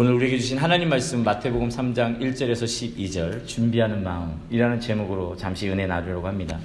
오늘 0.00 0.14
우리에게 0.14 0.38
주신 0.38 0.56
하나님 0.56 0.88
말씀 0.88 1.22
마태복음 1.22 1.68
3장 1.68 2.20
1절에서 2.22 2.64
12절 2.64 3.46
준비하는 3.46 4.02
마음이라는 4.02 4.80
제목으로 4.80 5.36
잠시 5.36 5.68
은혜 5.68 5.86
나누려고 5.86 6.26
합니다. 6.26 6.58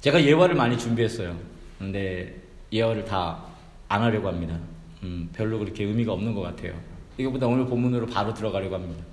제가 0.00 0.20
예화를 0.24 0.56
많이 0.56 0.76
준비했어요. 0.76 1.38
근데 1.78 2.34
예화를 2.72 3.04
다 3.04 3.40
안 3.86 4.02
하려고 4.02 4.26
합니다. 4.26 4.58
음, 5.04 5.30
별로 5.32 5.60
그렇게 5.60 5.84
의미가 5.84 6.12
없는 6.12 6.34
것 6.34 6.40
같아요. 6.40 6.74
이거보다 7.18 7.46
오늘 7.46 7.66
본문으로 7.66 8.06
바로 8.06 8.34
들어가려고 8.34 8.74
합니다. 8.74 9.04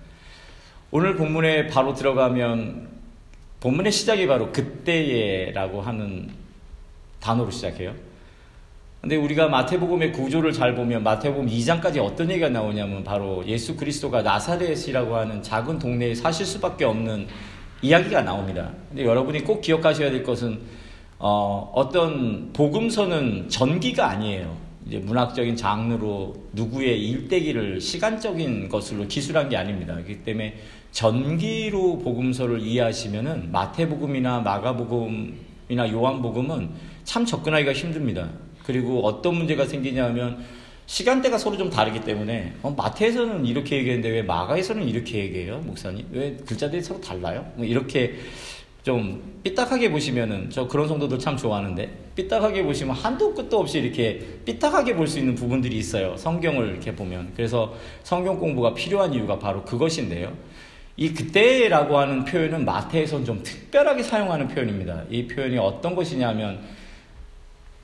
오늘 0.90 1.16
본문에 1.16 1.68
바로 1.68 1.94
들어가면 1.94 2.90
본문의 3.60 3.92
시작이 3.92 4.26
바로 4.26 4.52
그때에라고 4.52 5.82
하는 5.82 6.32
단어로 7.20 7.52
시작해요. 7.52 7.94
근데 9.02 9.16
우리가 9.16 9.48
마태복음의 9.48 10.12
구조를 10.12 10.52
잘 10.52 10.76
보면 10.76 11.04
마태복음 11.04 11.48
2장까지 11.48 12.04
어떤 12.04 12.30
얘기가 12.30 12.50
나오냐면 12.50 13.04
바로 13.04 13.46
예수 13.48 13.78
그리스도가 13.78 14.22
나사렛이라고 14.22 15.16
하는 15.16 15.42
작은 15.42 15.80
동네에 15.80 16.16
사실 16.16 16.46
수밖에 16.46 16.84
없는 16.84 17.28
이야기가 17.82 18.24
나옵니다. 18.24 18.74
근데 18.90 19.06
여러분이 19.06 19.46
꼭 19.46 19.62
기억하셔야 19.62 20.12
될 20.12 20.24
것은 20.24 20.60
어, 21.18 21.72
어떤 21.74 22.52
복음서는 22.52 23.48
전기가 23.48 24.10
아니에요. 24.10 24.58
이제 24.86 24.98
문학적인 24.98 25.56
장르로 25.56 26.36
누구의 26.54 27.02
일대기를 27.10 27.80
시간적인 27.80 28.68
것으로 28.68 29.08
기술한 29.08 29.48
게 29.48 29.56
아닙니다. 29.56 29.94
그렇기 29.94 30.24
때문에 30.24 30.58
전기로 30.92 32.00
복음서를 32.00 32.60
이해하시면은 32.60 33.52
마태복음이나 33.52 34.42
마가복음이나 34.42 35.90
요한복음은 35.90 36.70
참 37.06 37.26
접근하기가 37.26 37.72
힘듭니다. 37.72 38.30
그리고 38.66 39.06
어떤 39.06 39.36
문제가 39.36 39.66
생기냐면 39.66 40.44
시간대가 40.86 41.38
서로 41.38 41.56
좀 41.58 41.70
다르기 41.70 42.02
때문에 42.02 42.54
어, 42.64 42.72
마태에서는 42.72 43.46
이렇게 43.46 43.78
얘기했는데 43.78 44.10
왜 44.10 44.22
마가에서는 44.24 44.88
이렇게 44.88 45.20
얘기해요 45.20 45.60
목사님? 45.60 46.08
왜 46.12 46.36
글자들이 46.46 46.82
서로 46.82 47.00
달라요? 47.00 47.52
뭐 47.56 47.66
이렇게 47.66 48.16
좀 48.82 49.40
삐딱하게 49.44 49.92
보시면은 49.92 50.50
저 50.50 50.68
그런 50.68 50.88
성도들 50.88 51.20
참 51.20 51.38
좋아하는데 51.38 52.12
삐딱하게 52.16 52.64
보시면 52.64 52.96
한도 52.96 53.34
끝도 53.36 53.60
없이 53.60 53.80
이렇게 53.80 54.20
삐딱하게 54.46 54.96
볼 54.96 55.06
수 55.08 55.20
있는 55.20 55.36
부분들이 55.36 55.78
있어요 55.78 56.16
성경을 56.18 56.70
이렇게 56.70 56.96
보면. 56.96 57.34
그래서 57.36 57.74
성경 58.04 58.40
공부가 58.40 58.74
필요한 58.74 59.14
이유가 59.14 59.38
바로 59.38 59.64
그것인데요. 59.64 60.36
이 60.98 61.14
그때라고 61.14 61.98
하는 61.98 62.26
표현은 62.26 62.66
마태에서는 62.66 63.26
좀 63.26 63.44
특별하게 63.44 64.02
사용하는 64.04 64.48
표현입니다. 64.48 65.04
이 65.10 65.28
표현이 65.28 65.58
어떤 65.58 65.96
것이냐면 65.96 66.60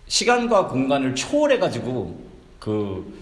시간과 0.08 0.68
공간을 0.68 1.16
초월해 1.16 1.60
가지고 1.60 2.20
그 2.60 3.20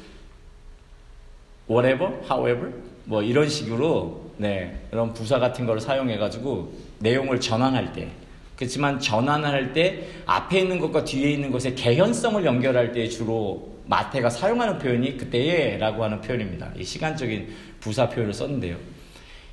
whatever, 1.70 2.14
however 2.30 2.74
뭐 3.06 3.22
이런 3.22 3.50
식으로 3.50 4.32
네 4.38 4.88
이런 4.92 5.14
부사 5.14 5.40
같은 5.40 5.66
걸 5.66 5.80
사용해 5.80 6.18
가지고 6.18 6.74
내용을 7.00 7.40
전환할 7.40 7.94
때 7.94 8.10
그렇지만 8.56 9.00
전환할 9.00 9.74
때 9.74 10.08
앞에 10.26 10.60
있는 10.60 10.80
것과 10.80 11.04
뒤에 11.04 11.32
있는 11.32 11.52
것의 11.52 11.76
개연성을 11.76 12.44
연결할 12.46 12.92
때 12.92 13.08
주로 13.08 13.74
마태가 13.86 14.30
사용하는 14.30 14.80
표현이 14.80 15.18
그때에라고 15.18 16.04
하는 16.04 16.22
표현입니다. 16.22 16.72
이 16.78 16.84
시간적인 16.84 17.54
부사 17.80 18.08
표현을 18.08 18.34
썼는데요. 18.34 18.78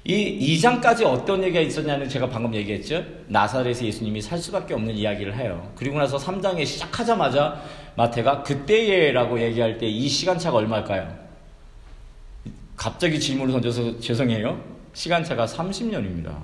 이 0.04 0.56
2장까지 0.58 1.04
어떤 1.04 1.42
얘기가 1.44 1.60
있었냐는 1.60 2.08
제가 2.08 2.28
방금 2.30 2.54
얘기했죠. 2.54 3.04
나사렛에 3.28 3.84
예수님이 3.86 4.22
살 4.22 4.38
수밖에 4.38 4.72
없는 4.74 4.94
이야기를 4.94 5.36
해요. 5.36 5.70
그리고 5.76 5.98
나서 5.98 6.16
3장에 6.16 6.64
시작하자마자 6.64 7.62
마태가 7.96 8.42
그때에라고 8.42 9.40
얘기할 9.42 9.76
때 9.78 9.86
이 9.86 10.08
시간차가 10.08 10.56
얼마일까요? 10.56 11.18
갑자기 12.76 13.20
질문을 13.20 13.52
던져서 13.52 14.00
죄송해요. 14.00 14.58
시간차가 14.94 15.44
30년입니다. 15.44 16.34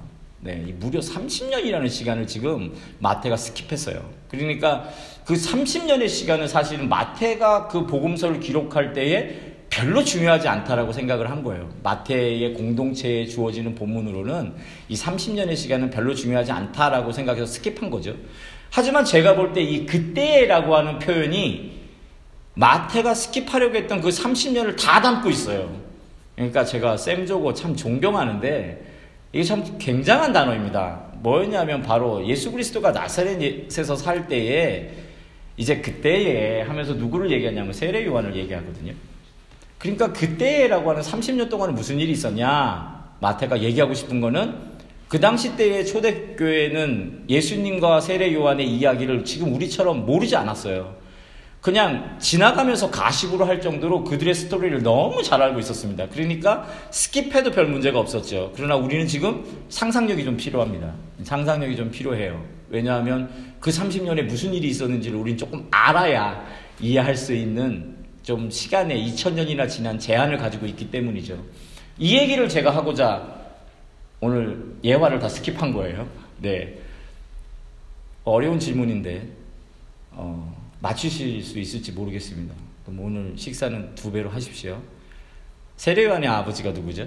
네, 0.40 0.56
무려 0.78 1.00
30년이라는 1.00 1.88
시간을 1.88 2.26
지금 2.26 2.74
마태가 2.98 3.36
skip했어요. 3.36 4.02
그러니까 4.28 4.88
그 5.24 5.32
30년의 5.34 6.08
시간은 6.08 6.46
사실은 6.46 6.88
마태가 6.90 7.68
그 7.68 7.86
복음서를 7.86 8.38
기록할 8.40 8.92
때에 8.92 9.55
별로 9.76 10.02
중요하지 10.02 10.48
않다라고 10.48 10.90
생각을 10.90 11.30
한 11.30 11.42
거예요. 11.42 11.68
마태의 11.82 12.54
공동체에 12.54 13.26
주어지는 13.26 13.74
본문으로는 13.74 14.54
이 14.88 14.94
30년의 14.94 15.54
시간은 15.54 15.90
별로 15.90 16.14
중요하지 16.14 16.50
않다라고 16.50 17.12
생각해서 17.12 17.44
skip한 17.44 17.90
거죠. 17.90 18.14
하지만 18.70 19.04
제가 19.04 19.34
볼 19.36 19.52
때 19.52 19.60
이 19.62 19.84
그때라고 19.84 20.74
하는 20.74 20.98
표현이 20.98 21.72
마태가 22.54 23.12
스킵하려고 23.12 23.74
했던 23.74 24.00
그 24.00 24.08
30년을 24.08 24.78
다 24.78 25.02
담고 25.02 25.28
있어요. 25.28 25.70
그러니까 26.36 26.64
제가 26.64 26.96
쌤조고 26.96 27.52
참 27.52 27.76
존경하는데 27.76 28.82
이게 29.34 29.44
참 29.44 29.62
굉장한 29.78 30.32
단어입니다. 30.32 31.02
뭐였냐면 31.16 31.82
바로 31.82 32.26
예수 32.26 32.50
그리스도가 32.50 32.92
나사렛에서 32.92 33.94
살 33.96 34.26
때에 34.26 34.88
이제 35.58 35.82
그때에 35.82 36.62
하면서 36.62 36.94
누구를 36.94 37.30
얘기하냐면 37.30 37.74
세례 37.74 38.06
요한을 38.06 38.34
얘기하거든요. 38.36 38.94
그러니까 39.78 40.12
그때라고 40.12 40.90
하는 40.90 41.02
30년 41.02 41.50
동안은 41.50 41.74
무슨 41.74 42.00
일이 42.00 42.12
있었냐? 42.12 43.16
마태가 43.20 43.62
얘기하고 43.62 43.94
싶은 43.94 44.20
거는 44.20 44.76
그 45.08 45.20
당시 45.20 45.56
때의 45.56 45.86
초대교회는 45.86 47.26
예수님과 47.28 48.00
세례 48.00 48.32
요한의 48.34 48.68
이야기를 48.68 49.24
지금 49.24 49.54
우리처럼 49.54 50.04
모르지 50.04 50.34
않았어요. 50.36 50.96
그냥 51.60 52.16
지나가면서 52.20 52.90
가십으로 52.90 53.44
할 53.44 53.60
정도로 53.60 54.04
그들의 54.04 54.34
스토리를 54.34 54.82
너무 54.82 55.22
잘 55.22 55.42
알고 55.42 55.58
있었습니다. 55.60 56.08
그러니까 56.10 56.66
skip해도 56.90 57.52
별 57.52 57.66
문제가 57.66 57.98
없었죠. 57.98 58.52
그러나 58.54 58.76
우리는 58.76 59.06
지금 59.06 59.44
상상력이 59.68 60.24
좀 60.24 60.36
필요합니다. 60.36 60.92
상상력이 61.24 61.76
좀 61.76 61.90
필요해요. 61.90 62.44
왜냐하면 62.68 63.28
그 63.58 63.70
30년에 63.70 64.22
무슨 64.22 64.54
일이 64.54 64.68
있었는지를 64.68 65.18
우리는 65.18 65.36
조금 65.36 65.66
알아야 65.70 66.44
이해할 66.80 67.16
수 67.16 67.34
있는 67.34 67.95
좀 68.26 68.50
시간에 68.50 68.96
2000년이나 68.96 69.68
지난 69.68 70.00
제한을 70.00 70.36
가지고 70.36 70.66
있기 70.66 70.90
때문이죠. 70.90 71.40
이 71.96 72.18
얘기를 72.18 72.48
제가 72.48 72.74
하고자 72.74 73.36
오늘 74.18 74.74
예화를 74.82 75.20
다 75.20 75.28
스킵한 75.28 75.72
거예요. 75.72 76.08
네. 76.38 76.76
어려운 78.24 78.58
질문인데, 78.58 79.28
어, 80.10 80.56
맞추실 80.80 81.40
수 81.44 81.60
있을지 81.60 81.92
모르겠습니다. 81.92 82.52
그럼 82.84 83.00
오늘 83.00 83.38
식사는 83.38 83.94
두 83.94 84.10
배로 84.10 84.28
하십시오. 84.28 84.82
세례요한의 85.76 86.28
아버지가 86.28 86.72
누구죠? 86.72 87.06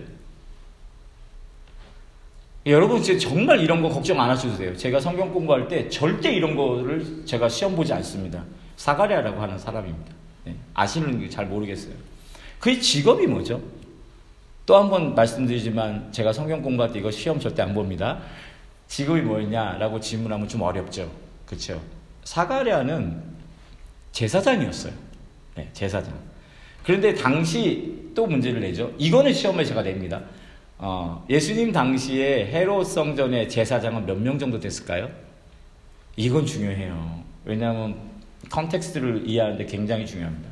여러분 2.65 3.03
정말 3.19 3.59
이런 3.59 3.81
거 3.81 3.89
걱정 3.89 4.21
안 4.21 4.29
하셔도 4.29 4.57
돼요. 4.57 4.77
제가 4.77 5.01
성경 5.01 5.33
공부할 5.33 5.67
때 5.67 5.89
절대 5.89 6.31
이런 6.31 6.55
거를 6.55 7.25
제가 7.25 7.49
시험 7.49 7.75
보지 7.75 7.91
않습니다. 7.91 8.45
사가랴라고 8.77 9.41
하는 9.41 9.59
사람입니다. 9.59 10.18
네, 10.45 10.55
아시는 10.73 11.29
잘 11.29 11.45
모르겠어요. 11.47 11.93
그의 12.59 12.81
직업이 12.81 13.25
뭐죠? 13.27 13.61
또 14.65 14.75
한 14.75 14.89
번 14.89 15.15
말씀드리지만 15.15 16.11
제가 16.11 16.31
성경 16.31 16.61
공부할 16.61 16.91
때 16.93 16.99
이거 16.99 17.09
시험 17.09 17.39
절대 17.39 17.61
안 17.63 17.73
봅니다. 17.73 18.19
직업이 18.87 19.21
뭐였냐라고 19.21 19.99
질문하면 19.99 20.47
좀 20.47 20.61
어렵죠. 20.61 21.11
그렇죠? 21.45 21.81
사가랴는 22.23 23.23
제사장이었어요. 24.11 24.93
네, 25.55 25.69
제사장. 25.73 26.13
그런데 26.83 27.13
당시 27.15 28.11
또 28.15 28.25
문제를 28.27 28.61
내죠. 28.61 28.93
이거는 28.97 29.33
시험에 29.33 29.63
제가 29.63 29.81
냅니다. 29.81 30.21
어, 30.77 31.25
예수님 31.29 31.71
당시에 31.71 32.47
헤롯 32.47 32.85
성전의 32.85 33.49
제사장은 33.49 34.05
몇 34.05 34.17
명 34.17 34.37
정도 34.39 34.59
됐을까요? 34.59 35.09
이건 36.15 36.45
중요해요. 36.45 37.23
왜냐하면 37.45 37.95
context를 38.49 39.23
이해하는데 39.25 39.65
굉장히 39.65 40.05
중요합니다. 40.05 40.49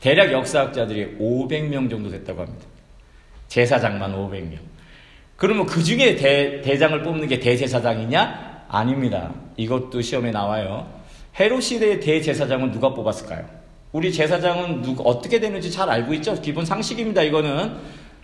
대략 0.00 0.32
역사학자들이 0.32 1.18
500명 1.18 1.88
정도 1.88 2.10
됐다고 2.10 2.42
합니다. 2.42 2.66
제사장만 3.48 4.14
500명. 4.14 4.58
그러면 5.36 5.66
그 5.66 5.82
중에 5.82 6.16
대, 6.16 6.60
대장을 6.60 7.02
뽑는 7.02 7.28
게 7.28 7.38
대제사장이냐? 7.38 8.66
아닙니다. 8.68 9.32
이것도 9.56 10.00
시험에 10.00 10.30
나와요. 10.30 10.88
헤롯 11.38 11.62
시대의 11.62 12.00
대제사장은 12.00 12.70
누가 12.70 12.92
뽑았을까요? 12.94 13.44
우리 13.92 14.12
제사장은 14.12 14.82
누, 14.82 14.96
어떻게 15.04 15.40
되는지 15.40 15.70
잘 15.70 15.88
알고 15.88 16.14
있죠? 16.14 16.40
기본 16.40 16.64
상식입니다. 16.64 17.22
이거는 17.22 17.76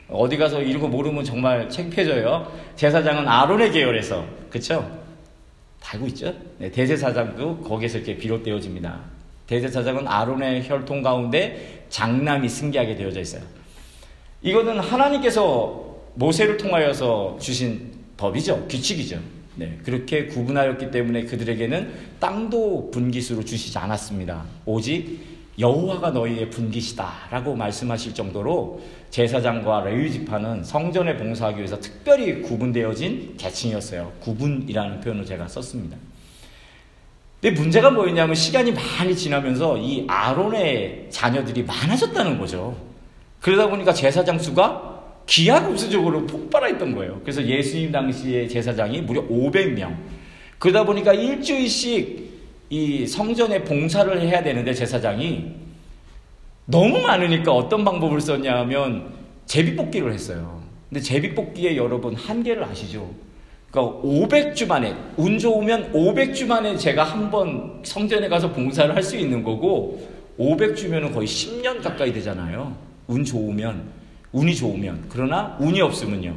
어디 0.08 0.36
가서 0.36 0.60
이런 0.60 0.82
거 0.82 0.88
모르면 0.88 1.24
정말 1.24 1.68
창피해져요. 1.68 2.52
제사장은 2.76 3.28
아론의 3.28 3.70
계열에서 3.70 4.24
그쵸? 4.48 4.80
다 4.80 5.09
알고 5.92 6.06
있죠? 6.08 6.32
네, 6.58 6.70
대제사장도 6.70 7.58
거기에서 7.58 7.98
이렇게 7.98 8.16
비롯되어집니다. 8.16 9.00
대제사장은 9.46 10.06
아론의 10.06 10.68
혈통 10.68 11.02
가운데 11.02 11.84
장남이 11.88 12.48
승계하게 12.48 12.94
되어져 12.94 13.20
있어요. 13.20 13.42
이거는 14.42 14.78
하나님께서 14.78 15.96
모세를 16.14 16.56
통하여서 16.56 17.38
주신 17.40 17.90
법이죠. 18.16 18.68
규칙이죠. 18.68 19.18
네, 19.56 19.78
그렇게 19.84 20.26
구분하였기 20.26 20.90
때문에 20.92 21.24
그들에게는 21.24 21.92
땅도 22.20 22.92
분기수로 22.92 23.44
주시지 23.44 23.76
않았습니다. 23.76 24.44
오직 24.64 25.29
여호와가 25.60 26.10
너희의 26.10 26.50
분기시다라고 26.50 27.54
말씀하실 27.54 28.14
정도로 28.14 28.80
제사장과 29.10 29.84
레위 29.84 30.10
지파는 30.10 30.64
성전에 30.64 31.16
봉사하기 31.16 31.58
위해서 31.58 31.78
특별히 31.78 32.42
구분되어진 32.42 33.36
계층이었어요. 33.36 34.12
구분이라는 34.20 35.00
표현을 35.00 35.26
제가 35.26 35.46
썼습니다. 35.48 35.96
근데 37.40 37.58
문제가 37.58 37.90
뭐였냐면 37.90 38.34
시간이 38.34 38.72
많이 38.72 39.16
지나면서 39.16 39.78
이 39.78 40.04
아론의 40.08 41.06
자녀들이 41.10 41.62
많아졌다는 41.64 42.38
거죠. 42.38 42.76
그러다 43.40 43.68
보니까 43.68 43.92
제사장 43.92 44.38
수가 44.38 45.02
기하급수적으로 45.26 46.26
폭발했던 46.26 46.94
거예요. 46.94 47.20
그래서 47.22 47.42
예수님 47.42 47.92
당시의 47.92 48.48
제사장이 48.48 49.02
무려 49.02 49.26
500명. 49.26 49.96
그러다 50.58 50.84
보니까 50.84 51.14
일주일씩 51.14 52.29
이 52.70 53.04
성전에 53.06 53.64
봉사를 53.64 54.20
해야 54.20 54.42
되는데 54.42 54.72
제사장이 54.72 55.44
너무 56.66 57.00
많으니까 57.00 57.52
어떤 57.52 57.84
방법을 57.84 58.20
썼냐 58.20 58.58
하면 58.60 59.12
제비뽑기를 59.46 60.12
했어요. 60.12 60.62
근데 60.88 61.00
제비뽑기에 61.00 61.76
여러분 61.76 62.14
한계를 62.14 62.62
아시죠? 62.64 63.10
그러니까 63.72 64.00
500주 64.02 64.66
만에 64.68 64.94
운 65.16 65.38
좋으면 65.38 65.92
500주 65.92 66.46
만에 66.46 66.76
제가 66.76 67.02
한 67.04 67.30
번 67.30 67.80
성전에 67.84 68.28
가서 68.28 68.52
봉사를 68.52 68.94
할 68.94 69.02
수 69.02 69.16
있는 69.16 69.42
거고 69.42 70.08
500주면은 70.38 71.12
거의 71.12 71.26
10년 71.26 71.82
가까이 71.82 72.12
되잖아요. 72.12 72.74
운 73.08 73.24
좋으면 73.24 73.82
운이 74.32 74.54
좋으면 74.54 75.06
그러나 75.08 75.56
운이 75.60 75.80
없으면요. 75.80 76.36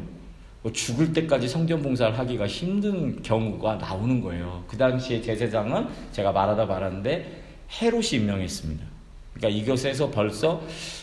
뭐 0.63 0.71
죽을 0.71 1.11
때까지 1.11 1.47
성전 1.47 1.81
봉사를 1.81 2.17
하기가 2.17 2.47
힘든 2.47 3.21
경우가 3.21 3.75
나오는 3.75 4.21
거예요. 4.21 4.63
그 4.67 4.77
당시에 4.77 5.21
제사장은 5.21 5.87
제가 6.13 6.31
말하다 6.31 6.65
말았는데 6.65 7.43
헤롯이 7.81 8.11
임명했습니다. 8.13 8.85
그러니까 9.33 9.61
이것에서 9.61 10.09
벌써 10.09 10.61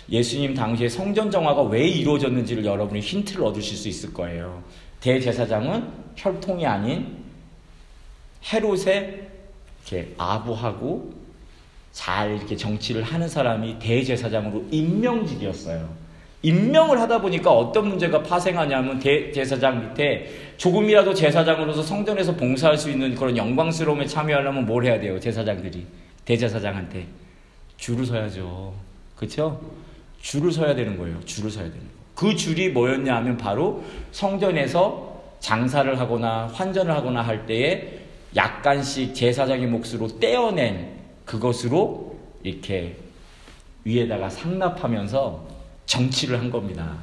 예수님 0.09 0.55
당시에 0.55 0.89
성전 0.89 1.31
정화가 1.31 1.65
왜 1.65 1.87
이루어졌는지를 1.87 2.65
여러분이 2.65 3.01
힌트를 3.01 3.45
얻으실 3.45 3.77
수 3.77 3.89
있을 3.89 4.15
거예요. 4.15 4.63
대제사장은 5.01 5.89
혈통이 6.17 6.65
아닌 6.67 7.19
헤롯의 8.51 9.29
이렇게 9.87 10.15
아부하고 10.17 11.13
잘 11.93 12.37
이렇게 12.37 12.57
정치를 12.57 13.03
하는 13.03 13.29
사람이 13.29 13.79
대제사장으로 13.79 14.69
임명직이었어요. 14.71 16.00
임명을 16.43 16.99
하다 17.01 17.21
보니까 17.21 17.53
어떤 17.53 17.89
문제가 17.89 18.23
파생하냐면 18.23 18.99
대 18.99 19.31
제사장 19.31 19.81
밑에 19.81 20.55
조금이라도 20.57 21.13
제사장으로서 21.13 21.83
성전에서 21.83 22.35
봉사할 22.35 22.79
수 22.79 22.91
있는 22.91 23.15
그런 23.15 23.37
영광스러움에 23.37 24.07
참여하려면 24.07 24.65
뭘 24.65 24.85
해야 24.85 24.99
돼요? 24.99 25.21
제사장들이 25.21 25.87
대제사장한테 26.25 27.07
줄을 27.77 28.07
서야죠. 28.07 28.75
그렇죠? 29.17 29.61
줄을 30.21 30.53
서야 30.53 30.75
되는 30.75 30.97
거예요. 30.97 31.21
줄을 31.25 31.51
서야 31.51 31.65
되는 31.65 31.79
거. 31.79 32.01
그 32.15 32.37
줄이 32.37 32.71
뭐였냐 32.71 33.17
하면 33.17 33.37
바로 33.37 33.83
성전에서 34.13 35.11
장사를 35.41 35.99
하거나 35.99 36.47
환전을 36.53 36.95
하거나 36.95 37.23
할 37.23 37.47
때에 37.47 38.01
약간씩 38.37 39.15
제사장의 39.15 39.67
몫으로 39.67 40.19
떼어낸 40.21 41.01
그것으로 41.25 42.19
이렇게 42.43 42.97
위에다가 43.85 44.29
상납하면서 44.29 45.50
정치를 45.91 46.39
한 46.39 46.51
겁니다. 46.51 46.97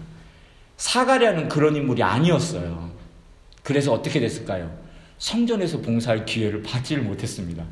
사가랴는 0.77 1.49
그런 1.49 1.75
인물이 1.75 2.01
아니었어요. 2.01 2.89
그래서 3.61 3.91
어떻게 3.91 4.21
됐을까요? 4.21 4.73
성전에서 5.17 5.81
봉사할 5.81 6.25
기회를 6.25 6.63
받지를 6.63 7.03
못했습니다. 7.03 7.65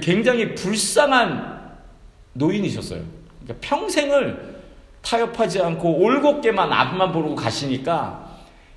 굉장히 0.00 0.54
불쌍한 0.54 1.72
노인이셨어요. 2.32 3.02
그러니까 3.42 3.68
평생을 3.68 4.62
타협하지 5.02 5.60
않고 5.60 5.98
올곧게만 5.98 6.72
앞만 6.72 7.12
보고 7.12 7.34
가시니까 7.34 8.24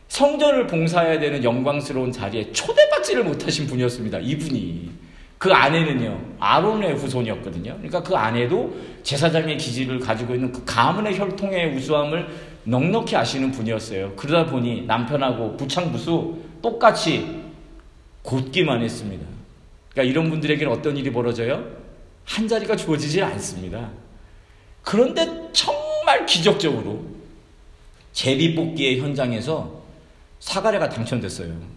성전을 0.09 0.67
봉사해야 0.67 1.17
되는 1.19 1.41
영광스러운 1.45 2.11
자리에 2.11 2.51
초대받지를 2.51 3.23
못하신 3.23 3.67
분이었습니다. 3.67 4.19
이분이. 4.19 5.06
그 5.38 5.54
아내는요, 5.54 6.36
아론의 6.39 6.95
후손이었거든요. 6.95 7.74
그러니까 7.75 8.01
그 8.01 8.16
아내도 8.16 8.75
제사장의 9.04 9.57
기질을 9.57 10.00
가지고 10.00 10.34
있는 10.34 10.51
그 10.51 10.63
가문의 10.66 11.18
혈통의 11.18 11.75
우수함을 11.75 12.28
넉넉히 12.63 13.16
아시는 13.16 13.51
분이었어요. 13.51 14.13
그러다 14.16 14.50
보니 14.50 14.86
남편하고 14.86 15.56
부창부수 15.57 16.38
똑같이 16.62 17.44
곧기만 18.24 18.81
했습니다. 18.81 19.25
그러니까 19.92 20.12
이런 20.12 20.30
분들에게는 20.30 20.74
어떤 20.74 20.98
일이 20.98 21.12
벌어져요? 21.12 21.66
한 22.25 22.48
자리가 22.48 22.75
주어지지 22.75 23.22
않습니다. 23.22 23.90
그런데 24.81 25.50
정말 25.54 26.25
기적적으로 26.25 27.06
제비 28.12 28.56
뽑기의 28.56 29.00
현장에서 29.00 29.81
사가랴가 30.40 30.90
당첨됐어요. 30.90 31.76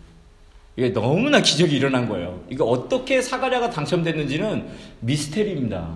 이게 0.80 0.94
너무나 0.94 1.42
기적이 1.42 1.76
일어난 1.76 2.08
거예요. 2.08 2.40
이거 2.48 2.64
어떻게 2.64 3.20
사가랴가 3.20 3.68
당첨됐는지는 3.68 4.66
미스테리입니다. 5.00 5.94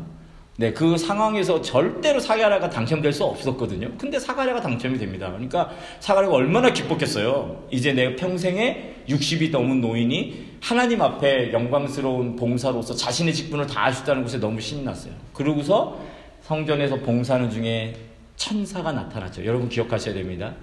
네, 0.59 0.75
그 0.75 0.99
상황에서 0.99 1.63
절대로 1.63 2.21
사가랴가 2.21 2.69
당첨될 2.69 3.11
수 3.15 3.25
없었거든요. 3.25 3.91
근데 3.97 4.19
사가랴가 4.19 4.61
당첨이 4.61 4.99
됩니다. 4.99 5.29
그러니까 5.29 5.71
사가랴가 6.01 6.35
얼마나 6.35 6.71
기뻤겠어요. 6.71 7.67
이제 7.71 7.95
내 7.95 8.15
평생에 8.15 8.97
60이 9.09 9.51
넘은 9.51 9.81
노인이 9.81 10.59
하나님 10.61 11.01
앞에 11.01 11.51
영광스러운 11.55 12.37
봉사로서 12.37 12.95
자신의 12.95 13.33
직분을 13.33 13.67
다할 13.67 13.95
수 13.95 14.03
있다는 14.03 14.23
것에 14.23 14.39
너무 14.39 14.61
신이 14.61 14.85
났어요. 14.85 15.15
그러고서 15.33 15.99
성전에서 16.43 16.97
봉사하는 16.97 17.49
중에 17.49 17.95
천사가 18.37 18.93
나타났죠. 18.93 19.47
여러분 19.47 19.71
기억하셔야 19.71 20.15
됩니다. 20.15 20.55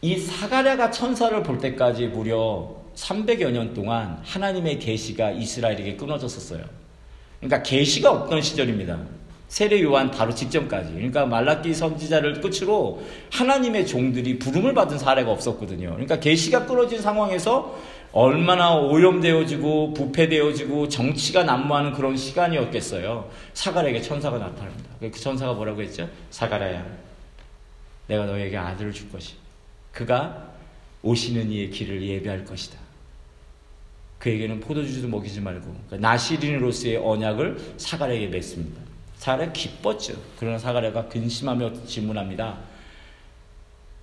이 0.00 0.16
사가랴가 0.16 0.90
천사를 0.90 1.42
볼 1.42 1.58
때까지 1.58 2.06
무려 2.06 2.76
300여 2.94 3.50
년 3.50 3.74
동안 3.74 4.20
하나님의 4.24 4.78
계시가 4.78 5.30
이스라엘에게 5.32 5.96
끊어졌었어요. 5.96 6.64
그러니까 7.40 7.62
계시가 7.62 8.10
없던 8.10 8.42
시절입니다. 8.42 8.98
세례 9.48 9.82
요한 9.82 10.10
바로 10.10 10.34
직전까지. 10.34 10.92
그러니까 10.92 11.24
말라기 11.26 11.72
선지자를 11.72 12.40
끝으로 12.40 13.02
하나님의 13.32 13.86
종들이 13.86 14.38
부름을 14.38 14.74
받은 14.74 14.98
사례가 14.98 15.30
없었거든요. 15.30 15.90
그러니까 15.90 16.20
계시가 16.20 16.66
끊어진 16.66 17.00
상황에서 17.00 17.78
얼마나 18.12 18.74
오염되어지고 18.76 19.94
부패되어지고 19.94 20.88
정치가 20.88 21.44
난무하는 21.44 21.92
그런 21.92 22.16
시간이었겠어요. 22.16 23.30
사가랴에게 23.54 24.02
천사가 24.02 24.38
나타납니다. 24.38 24.90
그 25.00 25.10
천사가 25.12 25.54
뭐라고 25.54 25.82
했죠? 25.82 26.08
사가랴야, 26.30 26.84
내가 28.06 28.26
너에게 28.26 28.56
아들을 28.56 28.92
줄 28.92 29.10
것이. 29.10 29.34
그가 29.98 30.52
오시는 31.02 31.50
이의 31.50 31.70
길을 31.70 32.00
예배할 32.00 32.44
것이다. 32.44 32.78
그에게는 34.20 34.60
포도주도 34.60 35.08
먹이지 35.08 35.40
말고 35.40 35.66
그러니까 35.66 35.96
나시린으로서의 35.96 36.98
언약을 36.98 37.74
사가랴에게 37.76 38.28
맺습니다. 38.28 38.80
사가랴 39.16 39.52
기뻤죠. 39.52 40.14
그러나 40.38 40.56
사가랴가 40.56 41.08
근심하며 41.08 41.84
질문합니다. 41.84 42.58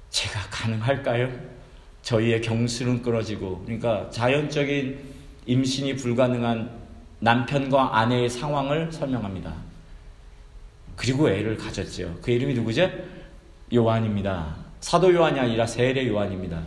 제가 0.10 0.42
가능할까요? 0.50 1.32
저희의 2.02 2.42
경수는 2.42 3.02
끊어지고 3.02 3.64
그러니까 3.64 4.10
자연적인 4.10 5.00
임신이 5.46 5.96
불가능한 5.96 6.72
남편과 7.20 8.00
아내의 8.00 8.30
상황을 8.30 8.92
설명합니다. 8.92 9.56
그리고 10.98 11.30
애를 11.30 11.56
가졌죠. 11.56 12.20
그 12.22 12.32
이름이 12.32 12.54
누구죠? 12.54 12.92
요한입니다. 13.74 14.64
사도 14.86 15.12
요한이 15.12 15.39
아니라 15.39 15.65
세례 15.65 16.08
요한입니다. 16.08 16.62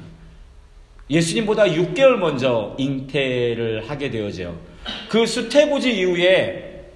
예수님보다 1.08 1.66
6개월 1.66 2.16
먼저 2.16 2.74
잉태를 2.76 3.88
하게 3.88 4.10
되어져요. 4.10 4.58
그 5.08 5.24
수태부지 5.24 5.96
이후에 6.00 6.90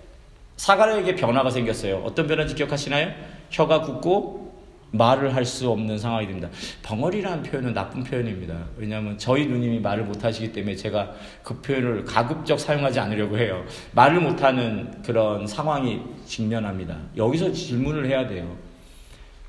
사가랴에게 0.57 1.15
변화가 1.15 1.51
생겼어요. 1.51 2.03
어떤 2.05 2.27
변화인지 2.27 2.57
기억하시나요? 2.57 3.13
혀가 3.51 3.83
굳고 3.83 4.53
말을 4.91 5.33
할 5.37 5.47
수 5.47 5.71
없는 5.71 5.97
상황이 5.97 6.27
됩니다. 6.27 6.49
벙어리라는 6.83 7.45
표현은 7.45 7.73
나쁜 7.73 8.03
표현입니다. 8.03 8.59
왜냐하면 8.77 9.17
저희 9.17 9.47
누님이 9.47 9.79
말을 9.79 10.03
못하시기 10.03 10.53
때문에 10.53 10.75
제가 10.75 11.13
그 11.45 11.63
표현을 11.63 12.05
가급적 12.05 12.59
사용하지 12.59 12.99
않으려고 12.99 13.39
해요. 13.39 13.65
말을 13.93 14.21
못하는 14.21 15.01
그런 15.03 15.47
상황이 15.47 16.01
직면합니다. 16.27 16.99
여기서 17.17 17.53
질문을 17.53 18.07
해야 18.07 18.27
돼요. 18.27 18.57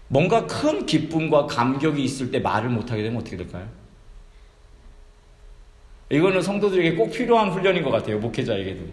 뭔가 0.08 0.46
큰 0.46 0.86
기쁨과 0.86 1.48
감격이 1.48 2.04
있을 2.04 2.32
때 2.32 2.40
말을 2.40 2.70
못하게 2.70 3.04
되면 3.04 3.20
어떻게 3.20 3.38
될까요? 3.38 3.68
이거는 6.12 6.42
성도들에게 6.42 6.96
꼭 6.96 7.12
필요한 7.12 7.50
훈련인 7.50 7.84
것 7.84 7.90
같아요. 7.90 8.20
목회자에게도. 8.20 8.84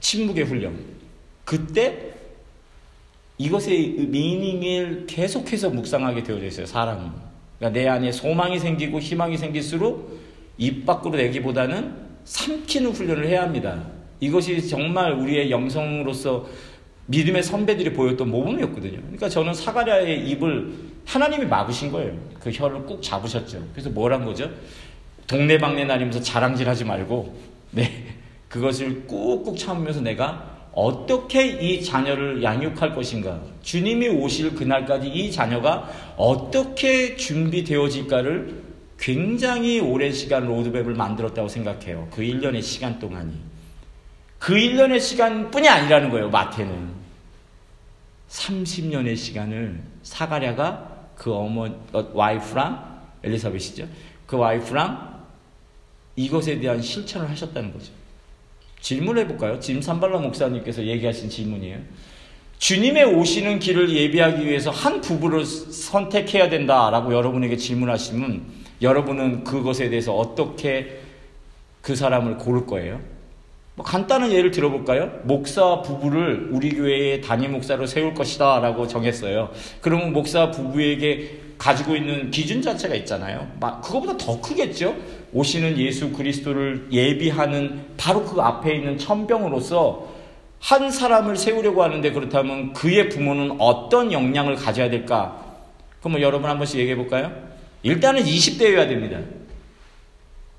침묵의 0.00 0.44
훈련. 0.44 0.78
그때 1.44 2.12
이것의 3.38 4.06
미닝을 4.08 5.06
계속해서 5.06 5.70
묵상하게 5.70 6.22
되어져 6.22 6.46
있어요. 6.46 6.66
사람이. 6.66 7.08
그러니까 7.58 7.80
내 7.80 7.88
안에 7.88 8.12
소망이 8.12 8.58
생기고 8.58 9.00
희망이 9.00 9.36
생길수록 9.36 10.20
입 10.58 10.84
밖으로 10.84 11.16
내기보다는 11.16 12.04
삼키는 12.24 12.90
훈련을 12.92 13.26
해야 13.26 13.42
합니다. 13.42 13.86
이것이 14.20 14.66
정말 14.68 15.12
우리의 15.12 15.50
영성으로서 15.50 16.46
믿음의 17.06 17.42
선배들이 17.42 17.92
보였던 17.92 18.30
모범이었거든요. 18.30 18.98
그러니까 19.00 19.28
저는 19.28 19.54
사가랴의 19.54 20.28
입을 20.30 20.72
하나님이 21.04 21.46
막으신 21.46 21.92
거예요. 21.92 22.16
그 22.40 22.50
혀를 22.50 22.84
꾹 22.86 23.02
잡으셨죠. 23.02 23.62
그래서 23.72 23.90
뭘 23.90 24.12
한 24.12 24.24
거죠? 24.24 24.50
동네방네 25.26 25.86
다니면서 25.86 26.20
자랑질하지 26.20 26.84
말고, 26.84 27.34
네, 27.72 28.06
그것을 28.48 29.06
꾹꾹 29.06 29.56
참으면서 29.56 30.00
내가 30.00 30.52
어떻게 30.72 31.46
이 31.46 31.82
자녀를 31.82 32.42
양육할 32.42 32.94
것인가, 32.94 33.40
주님이 33.62 34.08
오실 34.08 34.54
그날까지 34.54 35.08
이 35.08 35.30
자녀가 35.30 35.88
어떻게 36.16 37.16
준비되어질까를 37.16 38.62
굉장히 38.98 39.80
오랜 39.80 40.12
시간 40.12 40.46
로드맵을 40.46 40.94
만들었다고 40.94 41.48
생각해요. 41.48 42.08
그 42.10 42.22
1년의 42.22 42.62
시간 42.62 42.98
동안이. 42.98 43.32
그 44.44 44.52
1년의 44.52 45.00
시간뿐이 45.00 45.66
아니라는 45.66 46.10
거예요, 46.10 46.28
마태는. 46.28 46.90
30년의 48.28 49.16
시간을 49.16 49.82
사가랴가 50.02 51.12
그 51.16 51.32
어머, 51.32 51.66
어, 51.94 52.10
와이프랑, 52.12 53.06
엘리사벳이죠. 53.22 53.88
그 54.26 54.36
와이프랑 54.36 55.24
이것에 56.16 56.60
대한 56.60 56.82
실천을 56.82 57.30
하셨다는 57.30 57.72
거죠. 57.72 57.90
질문을 58.82 59.22
해볼까요? 59.22 59.58
짐 59.60 59.80
삼발라 59.80 60.18
목사님께서 60.18 60.84
얘기하신 60.84 61.30
질문이에요. 61.30 61.78
주님의 62.58 63.14
오시는 63.14 63.60
길을 63.60 63.96
예비하기 63.96 64.44
위해서 64.44 64.70
한 64.70 65.00
부부를 65.00 65.46
선택해야 65.46 66.50
된다라고 66.50 67.14
여러분에게 67.14 67.56
질문하시면 67.56 68.44
여러분은 68.82 69.44
그것에 69.44 69.88
대해서 69.88 70.14
어떻게 70.14 71.00
그 71.80 71.96
사람을 71.96 72.36
고를 72.36 72.66
거예요? 72.66 73.13
뭐 73.76 73.84
간단한 73.84 74.30
예를 74.30 74.52
들어볼까요? 74.52 75.10
목사 75.24 75.82
부부를 75.82 76.50
우리 76.52 76.70
교회의 76.70 77.20
단임 77.20 77.52
목사로 77.52 77.86
세울 77.86 78.14
것이다 78.14 78.60
라고 78.60 78.86
정했어요. 78.86 79.50
그러면 79.80 80.12
목사 80.12 80.50
부부에게 80.50 81.40
가지고 81.58 81.96
있는 81.96 82.30
기준 82.30 82.62
자체가 82.62 82.94
있잖아요. 82.96 83.48
그거보다 83.82 84.16
더 84.16 84.40
크겠죠? 84.40 84.94
오시는 85.32 85.78
예수 85.78 86.12
그리스도를 86.12 86.88
예비하는 86.92 87.84
바로 87.96 88.24
그 88.24 88.40
앞에 88.40 88.76
있는 88.76 88.96
천병으로서 88.96 90.14
한 90.60 90.90
사람을 90.90 91.36
세우려고 91.36 91.82
하는데 91.82 92.10
그렇다면 92.12 92.72
그의 92.72 93.08
부모는 93.08 93.56
어떤 93.58 94.12
역량을 94.12 94.54
가져야 94.54 94.88
될까? 94.88 95.58
그럼 95.98 96.12
뭐 96.12 96.20
여러분 96.20 96.48
한 96.48 96.58
번씩 96.58 96.78
얘기해 96.78 96.96
볼까요? 96.96 97.32
일단은 97.82 98.22
20대여야 98.22 98.88
됩니다. 98.88 99.18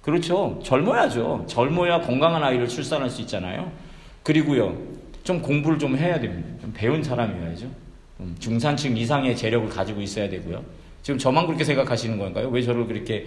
그렇죠. 0.06 0.60
젊어야죠. 0.64 1.46
젊어야 1.48 2.00
건강한 2.00 2.44
아이를 2.44 2.68
출산할 2.68 3.10
수 3.10 3.22
있잖아요. 3.22 3.72
그리고요, 4.22 4.78
좀 5.24 5.42
공부를 5.42 5.80
좀 5.80 5.98
해야 5.98 6.20
됩니다. 6.20 6.48
좀 6.62 6.72
배운 6.76 7.02
사람이어야죠. 7.02 7.66
중산층 8.38 8.96
이상의 8.96 9.36
재력을 9.36 9.68
가지고 9.68 10.02
있어야 10.02 10.30
되고요. 10.30 10.64
지금 11.02 11.18
저만 11.18 11.48
그렇게 11.48 11.64
생각하시는 11.64 12.20
건가요? 12.20 12.50
왜 12.50 12.62
저를 12.62 12.86
그렇게 12.86 13.26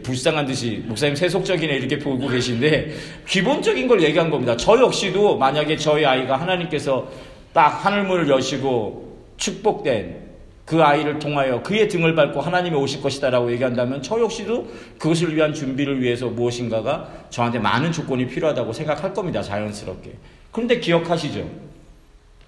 불쌍한 0.00 0.46
듯이 0.46 0.84
목사님 0.86 1.16
세속적이네 1.16 1.74
이렇게 1.74 1.98
보고 1.98 2.28
계신데 2.28 2.92
기본적인 3.26 3.88
걸 3.88 4.00
얘기한 4.04 4.30
겁니다. 4.30 4.56
저 4.56 4.78
역시도 4.80 5.38
만약에 5.38 5.76
저희 5.76 6.04
아이가 6.04 6.36
하나님께서 6.36 7.08
딱 7.52 7.84
하늘문을 7.84 8.28
여시고 8.28 9.18
축복된 9.38 10.22
그 10.64 10.82
아이를 10.82 11.18
통하여 11.18 11.62
그의 11.62 11.88
등을 11.88 12.14
밟고 12.14 12.40
하나님이 12.40 12.76
오실 12.76 13.02
것이다라고 13.02 13.50
얘기한다면 13.52 14.02
저 14.02 14.20
역시도 14.20 14.70
그것을 14.98 15.34
위한 15.34 15.52
준비를 15.52 16.00
위해서 16.00 16.28
무엇인가가 16.28 17.26
저한테 17.30 17.58
많은 17.58 17.90
조건이 17.90 18.26
필요하다고 18.26 18.72
생각할 18.72 19.12
겁니다. 19.12 19.42
자연스럽게. 19.42 20.12
그런데 20.52 20.78
기억하시죠? 20.78 21.50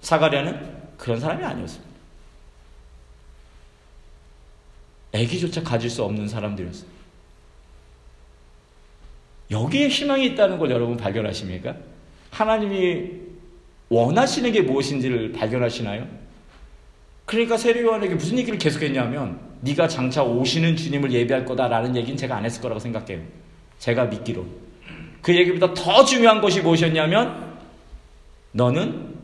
사가랴는 0.01 0.75
그런 0.97 1.19
사람이 1.19 1.43
아니었습니다. 1.43 1.95
애기조차 5.13 5.63
가질 5.63 5.89
수 5.89 6.03
없는 6.03 6.27
사람들이었어요. 6.27 6.95
여기에 9.51 9.89
희망이 9.89 10.25
있다는 10.27 10.57
걸 10.57 10.71
여러분 10.71 10.97
발견하십니까? 10.97 11.75
하나님이 12.31 13.11
원하시는 13.89 14.51
게 14.51 14.61
무엇인지를 14.61 15.31
발견하시나요? 15.33 16.24
그러니까 17.25 17.57
세례요한에게 17.57 18.15
무슨 18.15 18.37
얘기를 18.37 18.57
계속했냐면 18.59 19.39
네가 19.61 19.87
장차 19.87 20.23
오시는 20.23 20.75
주님을 20.75 21.11
예비할 21.11 21.43
거다라는 21.45 21.95
얘기는 21.95 22.15
제가 22.15 22.37
안 22.37 22.45
했을 22.45 22.61
거라고 22.61 22.79
생각해요. 22.79 23.21
제가 23.79 24.05
믿기로. 24.05 24.45
그 25.21 25.35
얘기보다 25.35 25.73
더 25.73 26.05
중요한 26.05 26.39
것이 26.39 26.61
무엇이었냐면 26.61 27.55
너는 28.51 29.15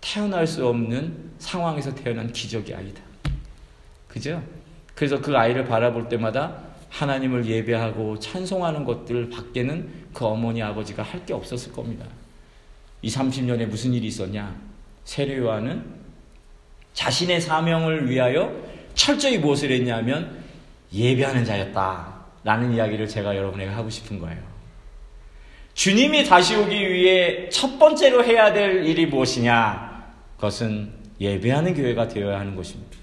태어날 0.00 0.46
수 0.46 0.66
없는 0.66 1.32
상황에서 1.38 1.94
태어난 1.94 2.32
기적의 2.32 2.74
아이다. 2.74 3.02
그죠? 4.08 4.42
그래서 4.94 5.20
그 5.20 5.36
아이를 5.36 5.66
바라볼 5.66 6.08
때마다 6.08 6.56
하나님을 6.88 7.44
예배하고 7.44 8.18
찬송하는 8.18 8.84
것들 8.84 9.28
밖에는 9.28 9.88
그 10.14 10.24
어머니 10.24 10.62
아버지가 10.62 11.02
할 11.02 11.26
게 11.26 11.34
없었을 11.34 11.72
겁니다. 11.72 12.06
이 13.02 13.10
30년에 13.10 13.66
무슨 13.66 13.92
일이 13.92 14.06
있었냐? 14.06 14.56
세례요한은 15.04 15.97
자신의 16.98 17.40
사명을 17.40 18.10
위하여 18.10 18.52
철저히 18.94 19.38
무엇을 19.38 19.70
했냐면 19.70 20.42
예배하는 20.92 21.44
자였다. 21.44 22.18
라는 22.42 22.74
이야기를 22.74 23.06
제가 23.06 23.36
여러분에게 23.36 23.70
하고 23.70 23.88
싶은 23.88 24.18
거예요. 24.18 24.38
주님이 25.74 26.24
다시 26.24 26.56
오기 26.56 26.92
위해 26.92 27.48
첫 27.50 27.78
번째로 27.78 28.24
해야 28.24 28.52
될 28.52 28.84
일이 28.84 29.06
무엇이냐? 29.06 30.06
그것은 30.36 30.90
예배하는 31.20 31.74
교회가 31.74 32.08
되어야 32.08 32.40
하는 32.40 32.56
것입니다. 32.56 32.96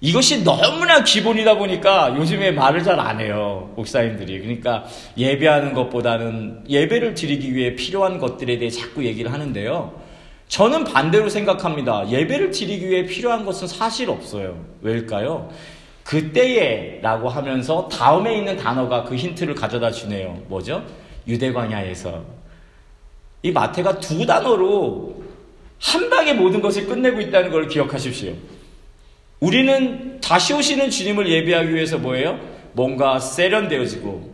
이것이 0.00 0.42
너무나 0.42 1.04
기본이다 1.04 1.56
보니까 1.56 2.16
요즘에 2.16 2.50
말을 2.50 2.82
잘 2.82 2.98
안 2.98 3.20
해요. 3.20 3.72
목사님들이. 3.76 4.40
그러니까 4.40 4.84
예배하는 5.16 5.74
것보다는 5.74 6.64
예배를 6.68 7.14
드리기 7.14 7.54
위해 7.54 7.76
필요한 7.76 8.18
것들에 8.18 8.58
대해 8.58 8.68
자꾸 8.68 9.04
얘기를 9.04 9.32
하는데요. 9.32 10.03
저는 10.48 10.84
반대로 10.84 11.28
생각합니다. 11.28 12.08
예배를 12.08 12.50
드리기 12.50 12.88
위해 12.88 13.06
필요한 13.06 13.44
것은 13.44 13.66
사실 13.66 14.10
없어요. 14.10 14.64
왜일까요? 14.82 15.50
그때에 16.04 17.00
라고 17.00 17.28
하면서 17.28 17.88
다음에 17.88 18.36
있는 18.36 18.56
단어가 18.56 19.04
그 19.04 19.16
힌트를 19.16 19.54
가져다 19.54 19.90
주네요. 19.90 20.42
뭐죠? 20.48 20.84
유대광야에서. 21.26 22.22
이 23.42 23.50
마태가 23.50 24.00
두 24.00 24.24
단어로 24.26 25.22
한 25.80 26.10
방에 26.10 26.32
모든 26.34 26.60
것을 26.62 26.86
끝내고 26.86 27.20
있다는 27.20 27.50
걸 27.50 27.68
기억하십시오. 27.68 28.34
우리는 29.40 30.20
다시 30.20 30.54
오시는 30.54 30.90
주님을 30.90 31.28
예배하기 31.28 31.74
위해서 31.74 31.98
뭐예요? 31.98 32.38
뭔가 32.72 33.18
세련되어지고, 33.18 34.32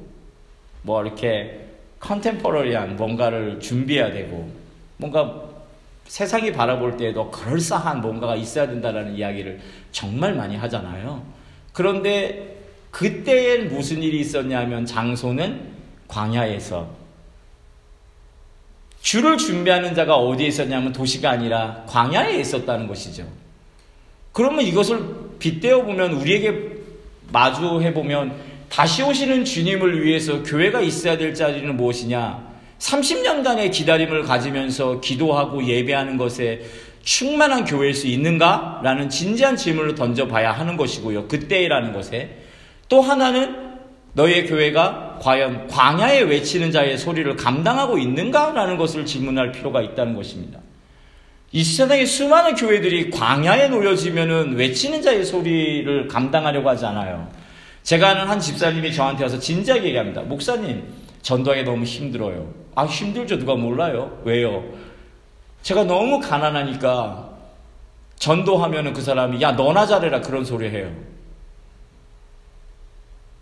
뭐 0.83 1.03
이렇게 1.03 1.61
컨템퍼러리한 1.99 2.97
뭔가를 2.97 3.59
준비해야 3.59 4.13
되고, 4.13 4.51
뭔가 4.97 5.50
세상이 6.11 6.51
바라볼 6.51 6.97
때에도 6.97 7.31
그럴싸한 7.31 8.01
뭔가가 8.01 8.35
있어야 8.35 8.67
된다라는 8.67 9.15
이야기를 9.15 9.61
정말 9.93 10.35
많이 10.35 10.57
하잖아요. 10.57 11.23
그런데 11.73 12.57
그때엔 12.91 13.69
무슨 13.69 14.03
일이 14.03 14.19
있었냐면 14.19 14.85
장소는 14.85 15.69
광야에서 16.09 16.91
주를 19.01 19.39
준비하는 19.39 19.95
자가 19.95 20.17
어디에 20.17 20.49
있었냐면 20.49 20.93
도시가 20.93 21.31
아니라 21.31 21.85
광야에 21.87 22.41
있었다는 22.41 22.89
것이죠. 22.89 23.29
그러면 24.33 24.63
이것을 24.63 25.39
빗대어 25.39 25.85
보면 25.85 26.15
우리에게 26.15 26.73
마주해 27.31 27.95
보면 27.95 28.35
다시 28.69 29.05
오시는 29.05 29.45
주님을 29.45 30.05
위해서 30.05 30.43
교회가 30.43 30.81
있어야 30.81 31.17
될 31.17 31.33
자리는 31.35 31.77
무엇이냐? 31.77 32.50
30년간의 32.81 33.71
기다림을 33.71 34.25
가지면서 34.25 35.01
기도하고 35.01 35.65
예배하는 35.65 36.17
것에 36.17 36.63
충만한 37.03 37.65
교회일 37.65 37.95
수 37.95 38.07
있는가? 38.07 38.81
라는 38.83 39.09
진지한 39.09 39.57
질문을 39.57 39.95
던져봐야 39.95 40.53
하는 40.53 40.77
것이고요. 40.77 41.29
그때라는 41.29 41.93
것에. 41.93 42.39
또 42.89 43.01
하나는 43.01 43.71
너의 44.15 44.47
교회가 44.47 45.19
과연 45.21 45.69
광야에 45.69 46.23
외치는 46.23 46.73
자의 46.73 46.99
소리를 46.99 47.37
감당하고 47.37 47.99
있는가? 47.99 48.53
라는 48.53 48.77
것을 48.77 49.07
질문할 49.07 49.53
필요가 49.53 49.81
있다는 49.83 50.15
것입니다. 50.15 50.59
이 51.53 51.65
세상에 51.65 52.05
수많은 52.05 52.55
교회들이 52.55 53.11
광야에 53.11 53.69
놓여지면은 53.69 54.57
외치는 54.57 55.03
자의 55.03 55.25
소리를 55.25 56.09
감당하려고 56.09 56.69
하지 56.69 56.87
않아요. 56.87 57.29
제가 57.83 58.11
아는 58.11 58.29
한 58.29 58.39
집사님이 58.39 58.93
저한테 58.93 59.25
와서 59.25 59.39
진지하게 59.39 59.89
얘기합니다. 59.89 60.23
목사님, 60.23 60.85
전도하기 61.23 61.65
너무 61.65 61.85
힘들어요. 61.85 62.53
아, 62.75 62.85
힘들죠. 62.85 63.39
누가 63.39 63.55
몰라요. 63.55 64.21
왜요? 64.25 64.65
제가 65.63 65.85
너무 65.85 66.21
가난하니까 66.21 67.31
전도하면은 68.17 68.93
그 68.93 69.03
사람이 69.03 69.41
야, 69.43 69.53
너나 69.53 69.87
잘해라. 69.87 70.21
그런 70.21 70.45
소리 70.45 70.69
해요. 70.69 70.91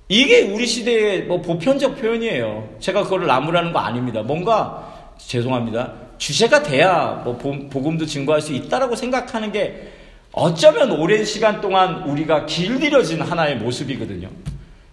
이게 0.09 0.43
우리 0.43 0.67
시대의 0.67 1.25
뭐 1.25 1.43
보편적 1.43 2.01
표현이에요. 2.01 2.77
제가 2.81 3.05
그거를 3.05 3.27
나무라는 3.27 3.73
거 3.73 3.79
아닙니다. 3.79 4.23
뭔가, 4.23 5.13
죄송합니다. 5.19 5.93
주제가 6.17 6.63
돼야 6.63 7.21
뭐 7.25 7.37
복음도 7.37 8.07
증거할 8.07 8.41
수 8.41 8.53
있다라고 8.53 8.97
생각하는 8.97 9.53
게 9.53 9.93
어쩌면 10.33 10.93
오랜 10.93 11.25
시간 11.25 11.61
동안 11.61 12.03
우리가 12.05 12.47
길들여진 12.47 13.21
하나의 13.21 13.57
모습이거든요. 13.57 14.29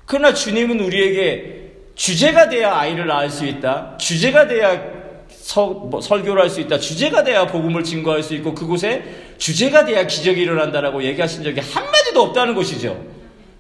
그러나 0.06 0.34
주님은 0.34 0.80
우리에게 0.80 1.65
주제가 1.96 2.50
돼야 2.50 2.78
아이를 2.78 3.08
낳을 3.08 3.30
수 3.30 3.46
있다. 3.46 3.98
주제가 3.98 4.48
돼야 4.48 4.82
서, 5.30 5.68
뭐, 5.68 6.02
설교를 6.02 6.42
할 6.42 6.50
수 6.50 6.60
있다. 6.60 6.80
주제가 6.80 7.24
돼야 7.24 7.48
복음을 7.48 7.84
증거할 7.84 8.24
수 8.24 8.34
있고 8.36 8.54
그곳에 8.54 9.04
주제가 9.38 9.86
돼야 9.86 10.06
기적이 10.06 10.42
일어난다라고 10.42 11.04
얘기하신 11.04 11.44
적이 11.44 11.62
한마디도 11.62 12.22
없다는 12.22 12.56
것이죠. 12.56 13.02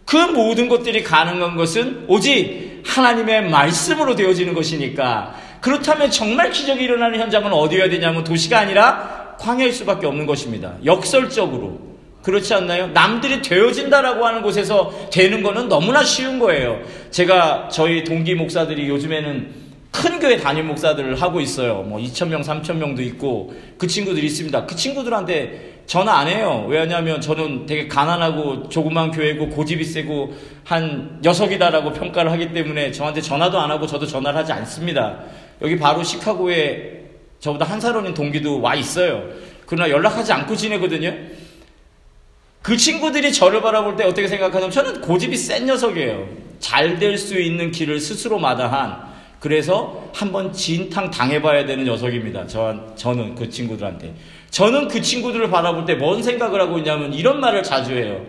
그 0.05 0.17
모든 0.17 0.67
것들이 0.67 1.03
가능한 1.03 1.55
것은 1.55 2.05
오직 2.07 2.83
하나님의 2.85 3.49
말씀으로 3.49 4.15
되어지는 4.15 4.53
것이니까 4.53 5.35
그렇다면 5.61 6.11
정말 6.11 6.51
기적이 6.51 6.83
일어나는 6.83 7.19
현장은 7.19 7.51
어디여야 7.51 7.89
되냐면 7.89 8.23
도시가 8.23 8.59
아니라 8.59 9.35
광야일 9.39 9.73
수밖에 9.73 10.05
없는 10.05 10.25
것입니다. 10.27 10.73
역설적으로. 10.85 11.94
그렇지 12.25 12.55
않나요? 12.55 12.87
남들이 12.87 13.39
되어진다라고 13.43 14.25
하는 14.25 14.41
곳에서 14.41 14.91
되는 15.11 15.43
거는 15.43 15.69
너무나 15.69 16.03
쉬운 16.03 16.39
거예요. 16.39 16.81
제가 17.11 17.69
저희 17.71 18.03
동기 18.03 18.33
목사들이 18.33 18.89
요즘에는 18.89 19.65
큰 19.91 20.19
교회 20.19 20.35
담임 20.37 20.65
목사들을 20.67 21.21
하고 21.21 21.39
있어요. 21.39 21.83
뭐 21.83 21.99
2,000명, 21.99 22.43
3,000명도 22.43 22.99
있고 23.01 23.53
그 23.77 23.85
친구들이 23.85 24.25
있습니다. 24.25 24.65
그 24.65 24.75
친구들한테 24.75 25.83
전화 25.85 26.13
안 26.17 26.27
해요. 26.27 26.65
왜냐하면 26.67 27.21
저는 27.21 27.67
되게 27.67 27.87
가난하고 27.87 28.69
조그만 28.69 29.11
교회고 29.11 29.49
고집이 29.49 29.83
세고 29.83 30.33
한 30.63 31.19
녀석이다라고 31.23 31.93
평가를 31.93 32.31
하기 32.31 32.53
때문에 32.53 32.91
저한테 32.91 33.21
전화도 33.21 33.59
안 33.59 33.69
하고 33.69 33.85
저도 33.85 34.07
전화를 34.07 34.39
하지 34.39 34.51
않습니다. 34.51 35.19
여기 35.61 35.77
바로 35.77 36.01
시카고에 36.01 37.01
저보다 37.39 37.65
한 37.65 37.79
살 37.79 37.95
어린 37.95 38.15
동기도 38.15 38.61
와 38.61 38.73
있어요. 38.73 39.23
그러나 39.67 39.91
연락하지 39.91 40.33
않고 40.33 40.55
지내거든요. 40.55 41.13
그 42.65 42.75
친구들이 42.75 43.31
저를 43.31 43.61
바라볼 43.61 43.95
때 43.95 44.03
어떻게 44.05 44.27
생각하냐면 44.27 44.71
저는 44.71 45.01
고집이 45.01 45.37
센 45.37 45.67
녀석이에요. 45.67 46.27
잘 46.59 46.97
될 46.97 47.15
수 47.15 47.39
있는 47.39 47.69
길을 47.69 47.99
스스로 47.99 48.39
마다한 48.39 49.03
그래서 49.39 50.09
한번 50.15 50.51
진탕 50.51 51.11
당해봐야 51.11 51.67
되는 51.67 51.85
녀석입니다. 51.85 52.47
저, 52.47 52.75
저는 52.95 53.35
그 53.35 53.47
친구들한테. 53.51 54.15
저는 54.49 54.87
그 54.87 54.99
친구들을 54.99 55.47
바라볼 55.51 55.85
때 55.85 55.95
뭔 55.99 56.23
생각을 56.23 56.59
하고 56.59 56.79
있냐면 56.79 57.13
이런 57.13 57.39
말을 57.39 57.61
자주 57.61 57.93
해요. 57.93 58.25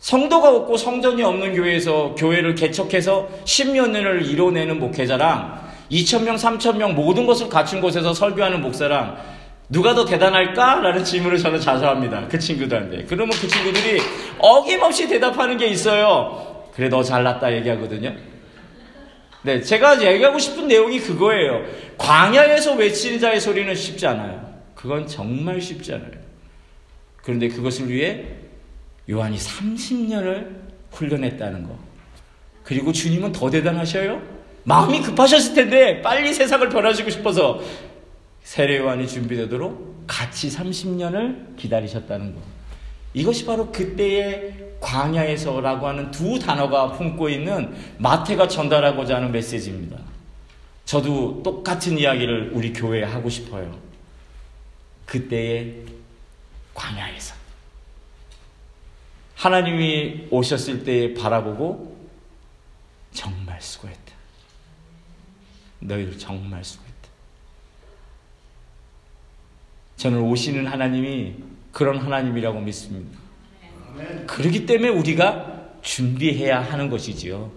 성도가 0.00 0.50
없고 0.50 0.76
성전이 0.76 1.22
없는 1.22 1.54
교회에서 1.54 2.16
교회를 2.18 2.56
개척해서 2.56 3.28
십몇 3.44 3.90
년을 3.90 4.26
이뤄내는 4.26 4.80
목회자랑 4.80 5.62
2천명, 5.92 6.36
3천명 6.36 6.94
모든 6.94 7.24
것을 7.24 7.48
갖춘 7.48 7.80
곳에서 7.80 8.12
설교하는 8.12 8.62
목사랑 8.62 9.16
누가 9.68 9.94
더 9.94 10.04
대단할까? 10.04 10.80
라는 10.80 11.04
질문을 11.04 11.38
저는 11.38 11.60
자주 11.60 11.86
합니다. 11.86 12.26
그 12.28 12.38
친구들한테. 12.38 13.04
그러면 13.04 13.36
그 13.40 13.48
친구들이 13.48 14.00
어김없이 14.38 15.08
대답하는 15.08 15.56
게 15.56 15.66
있어요. 15.66 16.66
그래, 16.74 16.88
너 16.88 17.02
잘났다 17.02 17.54
얘기하거든요. 17.54 18.14
네, 19.42 19.60
제가 19.60 20.02
얘기하고 20.02 20.38
싶은 20.38 20.68
내용이 20.68 21.00
그거예요. 21.00 21.64
광야에서 21.98 22.74
외치는 22.74 23.20
자의 23.20 23.40
소리는 23.40 23.74
쉽지 23.74 24.06
않아요. 24.06 24.54
그건 24.74 25.06
정말 25.06 25.60
쉽지 25.60 25.94
않아요. 25.94 26.12
그런데 27.22 27.48
그것을 27.48 27.88
위해 27.90 28.24
요한이 29.08 29.36
30년을 29.36 30.46
훈련했다는 30.92 31.64
거. 31.64 31.78
그리고 32.62 32.92
주님은 32.92 33.32
더 33.32 33.50
대단하셔요. 33.50 34.22
마음이 34.64 35.02
급하셨을 35.02 35.54
텐데 35.54 36.00
빨리 36.00 36.32
세상을 36.32 36.66
변화시고 36.70 37.10
싶어서 37.10 37.60
세례 38.44 38.78
요한이 38.78 39.08
준비되도록 39.08 40.04
같이 40.06 40.48
30년을 40.50 41.56
기다리셨다는 41.56 42.34
거. 42.34 42.40
이것이 43.14 43.46
바로 43.46 43.72
그때의 43.72 44.76
광야에서라고 44.80 45.88
하는 45.88 46.10
두 46.10 46.38
단어가 46.38 46.92
품고 46.92 47.30
있는 47.30 47.74
마태가 47.98 48.46
전달하고자 48.46 49.16
하는 49.16 49.32
메시지입니다. 49.32 49.98
저도 50.84 51.42
똑같은 51.42 51.98
이야기를 51.98 52.50
우리 52.52 52.72
교회에 52.72 53.04
하고 53.04 53.30
싶어요. 53.30 53.78
그때의 55.06 55.86
광야에서. 56.74 57.34
하나님이 59.36 60.28
오셨을 60.30 60.84
때 60.84 61.14
바라보고 61.14 61.96
정말 63.12 63.60
수고했다. 63.60 64.12
너희들 65.80 66.18
정말 66.18 66.62
수고했다. 66.62 66.94
저는 70.04 70.20
오시는 70.20 70.66
하나님이 70.66 71.32
그런 71.72 71.96
하나님이라고 71.96 72.60
믿습니다. 72.60 73.18
그렇기 74.26 74.66
때문에 74.66 74.90
우리가 74.90 75.70
준비해야 75.80 76.60
하는 76.60 76.90
것이지요. 76.90 77.50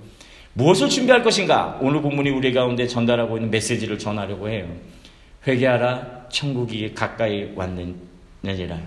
무엇을 0.53 0.87
준비할 0.87 1.23
것인가? 1.23 1.77
오늘 1.81 2.01
본문이 2.01 2.29
우리 2.29 2.53
가운데 2.53 2.87
전달하고 2.87 3.35
있는 3.35 3.51
메시지를 3.51 3.99
전하려고 3.99 4.47
해요. 4.47 4.65
회개하라, 5.45 6.29
천국이 6.29 6.93
가까이 6.93 7.51
왔느니라. 7.53 8.79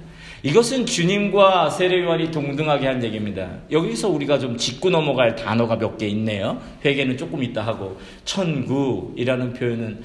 이것은 0.42 0.86
주님과 0.86 1.68
세례요한이 1.68 2.30
동등하게 2.30 2.86
한 2.86 3.04
얘기입니다. 3.04 3.58
여기서 3.70 4.08
우리가 4.08 4.38
좀 4.38 4.56
짚고 4.56 4.88
넘어갈 4.88 5.36
단어가 5.36 5.76
몇 5.76 5.98
개 5.98 6.08
있네요. 6.08 6.62
회개는 6.82 7.18
조금 7.18 7.42
있다 7.44 7.60
하고 7.66 8.00
천국이라는 8.24 9.52
표현은 9.52 10.02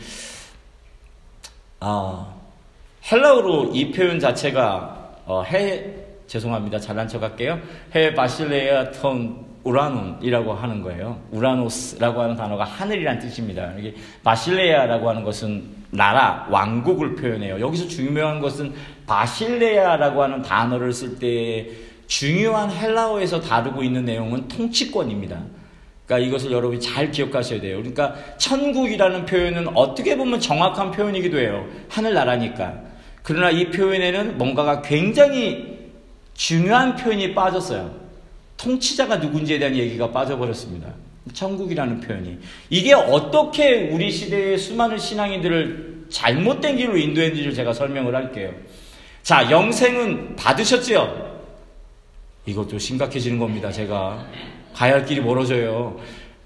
아 1.80 2.35
헬라어로 3.12 3.72
이 3.74 3.92
표현 3.92 4.20
자체가 4.20 5.22
어, 5.26 5.44
해 5.44 5.86
죄송합니다. 6.28 6.80
잘난 6.80 7.08
척 7.08 7.22
할게요. 7.22 7.60
해 7.94 8.14
바실레아 8.14 8.92
톤 8.92 9.46
우라논이라고 9.64 10.54
하는 10.54 10.82
거예요. 10.82 11.20
우라노스라고 11.32 12.22
하는 12.22 12.36
단어가 12.36 12.64
하늘이란 12.64 13.20
뜻입니다. 13.20 13.74
이게 13.78 13.96
바실레아라고 14.24 15.10
하는 15.10 15.24
것은 15.24 15.64
나라, 15.90 16.48
왕국을 16.50 17.16
표현해요. 17.16 17.60
여기서 17.60 17.88
중요한 17.88 18.40
것은 18.40 18.74
바실레아라고 19.08 20.22
하는 20.22 20.42
단어를 20.42 20.94
쓸 20.94 21.18
때 21.18 21.68
중요한 22.08 22.70
헬라어에서 22.72 23.42
다루고 23.42 23.84
있는 23.84 24.06
내용은 24.06 24.48
통치권입니다. 24.48 25.42
그러니까 26.06 26.28
이것을 26.28 26.52
여러분이 26.52 26.80
잘 26.80 27.10
기억하셔야 27.10 27.60
돼요. 27.60 27.78
그러니까 27.78 28.14
천국이라는 28.38 29.26
표현은 29.26 29.76
어떻게 29.76 30.16
보면 30.16 30.40
정확한 30.40 30.92
표현이기도 30.92 31.40
해요. 31.40 31.66
하늘나라니까. 31.90 32.85
그러나 33.26 33.50
이 33.50 33.72
표현에는 33.72 34.38
뭔가가 34.38 34.84
굉장히 34.84 35.80
중요한 36.36 36.96
표현이 36.96 37.34
빠졌어요. 37.34 37.92
통치자가 38.56 39.18
누군지에 39.18 39.58
대한 39.58 39.76
얘기가 39.76 40.12
빠져버렸습니다. 40.12 40.94
천국이라는 41.34 42.02
표현이. 42.02 42.38
이게 42.70 42.94
어떻게 42.94 43.90
우리 43.90 44.12
시대의 44.12 44.60
수많은 44.60 45.00
신앙인들을 45.00 46.06
잘못된 46.10 46.78
길로 46.78 46.96
인도했는지를 46.96 47.52
제가 47.56 47.74
설명을 47.74 48.14
할게요. 48.14 48.54
자, 49.24 49.50
영생은 49.50 50.36
받으셨지요? 50.36 51.42
이것도 52.46 52.78
심각해지는 52.78 53.40
겁니다, 53.40 53.72
제가. 53.72 54.24
가야 54.72 54.94
할 54.94 55.06
길이 55.06 55.20
멀어져요. 55.20 56.00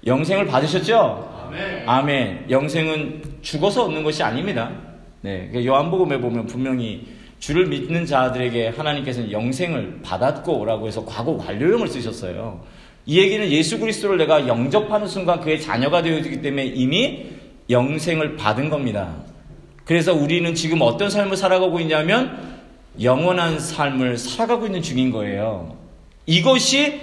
영생을 0.06 0.46
받으셨죠? 0.46 1.46
아멘. 1.46 1.82
아멘. 1.86 2.46
영생은 2.48 3.40
죽어서 3.42 3.84
얻는 3.84 4.02
것이 4.02 4.22
아닙니다. 4.22 4.89
네. 5.22 5.48
그러니까 5.50 5.64
요한복음에 5.64 6.20
보면 6.20 6.46
분명히 6.46 7.06
주를 7.38 7.66
믿는 7.66 8.06
자들에게 8.06 8.68
하나님께서는 8.68 9.32
영생을 9.32 10.00
받았고 10.02 10.64
라고 10.64 10.86
해서 10.86 11.04
과거 11.04 11.32
완료형을 11.32 11.88
쓰셨어요. 11.88 12.62
이 13.06 13.18
얘기는 13.18 13.50
예수 13.50 13.78
그리스도를 13.78 14.18
내가 14.18 14.46
영접하는 14.46 15.06
순간 15.06 15.40
그의 15.40 15.60
자녀가 15.60 16.02
되어지기 16.02 16.42
때문에 16.42 16.66
이미 16.66 17.26
영생을 17.68 18.36
받은 18.36 18.68
겁니다. 18.68 19.16
그래서 19.84 20.14
우리는 20.14 20.54
지금 20.54 20.82
어떤 20.82 21.08
삶을 21.10 21.36
살아가고 21.36 21.80
있냐면 21.80 22.60
영원한 23.00 23.58
삶을 23.58 24.18
살아가고 24.18 24.66
있는 24.66 24.82
중인 24.82 25.10
거예요. 25.10 25.76
이것이 26.26 27.00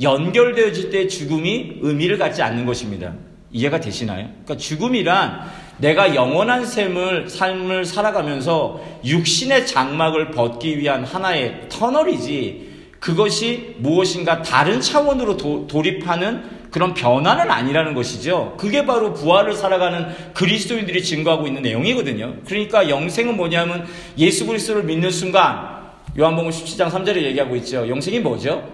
연결되어질 0.00 0.90
때 0.90 1.08
죽음이 1.08 1.78
의미를 1.80 2.16
갖지 2.16 2.42
않는 2.42 2.64
것입니다. 2.64 3.14
이해가 3.52 3.80
되시나요? 3.80 4.28
그러니까 4.44 4.56
죽음이란 4.56 5.50
내가 5.80 6.14
영원한 6.14 6.64
삶을, 6.64 7.28
삶을 7.28 7.84
살아가면서 7.84 8.80
육신의 9.04 9.66
장막을 9.66 10.30
벗기 10.30 10.78
위한 10.78 11.04
하나의 11.04 11.68
터널이지 11.68 12.70
그것이 13.00 13.76
무엇인가 13.78 14.42
다른 14.42 14.80
차원으로 14.80 15.36
도, 15.38 15.66
돌입하는 15.66 16.60
그런 16.70 16.94
변화는 16.94 17.50
아니라는 17.50 17.94
것이죠. 17.94 18.54
그게 18.58 18.86
바로 18.86 19.12
부활을 19.12 19.54
살아가는 19.54 20.06
그리스도인들이 20.34 21.02
증거하고 21.02 21.46
있는 21.46 21.62
내용이거든요. 21.62 22.36
그러니까 22.46 22.88
영생은 22.88 23.36
뭐냐면 23.36 23.86
예수 24.18 24.46
그리스도를 24.46 24.84
믿는 24.84 25.10
순간 25.10 25.80
요한복음 26.18 26.50
17장 26.50 26.90
3절에 26.90 27.22
얘기하고 27.22 27.56
있죠. 27.56 27.88
영생이 27.88 28.20
뭐죠? 28.20 28.68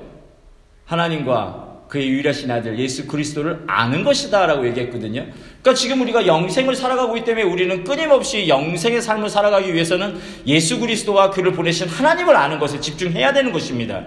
하나님과 0.84 1.65
그의 1.88 2.08
유일하신 2.08 2.50
아들 2.50 2.78
예수 2.78 3.06
그리스도를 3.06 3.62
아는 3.66 4.02
것이다라고 4.02 4.66
얘기했거든요. 4.68 5.26
그러니까 5.62 5.74
지금 5.74 6.02
우리가 6.02 6.26
영생을 6.26 6.74
살아가고 6.74 7.16
있기 7.16 7.26
때문에 7.26 7.44
우리는 7.44 7.84
끊임없이 7.84 8.48
영생의 8.48 9.00
삶을 9.00 9.28
살아가기 9.28 9.72
위해서는 9.72 10.18
예수 10.46 10.80
그리스도와 10.80 11.30
그를 11.30 11.52
보내신 11.52 11.88
하나님을 11.88 12.34
아는 12.34 12.58
것에 12.58 12.80
집중해야 12.80 13.32
되는 13.32 13.52
것입니다. 13.52 14.04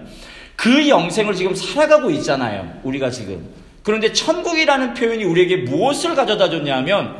그 0.56 0.90
영생을 0.90 1.36
지금 1.36 1.56
살아가고 1.56 2.10
있잖아요. 2.12 2.80
우리가 2.84 3.10
지금. 3.10 3.48
그런데 3.82 4.12
천국이라는 4.12 4.94
표현이 4.94 5.24
우리에게 5.24 5.58
무엇을 5.58 6.16
가져다 6.16 6.50
줬냐면 6.50 7.16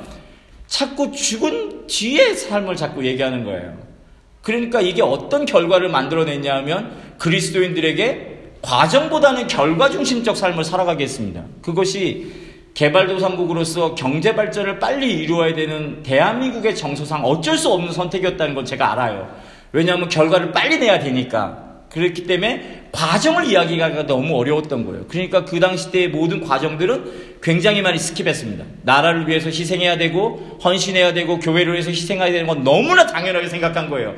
자꾸 0.68 1.12
죽은 1.12 1.88
뒤의 1.88 2.36
삶을 2.36 2.76
자꾸 2.76 3.06
얘기하는 3.06 3.46
거예요. 3.46 3.78
그러니까 4.42 4.82
이게 4.82 5.02
어떤 5.02 5.46
결과를 5.46 5.90
만들어냈냐 5.90 6.54
하면 6.58 6.92
그리스도인들에게 7.18 8.29
과정보다는 8.62 9.48
결과 9.48 9.90
중심적 9.90 10.36
삶을 10.36 10.64
살아가게 10.64 11.04
했습니다. 11.04 11.44
그것이 11.62 12.32
개발도상국으로서 12.74 13.96
경제 13.96 14.36
발전을 14.36 14.80
빨리 14.80 15.14
이루어야 15.14 15.54
되는 15.54 16.04
대한민국의 16.04 16.76
정서상 16.76 17.26
어쩔 17.26 17.58
수 17.58 17.72
없는 17.72 17.92
선택이었다는 17.92 18.56
건 18.56 18.66
제가 18.66 18.92
알아요. 18.94 19.30
왜냐하면 19.72 20.10
결과를 20.10 20.52
빨리 20.52 20.78
내야 20.78 21.00
되니까. 21.00 21.68
그렇기 21.90 22.26
때문에 22.26 22.84
과정을 22.92 23.46
이야기하기가 23.46 24.06
너무 24.06 24.38
어려웠던 24.38 24.86
거예요. 24.86 25.06
그러니까 25.08 25.46
그 25.46 25.60
당시 25.60 25.92
때의 25.92 26.10
모든 26.10 26.42
과정들은 26.42 27.40
굉장히 27.42 27.82
많이 27.82 27.98
스킵했습니다. 27.98 28.64
나라를 28.84 29.28
위해서 29.28 29.50
희생해야 29.50 29.98
되고 29.98 30.60
헌신해야 30.64 31.14
되고 31.14 31.40
교회를 31.40 31.74
위해서 31.74 31.90
희생해야 31.90 32.32
되는 32.32 32.48
건 32.48 32.64
너무나 32.64 33.08
당연하게 33.08 33.48
생각한 33.48 33.90
거예요. 33.90 34.16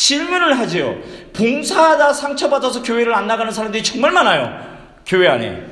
질문을 0.00 0.58
하죠. 0.60 0.96
봉사하다 1.34 2.14
상처받아서 2.14 2.82
교회를 2.82 3.14
안 3.14 3.26
나가는 3.26 3.52
사람들이 3.52 3.82
정말 3.84 4.12
많아요. 4.12 4.58
교회 5.04 5.28
안에. 5.28 5.62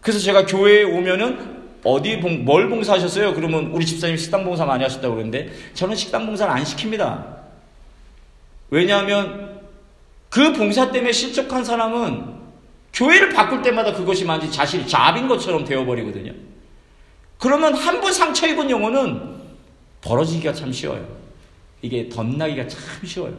그래서 0.00 0.18
제가 0.20 0.46
교회에 0.46 0.84
오면은 0.84 1.52
어디 1.84 2.18
봉, 2.18 2.46
뭘 2.46 2.70
봉사하셨어요? 2.70 3.34
그러면 3.34 3.66
우리 3.66 3.84
집사님 3.84 4.16
식당 4.16 4.42
봉사 4.42 4.64
많이 4.64 4.82
하셨다고 4.84 5.16
그러는데 5.16 5.50
저는 5.74 5.96
식당 5.96 6.24
봉사를 6.24 6.50
안 6.50 6.64
시킵니다. 6.64 7.26
왜냐하면 8.70 9.60
그 10.30 10.54
봉사 10.54 10.90
때문에 10.90 11.12
실족한 11.12 11.62
사람은 11.62 12.32
교회를 12.94 13.34
바꿀 13.34 13.60
때마다 13.60 13.92
그것이 13.92 14.24
마치 14.24 14.50
자신이 14.50 14.88
잡인 14.88 15.28
것처럼 15.28 15.64
되어버리거든요. 15.64 16.32
그러면 17.38 17.74
한 17.74 18.00
번 18.00 18.14
상처 18.14 18.46
입은 18.46 18.70
영혼은 18.70 19.34
벌어지기가 20.00 20.54
참 20.54 20.72
쉬워요. 20.72 21.06
이게 21.82 22.08
덧나기가 22.08 22.66
참 22.66 22.80
쉬워요. 23.04 23.34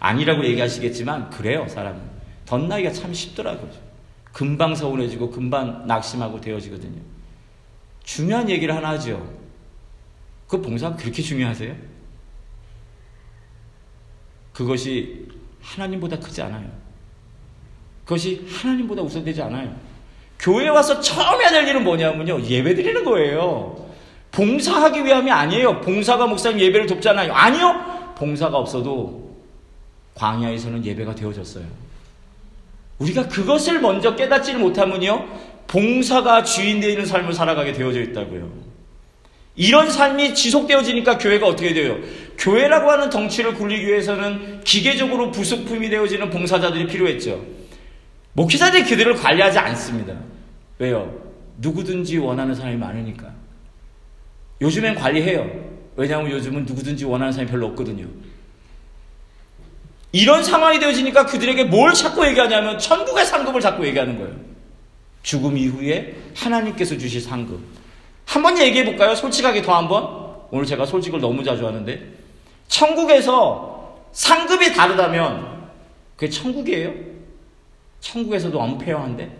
아니라고 0.00 0.44
얘기하시겠지만 0.44 1.30
그래요 1.30 1.68
사람은. 1.68 2.00
덧나기가 2.46 2.90
참 2.92 3.14
쉽더라고요. 3.14 3.70
금방 4.32 4.74
서운해지고 4.74 5.30
금방 5.30 5.86
낙심하고 5.86 6.40
되어지거든요. 6.40 7.00
중요한 8.02 8.48
얘기를 8.50 8.74
하나 8.74 8.90
하죠. 8.90 9.32
그 10.48 10.60
봉사가 10.60 10.96
그렇게 10.96 11.22
중요하세요? 11.22 11.76
그것이 14.52 15.28
하나님보다 15.62 16.18
크지 16.18 16.42
않아요. 16.42 16.68
그것이 18.04 18.44
하나님보다 18.48 19.02
우선되지 19.02 19.42
않아요. 19.42 19.76
교회 20.38 20.68
와서 20.68 21.00
처음 21.00 21.40
해야 21.40 21.50
될 21.50 21.68
일은 21.68 21.84
뭐냐면요. 21.84 22.42
예배 22.42 22.74
드리는 22.74 23.04
거예요. 23.04 23.90
봉사하기 24.32 25.04
위함이 25.04 25.30
아니에요. 25.30 25.80
봉사가 25.82 26.26
목사님 26.26 26.60
예배를 26.60 26.86
돕잖아요. 26.86 27.32
아니요. 27.32 28.14
봉사가 28.16 28.56
없어도 28.56 29.19
광야에서는 30.14 30.84
예배가 30.84 31.14
되어졌어요. 31.14 31.64
우리가 32.98 33.28
그것을 33.28 33.80
먼저 33.80 34.14
깨닫지를 34.14 34.60
못하면요. 34.60 35.26
봉사가 35.66 36.42
주인 36.42 36.80
되는 36.80 37.06
삶을 37.06 37.32
살아가게 37.32 37.72
되어져 37.72 38.00
있다고요. 38.02 38.50
이런 39.56 39.90
삶이 39.90 40.34
지속되어지니까 40.34 41.18
교회가 41.18 41.46
어떻게 41.46 41.74
돼요? 41.74 41.98
교회라고 42.38 42.90
하는 42.90 43.10
덩치를 43.10 43.54
굴리기 43.54 43.86
위해서는 43.86 44.62
기계적으로 44.64 45.30
부속품이 45.30 45.90
되어지는 45.90 46.30
봉사자들이 46.30 46.86
필요했죠. 46.86 47.44
목회자들이 48.32 48.84
그들을 48.84 49.14
관리하지 49.14 49.58
않습니다. 49.58 50.14
왜요? 50.78 51.14
누구든지 51.58 52.18
원하는 52.18 52.54
사람이 52.54 52.76
많으니까. 52.76 53.32
요즘엔 54.62 54.94
관리해요. 54.94 55.50
왜냐하면 55.96 56.30
요즘은 56.30 56.64
누구든지 56.64 57.04
원하는 57.04 57.32
사람이 57.32 57.50
별로 57.50 57.66
없거든요. 57.68 58.06
이런 60.12 60.42
상황이 60.42 60.78
되어지니까 60.78 61.26
그들에게 61.26 61.64
뭘 61.64 61.92
자꾸 61.94 62.26
얘기하냐면 62.26 62.78
천국의 62.78 63.24
상급을 63.26 63.60
자꾸 63.60 63.86
얘기하는 63.86 64.18
거예요. 64.18 64.34
죽음 65.22 65.56
이후에 65.56 66.16
하나님께서 66.34 66.96
주실 66.96 67.20
상급. 67.20 67.60
한번 68.26 68.58
얘기해 68.58 68.84
볼까요? 68.84 69.14
솔직하게 69.14 69.62
더 69.62 69.76
한번. 69.76 70.20
오늘 70.50 70.66
제가 70.66 70.84
솔직을 70.84 71.20
너무 71.20 71.44
자주 71.44 71.66
하는데 71.66 72.00
천국에서 72.66 73.98
상급이 74.12 74.72
다르다면 74.72 75.68
그게 76.16 76.28
천국이에요? 76.28 76.92
천국에서도 78.00 78.58
엄폐어한데 78.58 79.30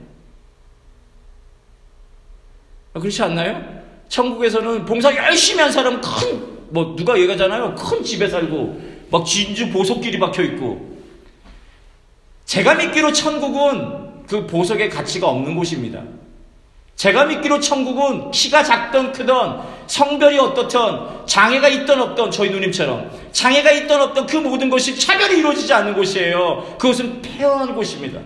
그렇지 2.94 3.22
않나요? 3.22 3.80
천국에서는 4.08 4.84
봉사 4.84 5.14
열심히 5.14 5.62
한 5.62 5.70
사람 5.70 6.00
큰, 6.00 6.58
뭐, 6.70 6.96
누가 6.96 7.16
얘기하잖아요. 7.16 7.74
큰 7.76 8.02
집에 8.02 8.28
살고, 8.28 8.89
막 9.10 9.24
진주 9.24 9.70
보석길이 9.70 10.18
박혀 10.18 10.42
있고. 10.42 10.98
제가 12.46 12.74
믿기로 12.74 13.12
천국은 13.12 14.26
그 14.26 14.46
보석의 14.46 14.90
가치가 14.90 15.28
없는 15.28 15.54
곳입니다. 15.54 16.02
제가 16.96 17.24
믿기로 17.24 17.60
천국은 17.60 18.30
키가 18.30 18.62
작던 18.62 19.12
크던 19.12 19.62
성별이 19.86 20.38
어떻든 20.38 20.80
장애가 21.26 21.68
있던 21.68 22.00
없던 22.00 22.30
저희 22.30 22.50
누님처럼 22.50 23.10
장애가 23.32 23.70
있던 23.72 24.02
없던 24.02 24.26
그 24.26 24.36
모든 24.36 24.68
것이 24.68 24.98
차별이 24.98 25.38
이루어지지 25.38 25.72
않는 25.72 25.94
곳이에요. 25.94 26.76
그것은 26.78 27.22
폐허한 27.22 27.74
곳입니다. 27.74 28.20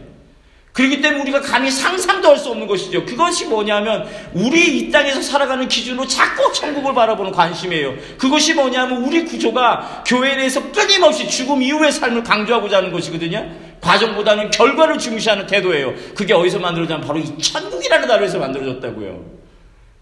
그렇기 0.74 1.00
때문에 1.00 1.22
우리가 1.22 1.40
감히 1.40 1.70
상상도 1.70 2.28
할 2.28 2.34
수 2.36 2.50
없는 2.50 2.66
것이죠. 2.66 3.04
그것이 3.06 3.46
뭐냐면 3.46 4.06
우리 4.34 4.76
이 4.76 4.90
땅에서 4.90 5.22
살아가는 5.22 5.66
기준으로 5.68 6.06
자꾸 6.06 6.52
천국을 6.52 6.92
바라보는 6.94 7.30
관심이에요. 7.30 7.94
그것이 8.18 8.54
뭐냐면 8.54 9.04
우리 9.04 9.24
구조가 9.24 10.02
교회 10.06 10.34
내에서 10.34 10.72
끊임없이 10.72 11.28
죽음 11.28 11.62
이후의 11.62 11.92
삶을 11.92 12.24
강조하고자 12.24 12.78
하는 12.78 12.90
것이거든요. 12.90 13.50
과정보다는 13.80 14.50
결과를 14.50 14.98
중시하는 14.98 15.46
태도예요. 15.46 15.94
그게 16.16 16.34
어디서 16.34 16.58
만들어졌냐면 16.58 17.06
바로 17.06 17.20
이 17.20 17.38
천국이라는 17.38 18.08
나라에서 18.08 18.38
만들어졌다고요. 18.40 19.24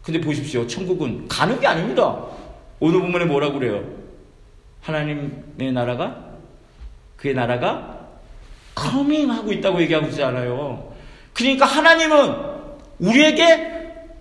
근데 0.03 0.21
보십시오. 0.21 0.67
천국은 0.67 1.29
가는 1.29 1.61
게 1.61 1.67
아닙니다. 1.67 2.17
오늘 2.81 3.01
본문에 3.01 3.27
뭐라고 3.27 3.59
그래요? 3.59 3.85
하나님의 4.81 5.73
나라가 5.73 6.17
그의 7.19 7.35
나라가 7.35 7.92
coming 8.75 9.31
하고 9.31 9.53
있다고 9.53 9.81
얘기하고 9.83 10.07
있지 10.09 10.23
않아요. 10.23 10.93
그러니까 11.33 11.67
하나님은 11.67 12.35
우리에게 12.99 13.71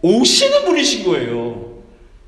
오시는 0.01 0.65
분이신 0.65 1.05
거예요. 1.05 1.71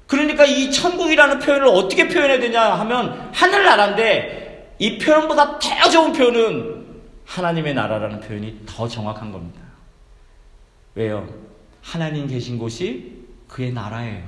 그러니까 0.07 0.45
이 0.45 0.71
천국이라는 0.71 1.39
표현을 1.39 1.67
어떻게 1.67 2.07
표현해야 2.07 2.39
되냐 2.39 2.62
하면 2.62 3.29
하늘나라인데 3.33 4.75
이 4.79 4.97
표현보다 4.97 5.59
더 5.59 5.89
좋은 5.89 6.13
표현은 6.13 6.83
하나님의 7.25 7.73
나라라는 7.73 8.19
표현이 8.19 8.59
더 8.65 8.88
정확한 8.88 9.31
겁니다. 9.31 9.62
왜요? 10.95 11.27
하나님 11.81 12.27
계신 12.27 12.59
곳이 12.59 13.13
그의 13.47 13.71
나라예요. 13.71 14.23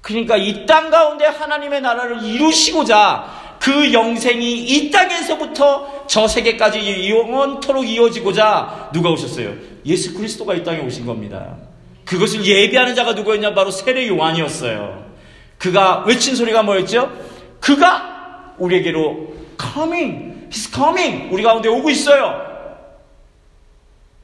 그러니까 0.00 0.36
이 0.36 0.66
땅 0.66 0.90
가운데 0.90 1.26
하나님의 1.26 1.80
나라를 1.80 2.22
이루시고자 2.22 3.41
그 3.62 3.92
영생이 3.92 4.64
이 4.64 4.90
땅에서부터 4.90 6.06
저 6.08 6.26
세계까지 6.26 7.08
영원토록 7.08 7.88
이어지고자 7.88 8.90
누가 8.92 9.10
오셨어요? 9.10 9.54
예수 9.86 10.14
그리스도가 10.14 10.54
이 10.54 10.64
땅에 10.64 10.80
오신 10.80 11.06
겁니다. 11.06 11.58
그것을 12.04 12.44
예비하는 12.44 12.96
자가 12.96 13.12
누구였냐? 13.12 13.54
바로 13.54 13.70
세례 13.70 14.08
요한이었어요. 14.08 15.12
그가 15.58 16.02
외친 16.08 16.34
소리가 16.34 16.64
뭐였죠? 16.64 17.12
그가 17.60 18.56
우리에게로 18.58 19.32
coming, 19.60 20.48
he's 20.50 20.74
coming, 20.74 21.32
우리 21.32 21.44
가운데 21.44 21.68
오고 21.68 21.88
있어요. 21.90 22.42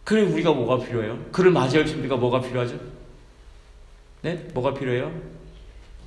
그래 0.03 0.23
우리가 0.23 0.51
뭐가 0.51 0.85
필요해요? 0.85 1.17
그를 1.31 1.53
맞이할 1.53 1.87
준비가 1.87 2.17
뭐가 2.17 2.41
필요하죠? 2.41 2.77
네? 4.23 4.49
뭐가 4.53 4.75
필요해요? 4.75 5.13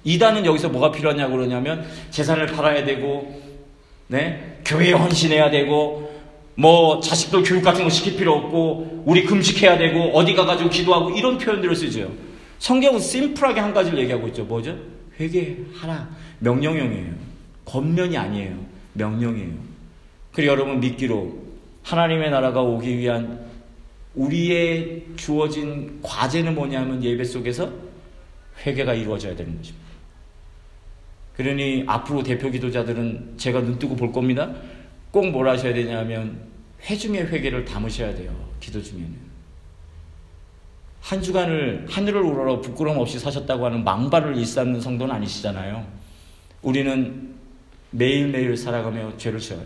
이단은 0.03 0.45
여기서 0.45 0.69
뭐가 0.69 0.91
필요하냐고 0.91 1.35
그러냐면 1.35 1.85
재산을 2.09 2.47
팔아야 2.47 2.85
되고, 2.85 3.41
네? 4.07 4.59
교회에 4.65 4.93
헌신해야 4.93 5.51
되고, 5.51 6.11
뭐 6.55 6.99
자식들 6.99 7.43
교육 7.43 7.63
같은 7.63 7.83
거 7.83 7.89
시킬 7.89 8.17
필요 8.17 8.33
없고, 8.33 9.03
우리 9.05 9.25
금식해야 9.25 9.77
되고, 9.77 10.11
어디 10.13 10.33
가가지고 10.33 10.69
기도하고 10.69 11.11
이런 11.11 11.37
표현들을 11.37 11.75
쓰죠. 11.75 12.11
성경은 12.59 12.99
심플하게 12.99 13.59
한 13.59 13.73
가지를 13.73 13.99
얘기하고 13.99 14.27
있죠. 14.27 14.43
뭐죠? 14.43 14.77
회개 15.19 15.57
하라. 15.75 16.09
명령형이에요. 16.39 17.13
권면이 17.65 18.17
아니에요. 18.17 18.55
명령이에요. 18.93 19.53
그리고 20.31 20.51
여러분 20.51 20.79
믿기로 20.79 21.33
하나님의 21.83 22.29
나라가 22.29 22.61
오기 22.61 22.97
위한 22.97 23.39
우리의 24.15 25.03
주어진 25.15 25.99
과제는 26.01 26.55
뭐냐면 26.55 27.03
예배 27.03 27.23
속에서 27.23 27.71
회개가 28.65 28.93
이루어져야 28.93 29.35
되는 29.35 29.57
것입니다. 29.57 29.80
그러니 31.35 31.85
앞으로 31.87 32.23
대표 32.23 32.49
기도자들은 32.49 33.35
제가 33.37 33.61
눈 33.61 33.79
뜨고 33.79 33.95
볼 33.95 34.11
겁니다. 34.11 34.53
꼭 35.11 35.25
뭘 35.25 35.47
하셔야 35.49 35.73
되냐면 35.73 36.39
회중의 36.83 37.27
회개를 37.27 37.65
담으셔야 37.65 38.15
돼요. 38.15 38.33
기도 38.59 38.81
중에는. 38.81 39.31
한 41.01 41.21
주간을 41.21 41.87
하늘을 41.89 42.21
우러러 42.21 42.61
부끄럼 42.61 42.97
없이 42.99 43.19
사셨다고 43.19 43.65
하는 43.65 43.83
망발을 43.83 44.37
일삼는 44.37 44.81
성도는 44.81 45.13
아니시잖아요. 45.15 45.85
우리는 46.61 47.33
매일매일 47.89 48.55
살아가며 48.55 49.17
죄를 49.17 49.39
지어요. 49.39 49.63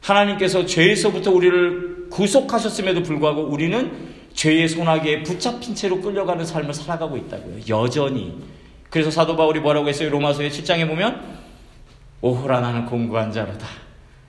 하나님께서 0.00 0.66
죄에서부터 0.66 1.30
우리를 1.30 2.08
구속하셨음에도 2.10 3.02
불구하고 3.02 3.42
우리는 3.42 4.08
죄의 4.34 4.68
소나기에 4.68 5.22
붙잡힌 5.22 5.74
채로 5.74 6.00
끌려가는 6.00 6.44
삶을 6.44 6.74
살아가고 6.74 7.16
있다고요. 7.16 7.60
여전히. 7.68 8.38
그래서 8.90 9.10
사도 9.10 9.36
바울이 9.36 9.60
뭐라고 9.60 9.88
했어요? 9.88 10.10
로마서의 10.10 10.50
7장에 10.50 10.86
보면 10.86 11.38
오호라 12.20 12.60
나는 12.60 12.86
공부한 12.86 13.32
자로다. 13.32 13.66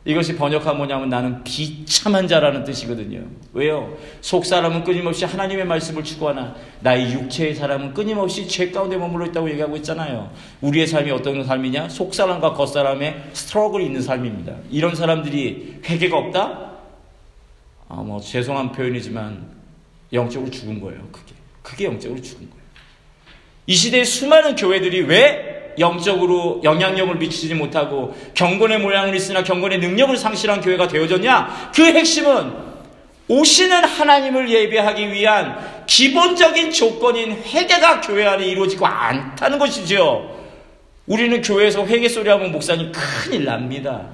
이것이 0.04 0.36
번역하면 0.36 0.78
뭐냐면 0.78 1.10
나는 1.10 1.44
비참한 1.44 2.28
자라는 2.28 2.64
뜻이거든요. 2.64 3.24
왜요? 3.54 3.96
속 4.22 4.46
사람은 4.46 4.84
끊임없이 4.84 5.26
하나님의 5.26 5.66
말씀을 5.66 6.04
추구하나 6.04 6.56
나의 6.80 7.14
육체의 7.14 7.54
사람은 7.54 7.94
끊임없이 7.94 8.48
죄 8.48 8.72
가운데 8.72 8.98
머물러 8.98 9.28
있다고 9.28 9.50
얘기하고 9.52 9.76
있잖아요. 9.78 10.32
우리의 10.62 10.88
삶이 10.88 11.12
어떤 11.12 11.44
삶이냐? 11.44 11.90
속 11.90 12.16
사람과 12.16 12.54
겉 12.54 12.66
사람의 12.66 13.30
스트러글이 13.34 13.86
있는 13.86 14.02
삶입니다. 14.02 14.56
이런 14.72 14.96
사람들이 14.96 15.82
회개가 15.86 16.18
없다? 16.18 16.72
아, 17.90 17.96
뭐 17.96 18.20
죄송한 18.20 18.72
표현이지만 18.72 19.46
영적으로 20.14 20.50
죽은 20.50 20.82
거예요. 20.82 21.08
그게 21.12 21.34
그게 21.62 21.86
영적으로 21.86 22.20
죽은 22.20 22.50
거예요. 22.50 22.61
이 23.72 23.74
시대의 23.74 24.04
수많은 24.04 24.58
교회들이 24.58 25.04
왜 25.04 25.76
영적으로 25.80 26.60
영향력을 26.62 27.16
미치지 27.16 27.56
못하고 27.56 28.14
경건의 28.34 28.80
모양을 28.80 29.16
있으나 29.16 29.46
경건의 29.46 29.80
능력을 29.80 30.18
상실한 30.18 30.60
교회가 30.60 30.90
되어졌냐? 30.90 31.72
그 31.74 31.86
핵심은 31.86 32.52
오시는 33.30 33.86
하나님을 33.86 34.50
예배하기 34.50 35.14
위한 35.14 35.86
기본적인 35.86 36.74
조건인 36.74 37.32
회개가 37.32 38.02
교회 38.02 38.26
안에 38.26 38.46
이루어지고 38.46 38.86
않다는 38.86 39.58
것이죠. 39.58 40.38
우리는 41.08 41.42
교회에서 41.42 41.86
회개 41.86 42.10
소리 42.10 42.30
하면 42.30 42.52
목사님 42.52 42.92
큰일 42.92 43.46
납니다. 43.46 44.06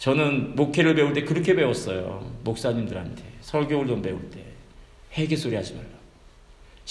저는 0.00 0.56
목회를 0.56 0.96
배울 0.96 1.12
때 1.12 1.22
그렇게 1.22 1.54
배웠어요. 1.54 2.28
목사님들한테 2.42 3.22
설교를 3.42 3.86
좀 3.86 4.02
배울 4.02 4.28
때 4.32 4.40
회개 5.16 5.36
소리 5.36 5.54
하지 5.54 5.74
말라. 5.74 6.01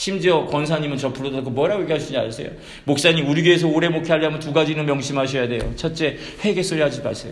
심지어 0.02 0.48
권사님은 0.48 0.98
저 0.98 1.14
불러다가 1.14 1.48
뭐라고 1.52 1.84
얘기하시는지 1.84 2.18
아세요? 2.18 2.50
목사님 2.86 3.30
우리 3.30 3.44
교회에서 3.44 3.68
오래 3.68 3.88
목회하려면 3.88 4.40
두 4.40 4.52
가지는 4.52 4.88
명심하셔야 4.88 5.48
돼요. 5.48 5.76
첫째 5.76 6.18
회개 6.44 6.64
소리 6.64 6.82
하지 6.82 7.04
마세요. 7.04 7.32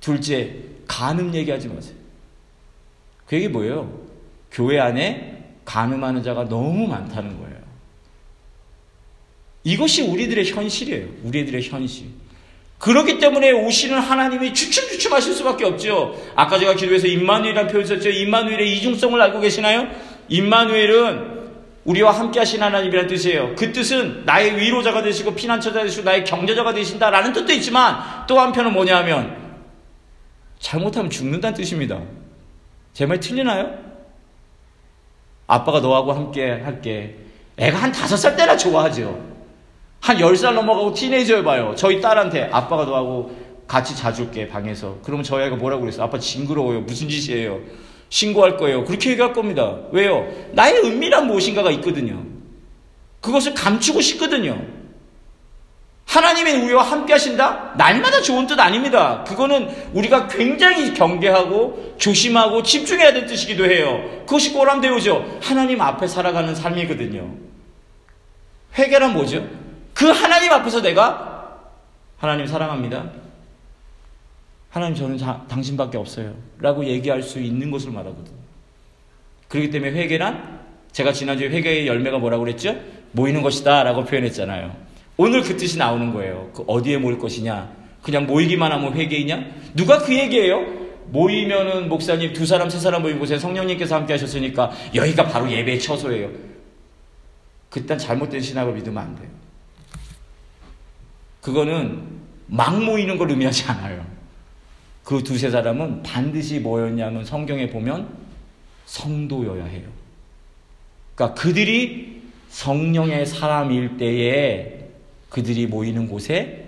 둘째 0.00 0.52
간음 0.88 1.32
얘기하지 1.32 1.68
마세요. 1.68 1.94
그 3.24 3.36
얘기 3.36 3.46
뭐예요? 3.46 4.00
교회 4.50 4.80
안에 4.80 5.44
간음하는 5.64 6.24
자가 6.24 6.48
너무 6.48 6.88
많다는 6.88 7.38
거예요. 7.38 7.58
이것이 9.62 10.02
우리들의 10.02 10.44
현실이에요. 10.44 11.06
우리들의 11.22 11.62
현실. 11.62 12.06
그렇기 12.78 13.20
때문에 13.20 13.52
오시는 13.52 13.96
하나님이 13.96 14.54
주춤주춤 14.54 15.12
하실 15.12 15.34
수밖에 15.34 15.64
없죠. 15.64 16.20
아까 16.34 16.58
제가 16.58 16.74
기도에서 16.74 17.06
임마누엘이라는 17.06 17.70
표현 17.70 17.86
썼죠. 17.86 18.08
임마누엘의 18.08 18.76
이중성을 18.76 19.20
알고 19.20 19.38
계시나요? 19.38 19.88
임마누엘은 20.28 21.38
우리와 21.84 22.10
함께 22.12 22.38
하신 22.40 22.62
하나님이라는 22.62 23.08
뜻이에요. 23.08 23.54
그 23.56 23.72
뜻은 23.72 24.24
나의 24.26 24.56
위로자가 24.58 25.02
되시고 25.02 25.34
피난처가 25.34 25.82
되시고 25.84 26.04
나의 26.04 26.24
경제자가 26.24 26.74
되신다라는 26.74 27.32
뜻도 27.32 27.52
있지만 27.54 28.26
또 28.26 28.38
한편은 28.38 28.72
뭐냐면 28.72 29.36
잘못하면 30.58 31.10
죽는다는 31.10 31.56
뜻입니다. 31.56 32.00
제 32.92 33.06
말 33.06 33.20
틀리나요? 33.20 33.70
아빠가 35.46 35.80
너하고 35.80 36.12
함께 36.12 36.50
할게. 36.50 37.16
애가 37.56 37.78
한 37.78 37.90
다섯 37.92 38.16
살 38.16 38.36
때나 38.36 38.56
좋아하죠. 38.56 39.26
한 40.00 40.20
열 40.20 40.36
살 40.36 40.54
넘어가고 40.54 40.92
티네이저 40.94 41.36
해봐요. 41.36 41.74
저희 41.76 42.00
딸한테 42.00 42.50
아빠가 42.52 42.84
너하고 42.84 43.34
같이 43.66 43.96
자줄게 43.96 44.46
방에서. 44.48 44.98
그러면 45.02 45.24
저희 45.24 45.44
아이가 45.44 45.56
뭐라고 45.56 45.82
그랬어? 45.82 46.02
아빠 46.02 46.18
징그러워요. 46.18 46.82
무슨 46.82 47.08
짓이에요? 47.08 47.60
신고할 48.10 48.56
거예요. 48.56 48.84
그렇게 48.84 49.10
얘기할 49.10 49.32
겁니다. 49.32 49.76
왜요? 49.92 50.26
나의 50.52 50.78
은밀한 50.80 51.26
무엇인가가 51.26 51.70
있거든요. 51.72 52.24
그것을 53.20 53.54
감추고 53.54 54.00
싶거든요. 54.00 54.64
하나님이 56.06 56.52
우리와 56.52 56.82
함께 56.84 57.12
하신다? 57.12 57.74
날마다 57.76 58.22
좋은 58.22 58.46
뜻 58.46 58.58
아닙니다. 58.58 59.24
그거는 59.24 59.68
우리가 59.92 60.26
굉장히 60.28 60.94
경계하고 60.94 61.96
조심하고 61.98 62.62
집중해야 62.62 63.12
될 63.12 63.26
뜻이기도 63.26 63.66
해요. 63.66 64.02
그것이 64.20 64.54
꼬람대우죠. 64.54 65.38
하나님 65.42 65.82
앞에 65.82 66.06
살아가는 66.06 66.54
삶이거든요. 66.54 67.30
회개란 68.78 69.12
뭐죠? 69.12 69.46
그 69.92 70.06
하나님 70.06 70.50
앞에서 70.50 70.80
내가 70.80 71.58
하나님 72.16 72.46
사랑합니다. 72.46 73.10
하나님 74.70 74.94
저는 74.94 75.18
자, 75.18 75.44
당신밖에 75.48 75.96
없어요. 75.96 76.34
라고 76.58 76.84
얘기할 76.84 77.22
수 77.22 77.40
있는 77.40 77.70
것을 77.70 77.90
말하거든. 77.90 78.32
그렇기 79.48 79.70
때문에 79.70 79.92
회개란 79.92 80.60
제가 80.92 81.12
지난주에 81.12 81.48
회개의 81.48 81.86
열매가 81.86 82.18
뭐라고 82.18 82.44
그랬죠? 82.44 82.76
모이는 83.12 83.42
것이다 83.42 83.82
라고 83.82 84.04
표현했잖아요. 84.04 84.74
오늘 85.16 85.42
그 85.42 85.56
뜻이 85.56 85.78
나오는 85.78 86.12
거예요. 86.12 86.50
그 86.54 86.64
어디에 86.66 86.98
모일 86.98 87.18
것이냐? 87.18 87.72
그냥 88.02 88.26
모이기만 88.26 88.70
하면 88.72 88.94
회개이냐? 88.94 89.46
누가 89.74 89.98
그 89.98 90.14
얘기예요? 90.14 90.78
모이면은 91.06 91.88
목사님 91.88 92.34
두 92.34 92.44
사람 92.44 92.68
세 92.68 92.78
사람 92.78 93.02
모인 93.02 93.18
곳에 93.18 93.38
성령님께서 93.38 93.96
함께 93.96 94.12
하셨으니까 94.12 94.70
여기가 94.94 95.24
바로 95.24 95.50
예배의 95.50 95.80
처소예요. 95.80 96.30
그딴 97.70 97.98
잘못된 97.98 98.40
신학을 98.40 98.74
믿으면 98.74 98.98
안 98.98 99.16
돼요. 99.16 99.28
그거는 101.40 102.02
막 102.46 102.82
모이는 102.82 103.16
걸 103.16 103.30
의미하지 103.30 103.64
않아요. 103.64 104.17
그 105.08 105.24
두세 105.24 105.48
사람은 105.48 106.02
반드시 106.02 106.58
뭐였냐면 106.58 107.24
성경에 107.24 107.70
보면 107.70 108.08
성도여야 108.84 109.64
해요. 109.64 109.88
그러니까 111.14 111.40
그들이 111.40 112.20
성령의 112.50 113.24
사람일 113.24 113.96
때에 113.96 114.90
그들이 115.30 115.66
모이는 115.66 116.08
곳에 116.08 116.66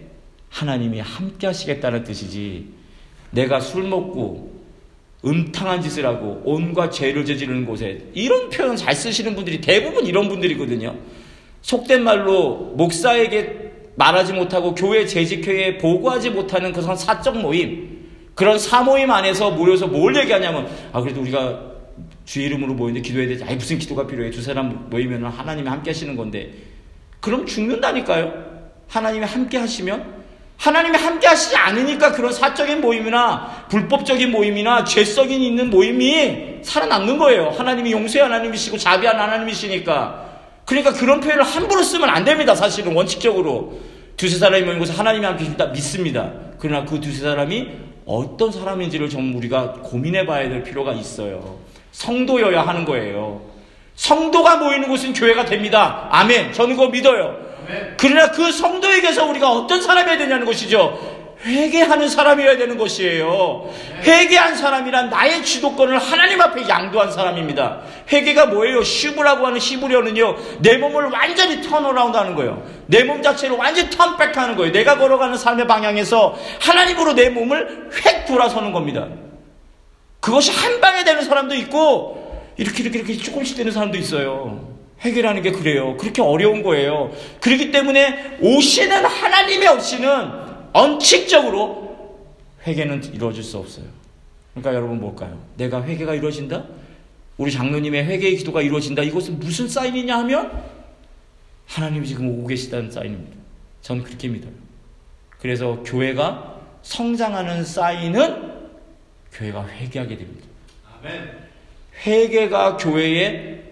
하나님이 0.48 1.00
함께 1.00 1.48
하시겠다는 1.48 2.05
뜻이지 2.05 2.64
내가 3.31 3.61
술 3.61 3.83
먹고 3.83 4.59
음탕한 5.22 5.83
짓을 5.83 6.07
하고 6.07 6.40
온갖 6.46 6.88
죄를 6.92 7.26
저지르는 7.26 7.66
곳에 7.66 8.07
이런 8.14 8.48
표현 8.48 8.74
잘 8.74 8.94
쓰시는 8.94 9.35
분들이 9.35 9.61
대부분 9.61 10.07
이런 10.07 10.31
분들이거든요. 10.31 10.96
속된 11.61 12.03
말로 12.03 12.72
목사에게 12.74 13.72
말하지 13.96 14.33
못하고 14.33 14.74
교회 14.74 15.05
재직회에 15.05 15.76
보고하지 15.76 16.31
못하는 16.31 16.72
그런 16.72 16.96
사적 16.96 17.38
모임 17.38 17.99
그런 18.40 18.59
사모임 18.59 19.11
안에서 19.11 19.50
모여서 19.50 19.87
뭘 19.87 20.16
얘기하냐면 20.16 20.66
아 20.94 21.03
그래도 21.03 21.20
우리가 21.20 21.61
주의 22.24 22.46
이름으로 22.46 22.72
모이는데 22.72 23.07
기도해야 23.07 23.29
되지. 23.29 23.44
아니 23.44 23.57
무슨 23.57 23.79
기도가 23.79 24.07
필요해. 24.07 24.31
두 24.31 24.40
사람 24.40 24.87
모이면 24.88 25.26
하나님이 25.26 25.68
함께 25.68 25.90
하시는 25.90 26.16
건데. 26.16 26.50
그럼 27.20 27.44
죽는다니까요. 27.44 28.33
하나님이 28.88 29.26
함께 29.26 29.59
하시면 29.59 30.22
하나님이 30.57 30.96
함께 30.96 31.26
하시지 31.26 31.55
않으니까 31.55 32.12
그런 32.12 32.33
사적인 32.33 32.81
모임이나 32.81 33.66
불법적인 33.68 34.31
모임이나 34.31 34.85
죄성이 34.85 35.46
있는 35.46 35.68
모임이 35.68 36.61
살아남는 36.62 37.18
거예요. 37.18 37.50
하나님이 37.50 37.92
용서의 37.92 38.22
하나님이시고 38.22 38.79
자비한 38.79 39.20
하나님이시니까. 39.20 40.31
그러니까 40.64 40.94
그런 40.94 41.20
표현을 41.20 41.42
함부로 41.42 41.83
쓰면 41.83 42.09
안 42.09 42.24
됩니다. 42.24 42.55
사실은 42.55 42.94
원칙적으로. 42.94 43.79
두세 44.16 44.38
사람이 44.38 44.64
모인 44.64 44.79
곳에 44.79 44.94
하나님이 44.94 45.26
함께 45.26 45.44
계신다 45.44 45.66
믿습니다. 45.66 46.33
그러나 46.59 46.87
그 46.87 46.98
두세 47.03 47.20
사람이 47.20 47.89
어떤 48.11 48.51
사람인지를 48.51 49.09
좀 49.09 49.37
우리가 49.37 49.75
고민해 49.85 50.27
봐야 50.27 50.49
될 50.49 50.64
필요가 50.64 50.92
있어요. 50.92 51.59
성도여야 51.92 52.66
하는 52.66 52.85
거예요. 52.85 53.40
성도가 53.94 54.57
모이는 54.57 54.88
곳은 54.88 55.12
교회가 55.12 55.44
됩니다. 55.44 56.09
아멘. 56.11 56.53
저는 56.53 56.75
그거 56.77 56.88
믿어요. 56.88 57.37
그러나 57.96 58.33
그 58.33 58.51
성도에게서 58.51 59.27
우리가 59.27 59.53
어떤 59.53 59.81
사람이어야 59.81 60.18
되냐는 60.18 60.44
것이죠. 60.44 61.19
회개하는 61.44 62.09
사람이어야 62.09 62.59
되는 62.59 62.76
것이에요. 62.76 63.70
회개한 64.03 64.57
사람이란 64.57 65.09
나의 65.09 65.42
주도권을 65.42 65.98
하나님 65.98 66.40
앞에 66.40 66.68
양도한 66.68 67.11
사람입니다. 67.12 67.81
회개가 68.12 68.46
뭐예요? 68.46 68.83
슈브라고 68.83 69.46
하는 69.46 69.59
히브리어는요, 69.59 70.37
내 70.61 70.76
몸을 70.76 71.07
완전히 71.07 71.62
turn 71.62 71.84
around 71.84 72.16
하는 72.16 72.35
거예요. 72.35 72.62
내 72.87 73.05
몸 73.05 73.22
자체를 73.22 73.57
완전히 73.57 73.88
turn 73.88 74.12
back 74.12 74.37
하는 74.37 74.55
거예요. 74.57 74.72
내가 74.72 74.98
걸어가는 74.98 75.37
삶의 75.38 75.66
방향에서 75.66 76.37
하나님으로 76.61 77.14
내 77.14 77.31
몸을 77.31 77.88
획 78.05 78.26
돌아서는 78.26 78.72
겁니다. 78.72 79.07
그것이 80.20 80.50
한 80.53 80.81
방에 80.81 81.05
되는 81.05 81.22
사람도 81.24 81.55
있고 81.55 82.44
이렇게 82.59 82.83
이렇게 82.83 82.98
이렇게 82.98 83.16
조금씩 83.16 83.57
되는 83.57 83.72
사람도 83.72 83.96
있어요. 83.96 84.68
해결하는 85.00 85.40
게 85.40 85.50
그래요. 85.53 85.96
그렇게 85.96 86.20
어려운 86.20 86.62
거예요. 86.62 87.11
그렇기 87.40 87.70
때문에 87.70 88.37
오시는 88.42 89.05
하나님의 89.07 89.68
없이는 89.68 90.49
원칙적으로 90.72 92.18
회개는 92.66 93.14
이루어질 93.14 93.42
수 93.42 93.59
없어요. 93.59 93.87
그러니까 94.54 94.74
여러분 94.74 95.00
뭘까요? 95.00 95.40
내가 95.56 95.83
회개가 95.83 96.14
이루어진다? 96.14 96.64
우리 97.37 97.50
장로님의 97.50 98.04
회개의 98.04 98.37
기도가 98.37 98.61
이루어진다. 98.62 99.02
이것은 99.02 99.38
무슨 99.38 99.68
사인이냐 99.68 100.18
하면 100.18 100.62
하나님이 101.66 102.06
지금 102.06 102.28
오고 102.28 102.48
계시다는 102.48 102.90
사인입니다. 102.90 103.37
전 103.80 104.02
그렇게 104.02 104.28
믿어요. 104.28 104.52
그래서 105.38 105.83
교회가 105.85 106.61
성장하는 106.83 107.64
사인은 107.64 108.50
교회가 109.33 109.66
회개하게 109.68 110.16
됩니다. 110.16 110.46
아멘. 110.98 111.30
회개가 112.04 112.76
교회의 112.76 113.62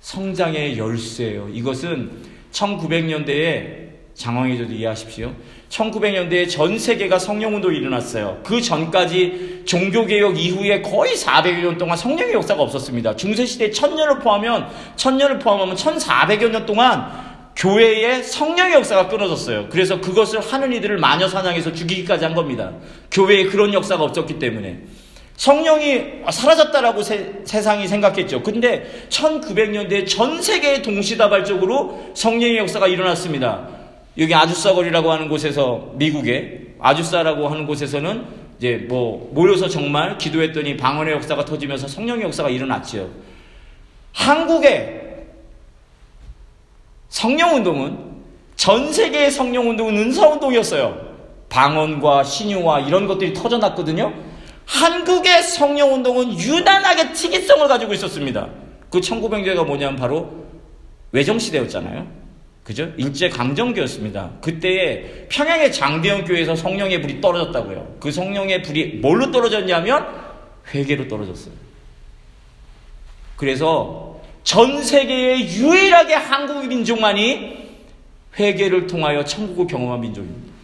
성장의 0.00 0.76
열쇠예요. 0.76 1.48
이것은 1.48 2.10
1900년대에 2.52 3.83
장황해져도 4.14 4.72
이해하십시오. 4.72 5.32
1900년대에 5.68 6.48
전 6.48 6.78
세계가 6.78 7.18
성령운동이 7.18 7.76
일어났어요. 7.76 8.40
그 8.44 8.60
전까지 8.60 9.62
종교개혁 9.66 10.38
이후에 10.38 10.82
거의 10.82 11.14
400여 11.14 11.62
년 11.62 11.78
동안 11.78 11.96
성령의 11.96 12.34
역사가 12.34 12.62
없었습니다. 12.62 13.16
중세시대 13.16 13.72
천년을 13.72 14.20
포함하면, 14.20 14.68
천년을 14.96 15.40
포함하면 15.40 15.74
1400여 15.74 16.50
년 16.50 16.64
동안 16.64 17.24
교회의 17.56 18.22
성령의 18.22 18.74
역사가 18.74 19.08
끊어졌어요. 19.08 19.68
그래서 19.68 20.00
그것을 20.00 20.40
하는 20.40 20.72
이들을 20.72 20.98
마녀 20.98 21.28
사냥해서 21.28 21.72
죽이기까지 21.72 22.24
한 22.24 22.34
겁니다. 22.34 22.72
교회에 23.10 23.44
그런 23.44 23.72
역사가 23.72 24.02
없었기 24.04 24.38
때문에. 24.38 24.80
성령이 25.36 26.02
사라졌다라고 26.30 27.02
세, 27.02 27.42
상이 27.44 27.88
생각했죠. 27.88 28.42
근데 28.42 29.06
1900년대 29.08 30.06
전 30.06 30.40
세계 30.40 30.80
동시다발적으로 30.82 32.12
성령의 32.14 32.58
역사가 32.58 32.86
일어났습니다. 32.86 33.83
여기 34.18 34.34
아주사거리라고 34.34 35.10
하는 35.10 35.28
곳에서 35.28 35.92
미국에 35.94 36.74
아주사라고 36.78 37.48
하는 37.48 37.66
곳에서는 37.66 38.24
이제 38.58 38.86
뭐 38.88 39.30
모여서 39.32 39.68
정말 39.68 40.18
기도했더니 40.18 40.76
방언의 40.76 41.14
역사가 41.14 41.44
터지면서 41.44 41.88
성령의 41.88 42.24
역사가 42.24 42.50
일어났지요. 42.50 43.08
한국의 44.12 45.02
성령 47.08 47.56
운동은 47.56 47.98
전 48.56 48.92
세계의 48.92 49.30
성령 49.30 49.68
운동은 49.68 49.96
은사 49.98 50.28
운동이었어요. 50.28 51.14
방언과 51.48 52.24
신유와 52.24 52.80
이런 52.80 53.06
것들이 53.06 53.34
터져났거든요. 53.34 54.12
한국의 54.66 55.42
성령 55.42 55.94
운동은 55.94 56.38
유난하게 56.38 57.12
특이성을 57.12 57.66
가지고 57.68 57.92
있었습니다. 57.94 58.48
그 58.90 59.00
1900년대가 59.00 59.66
뭐냐면 59.66 59.96
바로 59.96 60.44
외정시대였잖아요. 61.12 62.23
그죠? 62.64 62.90
일제 62.96 63.28
강점기였습니다. 63.28 64.38
그때에 64.40 65.26
평양의 65.28 65.70
장대현 65.70 66.24
교회에서 66.24 66.56
성령의 66.56 67.02
불이 67.02 67.20
떨어졌다고요. 67.20 67.96
그 68.00 68.10
성령의 68.10 68.62
불이 68.62 69.00
뭘로 69.00 69.30
떨어졌냐면 69.30 70.06
회개로 70.72 71.06
떨어졌어요. 71.06 71.54
그래서 73.36 74.18
전 74.44 74.82
세계에 74.82 75.40
유일하게 75.40 76.14
한국 76.14 76.66
민족만이 76.66 77.64
회개를 78.38 78.86
통하여 78.86 79.24
천국을 79.24 79.66
경험한 79.66 80.00
민족입니다. 80.00 80.54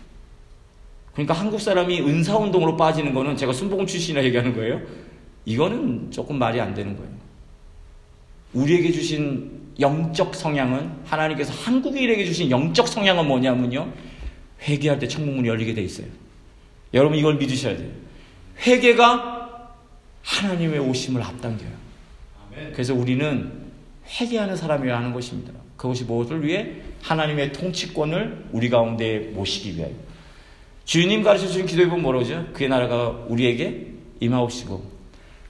그러니까 1.13 1.35
한국 1.35 1.61
사람이 1.61 2.01
은사 2.01 2.37
운동으로 2.39 2.79
빠지는 2.79 3.13
거는 3.13 3.37
제가 3.37 3.53
순복음 3.53 3.87
출신이라 3.87 4.25
얘기하는 4.25 4.55
거예요. 4.55 4.81
이거는 5.45 6.11
조금 6.11 6.39
말이 6.39 6.59
안 6.61 6.73
되는 6.73 6.97
거예요. 6.97 7.11
우리에게 8.55 8.91
주신 8.91 9.60
영적 9.81 10.35
성향은 10.35 10.91
하나님께서 11.05 11.53
한국인에게 11.53 12.25
주신 12.25 12.51
영적 12.51 12.89
성향은 12.89 13.27
뭐냐면요. 13.27 13.93
회개할 14.63 14.99
때 14.99 15.09
천국문이 15.09 15.49
열리게 15.49 15.75
돼 15.75 15.83
있어요. 15.83 16.07
여러분 16.93 17.17
이걸 17.17 17.37
믿으셔야 17.37 17.77
돼요. 17.77 17.91
회개가 18.67 19.71
하나님의 20.23 20.81
오심을 20.81 21.23
앞당겨요. 21.23 21.71
그래서 22.73 22.95
우리는 22.95 23.53
회개하는 24.21 24.57
사람이어야 24.57 24.99
하는 24.99 25.13
것입니다. 25.13 25.53
그것이 25.77 26.05
무엇을 26.05 26.45
위해? 26.45 26.73
하나님의 27.03 27.53
통치권을 27.53 28.49
우리 28.53 28.69
가운데 28.69 29.31
모시기 29.33 29.77
위하여. 29.77 29.93
주님 30.85 31.23
가르쳐 31.23 31.47
주신 31.47 31.67
기도해 31.67 31.89
보면 31.89 32.03
뭐라죠? 32.03 32.47
그의 32.53 32.69
나라가 32.69 33.09
우리에게 33.29 33.87
임하옵시고 34.21 35.00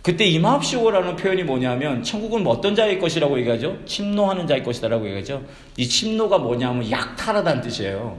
그때 0.02 0.24
임합시오라는 0.24 1.16
표현이 1.16 1.42
뭐냐면 1.42 2.02
천국은 2.02 2.42
뭐 2.42 2.54
어떤 2.54 2.74
자의 2.74 2.98
것이라고 2.98 3.38
얘기하죠? 3.40 3.78
침노하는 3.84 4.46
자의 4.46 4.64
것이다라고 4.64 5.06
얘기하죠. 5.06 5.42
이 5.76 5.86
침노가 5.86 6.38
뭐냐면 6.38 6.90
약탈하다는 6.90 7.62
뜻이에요. 7.62 8.16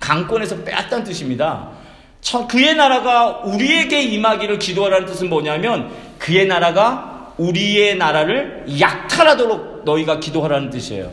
강권에서 0.00 0.64
빼앗다는 0.64 1.04
뜻입니다. 1.04 1.70
그의 2.48 2.74
나라가 2.74 3.42
우리에게 3.44 4.02
임하기를 4.02 4.58
기도하라는 4.58 5.06
뜻은 5.06 5.28
뭐냐면 5.28 5.90
그의 6.18 6.46
나라가 6.46 7.34
우리의 7.36 7.96
나라를 7.96 8.64
약탈하도록 8.80 9.84
너희가 9.84 10.20
기도하라는 10.20 10.70
뜻이에요. 10.70 11.12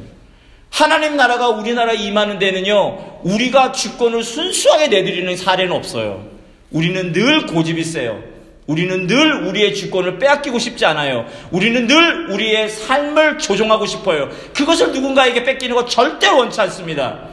하나님 0.72 1.16
나라가 1.16 1.50
우리나라에 1.50 1.96
임하는 1.96 2.40
데는요, 2.40 3.22
우리가 3.24 3.72
주권을 3.72 4.24
순수하게 4.24 4.88
내드리는 4.90 5.38
사례는 5.38 5.72
없어요. 5.72 6.26
우리는 6.72 7.14
늘 7.14 7.46
고집이 7.46 7.84
세요. 7.84 8.35
우리는 8.68 9.06
늘 9.06 9.46
우리의 9.48 9.76
주권을 9.76 10.18
빼앗기고 10.18 10.58
싶지 10.58 10.86
않아요. 10.86 11.26
우리는 11.52 11.86
늘 11.88 12.32
우리의 12.32 12.70
삶을 12.70 13.38
조종하고 13.38 13.86
싶어요. 13.86 14.30
그것을 14.56 14.92
누군가에게 14.92 15.44
뺏기는 15.44 15.76
거 15.76 15.86
절대 15.86 16.28
원치 16.28 16.60
않습니다. 16.62 17.30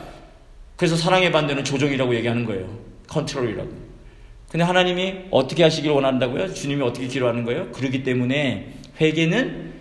그래서 0.77 0.97
사랑의 0.97 1.33
반대는 1.33 1.65
조종이라고 1.65 2.15
얘기하는 2.17 2.45
거예요. 2.45 2.79
컨트롤이라고. 3.09 3.71
근데 4.51 4.65
하나님이 4.65 5.15
어떻게 5.31 5.63
하시길 5.63 5.91
원한다고요? 5.91 6.53
주님이 6.53 6.83
어떻게 6.83 7.07
기도하는 7.07 7.45
거예요? 7.45 7.71
그러기 7.73 8.03
때문에 8.03 8.75
회개는 9.01 9.73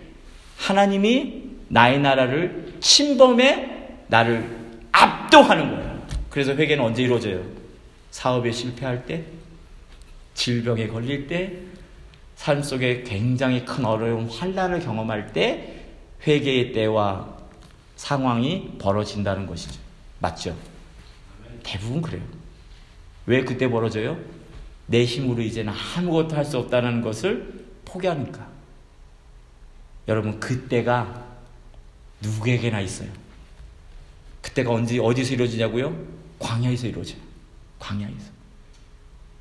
하나님이 0.56 1.42
나의 1.68 2.00
나라를 2.00 2.72
침범해 2.80 3.68
나를 4.06 4.48
압도하는 4.92 5.70
거예요. 5.70 6.02
그래서 6.30 6.54
회개는 6.54 6.82
언제 6.82 7.02
이루어져요? 7.02 7.42
사업에 8.10 8.50
실패할 8.50 9.04
때, 9.04 9.24
질병에 10.34 10.86
걸릴 10.88 11.26
때, 11.26 11.58
삶 12.36 12.62
속에 12.62 13.02
굉장히 13.02 13.64
큰 13.64 13.84
어려움, 13.84 14.28
환란을 14.28 14.80
경험할 14.80 15.32
때 15.32 15.84
회개의 16.26 16.72
때와 16.72 17.38
상황이 17.96 18.76
벌어진다는 18.78 19.46
것이죠. 19.46 19.80
맞죠? 20.18 20.56
대부분 21.62 22.02
그래요. 22.02 22.22
왜 23.26 23.44
그때 23.44 23.68
벌어져요? 23.68 24.18
내 24.86 25.04
힘으로 25.04 25.42
이제는 25.42 25.72
아무것도 25.72 26.34
할 26.34 26.44
수 26.44 26.58
없다는 26.58 27.02
것을 27.02 27.64
포기하니까. 27.84 28.48
여러분, 30.08 30.40
그때가 30.40 31.24
누구에게나 32.20 32.80
있어요. 32.80 33.08
그때가 34.40 34.72
언제, 34.72 34.98
어디서 34.98 35.34
이루어지냐고요? 35.34 35.96
광야에서 36.40 36.88
이루어져요. 36.88 37.20
광야에서. 37.78 38.32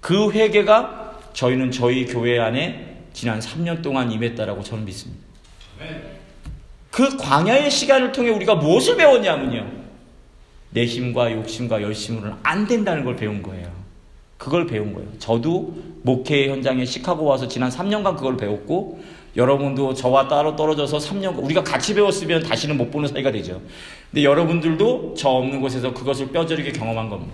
그 0.02 0.32
회개가 0.32 1.20
저희는 1.34 1.72
저희 1.72 2.06
교회 2.06 2.40
안에 2.40 3.06
지난 3.14 3.40
3년 3.40 3.82
동안 3.82 4.12
임했다라고 4.12 4.64
저는 4.64 4.84
믿습니다. 4.86 5.24
그 6.90 7.16
광야의 7.18 7.72
시간을 7.72 8.12
통해 8.12 8.32
우리가 8.32 8.56
무엇을 8.56 8.98
배웠냐면요. 8.98 9.66
내 10.72 10.86
힘과 10.86 11.32
욕심과 11.32 11.82
열심으로는 11.82 12.36
안 12.44 12.68
된다는 12.68 13.06
걸 13.06 13.16
배운 13.16 13.42
거예요. 13.42 13.72
그걸 14.38 14.66
배운 14.66 14.94
거예요. 14.94 15.08
저도 15.20 15.76
목회 16.02 16.50
현장에 16.50 16.84
시카고 16.84 17.24
와서 17.24 17.48
지난 17.48 17.70
3년간 17.70 18.16
그걸 18.16 18.36
배웠고 18.36 19.02
여러분도 19.38 19.94
저와 19.94 20.28
따로 20.28 20.56
떨어져서 20.56 20.98
3년 20.98 21.42
우리가 21.42 21.64
같이 21.64 21.94
배웠으면 21.94 22.44
다시는 22.44 22.76
못 22.78 22.90
보는 22.90 23.08
사이가 23.10 23.32
되죠. 23.32 23.62
근데 24.10 24.24
여러분들도 24.24 25.14
저 25.18 25.30
없는 25.30 25.62
곳에서 25.62 25.94
그것을 25.94 26.30
뼈저리게 26.32 26.72
경험한 26.72 27.10
겁니다. 27.10 27.34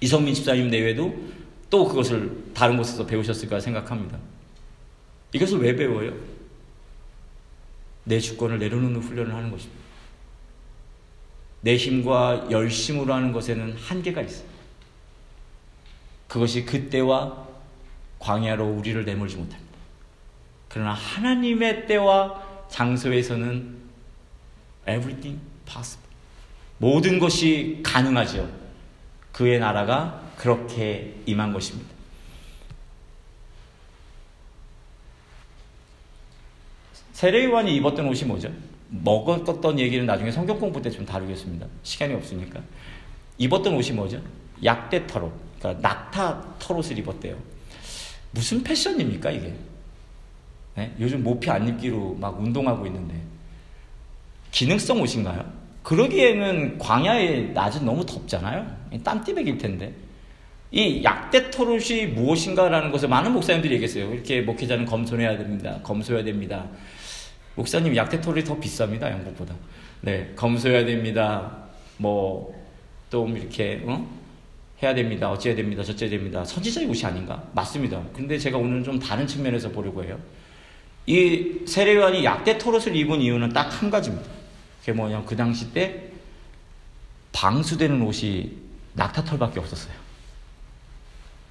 이성민 0.00 0.34
집사님 0.34 0.68
내외도 0.68 1.14
또 1.68 1.86
그것을 1.86 2.50
다른 2.54 2.76
곳에서 2.76 3.06
배우셨을 3.06 3.48
까 3.48 3.60
생각합니다. 3.60 4.18
이것을 5.32 5.60
왜 5.60 5.76
배워요? 5.76 6.14
내 8.04 8.18
주권을 8.18 8.58
내려놓는 8.58 9.00
훈련을 9.00 9.34
하는 9.34 9.50
것입니다. 9.50 9.80
내 11.60 11.76
힘과 11.76 12.48
열심으로 12.50 13.12
하는 13.12 13.32
것에는 13.32 13.76
한계가 13.76 14.22
있어요. 14.22 14.48
그것이 16.26 16.64
그때와 16.64 17.46
광야로 18.18 18.66
우리를 18.66 19.04
내몰지 19.04 19.36
못합니다. 19.36 19.70
그러나 20.68 20.92
하나님의 20.92 21.86
때와 21.86 22.66
장소에서는 22.68 23.76
everything 24.88 25.40
possible. 25.66 26.08
모든 26.78 27.18
것이 27.18 27.80
가능하죠. 27.82 28.59
그의 29.32 29.58
나라가 29.58 30.22
그렇게 30.36 31.14
임한 31.26 31.52
것입니다. 31.52 31.90
세례요한이 37.12 37.74
입었던 37.76 38.06
옷이 38.06 38.24
뭐죠? 38.24 38.50
먹었던 38.88 39.78
얘기는 39.78 40.04
나중에 40.06 40.32
성경 40.32 40.58
공부 40.58 40.80
때 40.80 40.90
좀 40.90 41.04
다루겠습니다. 41.04 41.66
시간이 41.82 42.14
없으니까. 42.14 42.60
입었던 43.38 43.74
옷이 43.74 43.92
뭐죠? 43.92 44.20
약대 44.64 45.06
털옷. 45.06 45.32
그러니까 45.58 45.88
낙타 45.88 46.58
털옷을 46.58 46.98
입었대요. 46.98 47.36
무슨 48.32 48.62
패션입니까, 48.62 49.30
이게? 49.30 49.54
네? 50.76 50.94
요즘 50.98 51.22
모피 51.22 51.50
안 51.50 51.68
입기로 51.68 52.14
막 52.14 52.40
운동하고 52.40 52.86
있는데. 52.86 53.20
기능성 54.50 55.00
옷인가요? 55.00 55.59
그러기에는 55.82 56.78
광야의 56.78 57.52
낮은 57.52 57.84
너무 57.84 58.04
덥잖아요. 58.04 58.66
땀띠백일 59.02 59.58
텐데. 59.58 59.92
이 60.72 61.02
약대 61.02 61.50
털옷이 61.50 62.06
무엇인가라는 62.08 62.92
것을 62.92 63.08
많은 63.08 63.32
목사님들이 63.32 63.74
얘기했어요. 63.74 64.12
이렇게 64.12 64.40
목회자는 64.42 64.84
검소해야 64.86 65.36
됩니다. 65.36 65.78
검소해야 65.82 66.22
됩니다. 66.24 66.66
목사님 67.56 67.96
약대 67.96 68.20
털이 68.20 68.44
더 68.44 68.58
비쌉니다. 68.58 69.10
영국보다. 69.10 69.54
네, 70.02 70.32
검소해야 70.36 70.84
됩니다. 70.84 71.56
뭐 71.96 72.60
좀 73.10 73.36
이렇게 73.36 73.82
어? 73.84 74.08
해야 74.82 74.94
됩니다. 74.94 75.30
어찌해야 75.30 75.56
됩니다. 75.56 75.82
저찌해야 75.82 76.16
됩니다. 76.16 76.44
선지자의 76.44 76.86
옷이 76.86 77.04
아닌가? 77.04 77.42
맞습니다. 77.52 78.00
근데 78.14 78.38
제가 78.38 78.56
오늘 78.56 78.82
좀 78.84 78.98
다른 78.98 79.26
측면에서 79.26 79.68
보려고 79.70 80.02
해요. 80.04 80.16
이 81.06 81.62
세례요한이 81.66 82.24
약대 82.24 82.56
털옷을 82.56 82.94
입은 82.94 83.20
이유는 83.20 83.48
딱 83.50 83.68
한 83.82 83.90
가지입니다. 83.90 84.30
그게 84.90 84.92
뭐냐면 84.92 85.24
그 85.24 85.36
당시 85.36 85.72
때 85.72 86.02
방수되는 87.32 88.02
옷이 88.02 88.56
낙타털밖에 88.94 89.60
없었어요. 89.60 89.94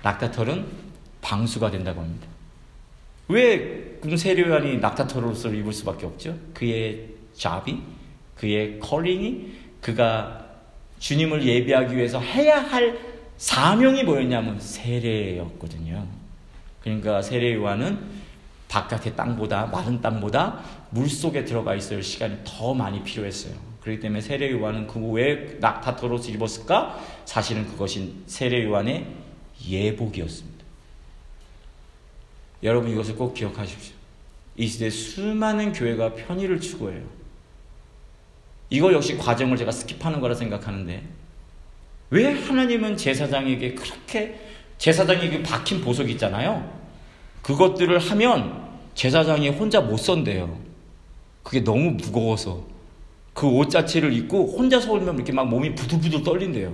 낙타털은 0.04 0.66
방수가 1.22 1.72
된다고 1.72 2.02
합니다. 2.02 2.28
왜 3.30 3.98
세례요한이 4.04 4.80
낙타털 4.80 5.24
옷을 5.26 5.56
입을 5.56 5.72
수밖에 5.72 6.06
없죠? 6.06 6.38
그의 6.54 7.12
잡이, 7.34 7.82
그의 8.36 8.80
컬링이, 8.80 9.54
그가 9.80 10.46
주님을 11.00 11.46
예배하기 11.46 11.96
위해서 11.96 12.20
해야 12.20 12.62
할 12.62 13.00
사명이 13.38 14.04
뭐였냐면 14.04 14.60
세례였거든요. 14.60 16.06
그러니까 16.82 17.22
세례요한은 17.22 18.00
바깥의 18.68 19.16
땅보다 19.16 19.68
마른 19.68 20.02
땅보다 20.02 20.62
물 20.92 21.10
속에 21.10 21.46
들어가 21.46 21.76
있을 21.76 22.02
시간이 22.02 22.40
더 22.44 22.74
많이 22.74 23.04
필요했어요. 23.04 23.54
그렇기 23.82 24.02
때문에 24.02 24.22
세례 24.22 24.52
요한은 24.52 24.88
그왜 24.88 25.60
옷을 26.12 26.36
입었을까? 26.36 27.00
사실은 27.26 27.68
그것이 27.68 28.16
세례 28.26 28.66
요한의 28.66 29.06
예복이었습니다. 29.68 30.66
여러분 32.64 32.92
이것을 32.92 33.16
꼭 33.16 33.34
기억하십시오. 33.34 33.94
이 34.58 34.68
시대 34.68 34.90
수많은 34.90 35.72
교회가 35.72 36.16
편의를 36.16 36.60
추구해요. 36.60 37.02
이거 38.70 38.92
역시 38.94 39.18
과정을 39.18 39.58
제가 39.58 39.72
skip하는 39.72 40.20
거라 40.20 40.36
생각하는데 40.36 41.04
왜 42.12 42.34
하나님은 42.34 42.98
제사장에게 42.98 43.76
그렇게 43.76 44.40
제사장에게 44.78 45.44
박힌 45.44 45.82
보석이 45.82 46.12
있잖아요. 46.14 46.78
그것들을 47.42 47.98
하면 47.98 48.70
제사장이 48.96 49.50
혼자 49.50 49.80
못 49.82 49.98
선대요. 49.98 50.69
그게 51.50 51.64
너무 51.64 51.92
무거워서 51.92 52.64
그 53.34 53.48
옷 53.48 53.72
자체를 53.72 54.14
입고 54.14 54.56
혼자 54.56 54.80
서 54.80 54.92
울면 54.92 55.16
이렇게 55.16 55.32
막 55.32 55.48
몸이 55.48 55.74
부들부들 55.74 56.24
떨린대요. 56.24 56.72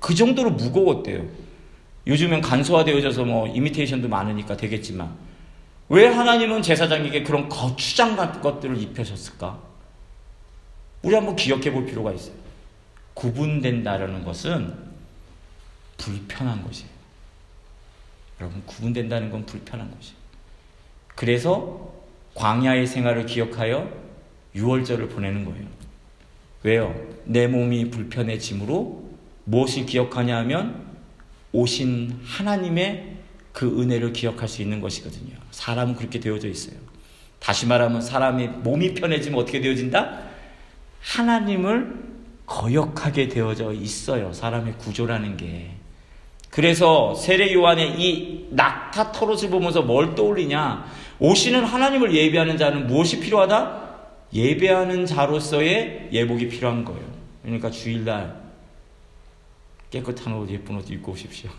그 0.00 0.14
정도로 0.14 0.50
무거웠대요. 0.50 1.24
요즘엔 2.06 2.42
간소화되어져서 2.42 3.24
뭐 3.24 3.46
이미테이션도 3.46 4.08
많으니까 4.08 4.54
되겠지만 4.56 5.16
왜 5.88 6.06
하나님은 6.08 6.60
제사장에게 6.60 7.22
그런 7.22 7.48
거추장 7.48 8.16
같은 8.16 8.42
것들을 8.42 8.76
입혀줬을까? 8.82 9.58
우리 11.02 11.14
한번 11.14 11.34
기억해 11.34 11.72
볼 11.72 11.86
필요가 11.86 12.12
있어요. 12.12 12.34
구분된다라는 13.14 14.24
것은 14.24 14.74
불편한 15.96 16.62
것이에요. 16.64 16.90
여러분, 18.40 18.62
구분된다는 18.66 19.30
건 19.30 19.46
불편한 19.46 19.90
것이에요. 19.90 20.16
그래서 21.14 21.90
광야의 22.34 22.86
생활을 22.86 23.24
기억하여 23.24 24.07
유월절을 24.54 25.08
보내는 25.08 25.44
거예요. 25.44 25.66
왜요? 26.62 26.94
내 27.24 27.46
몸이 27.46 27.90
불편해짐으로 27.90 29.08
무엇을 29.44 29.86
기억하냐 29.86 30.36
하면 30.38 30.86
오신 31.52 32.20
하나님의 32.24 33.16
그 33.52 33.80
은혜를 33.80 34.12
기억할 34.12 34.48
수 34.48 34.62
있는 34.62 34.80
것이거든요. 34.80 35.34
사람은 35.50 35.96
그렇게 35.96 36.20
되어져 36.20 36.48
있어요. 36.48 36.76
다시 37.38 37.66
말하면 37.66 38.02
사람이 38.02 38.48
몸이 38.48 38.94
편해지면 38.94 39.40
어떻게 39.40 39.60
되어진다? 39.60 40.20
하나님을 41.00 42.08
거역하게 42.46 43.28
되어져 43.28 43.72
있어요. 43.72 44.32
사람의 44.32 44.74
구조라는 44.78 45.36
게. 45.36 45.70
그래서 46.50 47.14
세례 47.14 47.52
요한의 47.52 48.00
이 48.00 48.48
낙타 48.50 49.12
털옷을 49.12 49.50
보면서 49.50 49.82
뭘 49.82 50.14
떠올리냐? 50.14 50.86
오시는 51.18 51.64
하나님을 51.64 52.14
예배하는 52.14 52.56
자는 52.56 52.86
무엇이 52.86 53.20
필요하다? 53.20 53.87
예배하는 54.32 55.06
자로서의 55.06 56.08
예복이 56.12 56.48
필요한 56.48 56.84
거예요. 56.84 57.04
그러니까 57.42 57.70
주일날 57.70 58.40
깨끗한 59.90 60.34
옷, 60.34 60.50
예쁜 60.50 60.76
옷 60.76 60.90
입고 60.90 61.12
오십시오. 61.12 61.50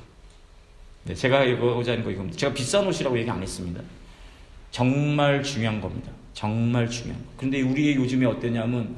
네, 1.03 1.15
제가 1.15 1.43
이거고자 1.43 1.93
하는 1.93 2.03
거 2.03 2.11
이겁니다. 2.11 2.38
제가 2.38 2.53
비싼 2.53 2.86
옷이라고 2.86 3.17
얘기 3.17 3.30
안 3.30 3.41
했습니다. 3.41 3.82
정말 4.72 5.41
중요한 5.41 5.82
겁니다. 5.82 6.11
정말 6.34 6.88
중요한 6.89 7.20
거. 7.26 7.32
그런데 7.38 7.61
우리 7.61 7.95
요즘에 7.95 8.26
어땠냐면 8.26 8.95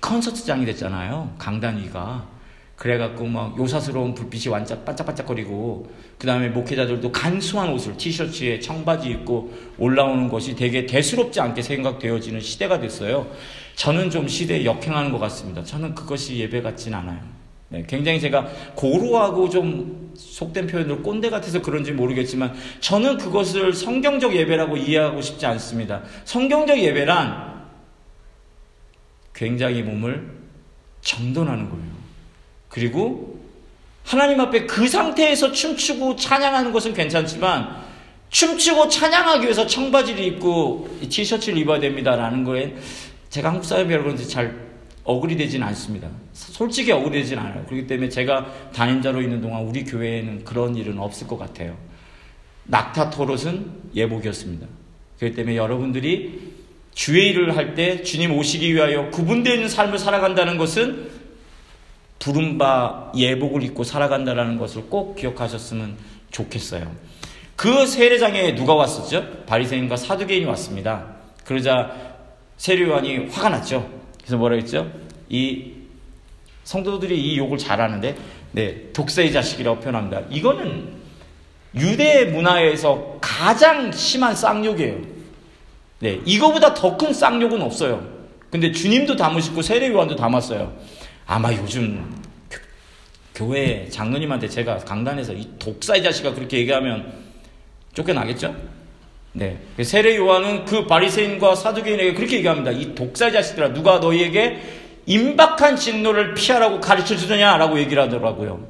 콘서트장이 0.00 0.64
됐잖아요. 0.66 1.34
강단 1.38 1.78
위가. 1.82 2.37
그래갖고 2.78 3.26
막 3.26 3.58
요사스러운 3.58 4.14
불빛이 4.14 4.52
완짝 4.52 4.84
반짝반짝거리고 4.84 5.90
그 6.16 6.26
다음에 6.28 6.48
목회자들도 6.48 7.10
간소한 7.10 7.70
옷을 7.70 7.96
티셔츠에 7.96 8.60
청바지 8.60 9.08
입고 9.10 9.52
올라오는 9.78 10.28
것이 10.28 10.54
되게 10.54 10.86
대수롭지 10.86 11.40
않게 11.40 11.60
생각되어지는 11.60 12.40
시대가 12.40 12.78
됐어요. 12.78 13.26
저는 13.74 14.10
좀 14.10 14.28
시대에 14.28 14.64
역행하는 14.64 15.10
것 15.10 15.18
같습니다. 15.18 15.64
저는 15.64 15.96
그것이 15.96 16.38
예배 16.38 16.62
같진 16.62 16.94
않아요. 16.94 17.18
네, 17.70 17.84
굉장히 17.86 18.20
제가 18.20 18.46
고루하고 18.76 19.50
좀 19.50 20.12
속된 20.16 20.68
표현으로 20.68 21.02
꼰대 21.02 21.30
같아서 21.30 21.60
그런지 21.60 21.90
모르겠지만 21.90 22.54
저는 22.78 23.18
그것을 23.18 23.72
성경적 23.72 24.36
예배라고 24.36 24.76
이해하고 24.76 25.20
싶지 25.20 25.44
않습니다. 25.46 26.02
성경적 26.24 26.78
예배란 26.78 27.58
굉장히 29.34 29.82
몸을 29.82 30.30
정돈하는 31.00 31.68
거예요. 31.68 31.97
그리고 32.68 33.38
하나님 34.04 34.40
앞에 34.40 34.66
그 34.66 34.88
상태에서 34.88 35.52
춤추고 35.52 36.16
찬양하는 36.16 36.72
것은 36.72 36.94
괜찮지만 36.94 37.76
춤추고 38.30 38.88
찬양하기 38.88 39.42
위해서 39.44 39.66
청바지를 39.66 40.24
입고 40.24 40.98
티셔츠를 41.08 41.58
입어야 41.58 41.80
됩니다라는 41.80 42.44
거에 42.44 42.74
제가 43.30 43.50
한국 43.50 43.64
사회 43.64 43.82
여러분들 43.82 44.26
잘 44.26 44.68
억울이 45.04 45.36
되진 45.36 45.62
않습니다. 45.62 46.08
솔직히 46.34 46.92
억울이 46.92 47.20
되진 47.20 47.38
않아요. 47.38 47.64
그렇기 47.64 47.86
때문에 47.86 48.08
제가 48.10 48.70
담임자로 48.74 49.22
있는 49.22 49.40
동안 49.40 49.62
우리 49.62 49.84
교회에는 49.84 50.44
그런 50.44 50.76
일은 50.76 50.98
없을 50.98 51.26
것 51.26 51.38
같아요. 51.38 51.76
낙타 52.64 53.08
토롯은 53.10 53.70
예복이었습니다. 53.94 54.66
그렇기 55.18 55.34
때문에 55.36 55.56
여러분들이 55.56 56.52
주의 56.94 57.28
일을 57.30 57.56
할 57.56 57.74
때 57.74 58.02
주님 58.02 58.32
오시기 58.36 58.74
위하여 58.74 59.10
구분되어 59.10 59.54
있는 59.54 59.68
삶을 59.68 59.98
살아간다는 59.98 60.58
것은 60.58 61.17
부른바 62.18 63.12
예복을 63.16 63.62
입고 63.62 63.84
살아간다는 63.84 64.58
것을 64.58 64.82
꼭 64.88 65.16
기억하셨으면 65.16 65.96
좋겠어요. 66.30 66.90
그 67.56 67.86
세례장에 67.86 68.54
누가 68.54 68.74
왔었죠? 68.74 69.44
바리새인과 69.46 69.96
사두개인이 69.96 70.44
왔습니다. 70.46 71.06
그러자 71.44 71.92
세례요한이 72.56 73.26
화가 73.30 73.48
났죠. 73.50 73.88
그래서 74.18 74.36
뭐라 74.36 74.56
했죠? 74.56 74.90
이 75.28 75.72
성도들이 76.64 77.18
이 77.18 77.38
욕을 77.38 77.56
잘하는데 77.58 78.16
네, 78.52 78.92
독사의 78.92 79.32
자식이라고 79.32 79.80
표현합니다. 79.80 80.22
이거는 80.30 80.88
유대 81.74 82.24
문화에서 82.26 83.18
가장 83.20 83.92
심한 83.92 84.34
쌍욕이에요. 84.34 84.96
네, 86.00 86.20
이거보다 86.24 86.74
더 86.74 86.96
큰 86.96 87.12
쌍욕은 87.12 87.62
없어요. 87.62 88.06
근데 88.50 88.72
주님도 88.72 89.16
담으시고 89.16 89.62
세례요한도 89.62 90.16
담았어요. 90.16 90.72
아마 91.28 91.52
요즘 91.52 92.04
교회 93.34 93.86
장로님한테 93.90 94.48
제가 94.48 94.78
강단에서 94.78 95.34
이 95.34 95.46
독사의 95.58 96.02
자식아 96.02 96.32
그렇게 96.34 96.58
얘기하면 96.58 97.12
쫓겨나겠죠? 97.92 98.56
네. 99.34 99.58
세례 99.82 100.16
요한은 100.16 100.64
그 100.64 100.86
바리새인과 100.86 101.54
사두개인에게 101.54 102.14
그렇게 102.14 102.38
얘기합니다. 102.38 102.70
이 102.70 102.94
독사의 102.94 103.32
자식들아 103.32 103.74
누가 103.74 103.98
너희에게 103.98 104.58
임박한 105.04 105.76
진노를 105.76 106.32
피하라고 106.32 106.80
가르쳐 106.80 107.14
주느냐라고 107.14 107.78
얘기를 107.78 108.02
하더라고요. 108.02 108.66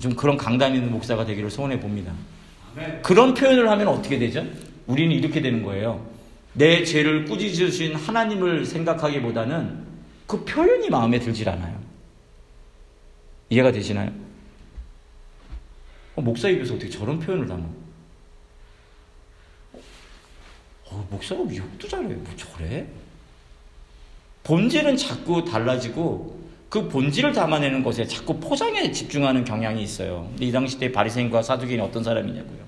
좀 0.00 0.14
그런 0.16 0.36
강단 0.36 0.74
있는 0.74 0.90
목사가 0.90 1.24
되기를 1.24 1.50
소원해 1.50 1.78
봅니다. 1.78 2.12
그런 3.02 3.32
표현을 3.32 3.70
하면 3.70 3.88
어떻게 3.88 4.18
되죠? 4.18 4.44
우리는 4.88 5.14
이렇게 5.14 5.40
되는 5.40 5.62
거예요. 5.62 6.04
내 6.52 6.82
죄를 6.82 7.26
꾸짖으신 7.26 7.94
하나님을 7.94 8.64
생각하기보다는 8.64 9.87
그 10.28 10.44
표현이 10.44 10.90
마음에 10.90 11.18
들질 11.18 11.48
않아요. 11.48 11.80
이해가 13.48 13.72
되시나요? 13.72 14.12
어, 16.14 16.20
목사 16.20 16.50
입에서 16.50 16.74
어떻게 16.74 16.90
저런 16.90 17.18
표현을 17.18 17.46
담아? 17.46 17.64
어, 20.90 21.08
목사가 21.10 21.40
욕도 21.40 21.88
잘해. 21.88 22.06
뭐 22.08 22.24
저래? 22.36 22.86
본질은 24.44 24.98
자꾸 24.98 25.42
달라지고 25.46 26.38
그 26.68 26.88
본질을 26.88 27.32
담아내는 27.32 27.82
것에 27.82 28.06
자꾸 28.06 28.38
포장에 28.38 28.92
집중하는 28.92 29.44
경향이 29.46 29.82
있어요. 29.82 30.26
근데 30.32 30.44
이 30.44 30.52
당시 30.52 30.78
때 30.78 30.92
바리새인과 30.92 31.42
사두개인이 31.42 31.82
어떤 31.82 32.04
사람이냐고요. 32.04 32.58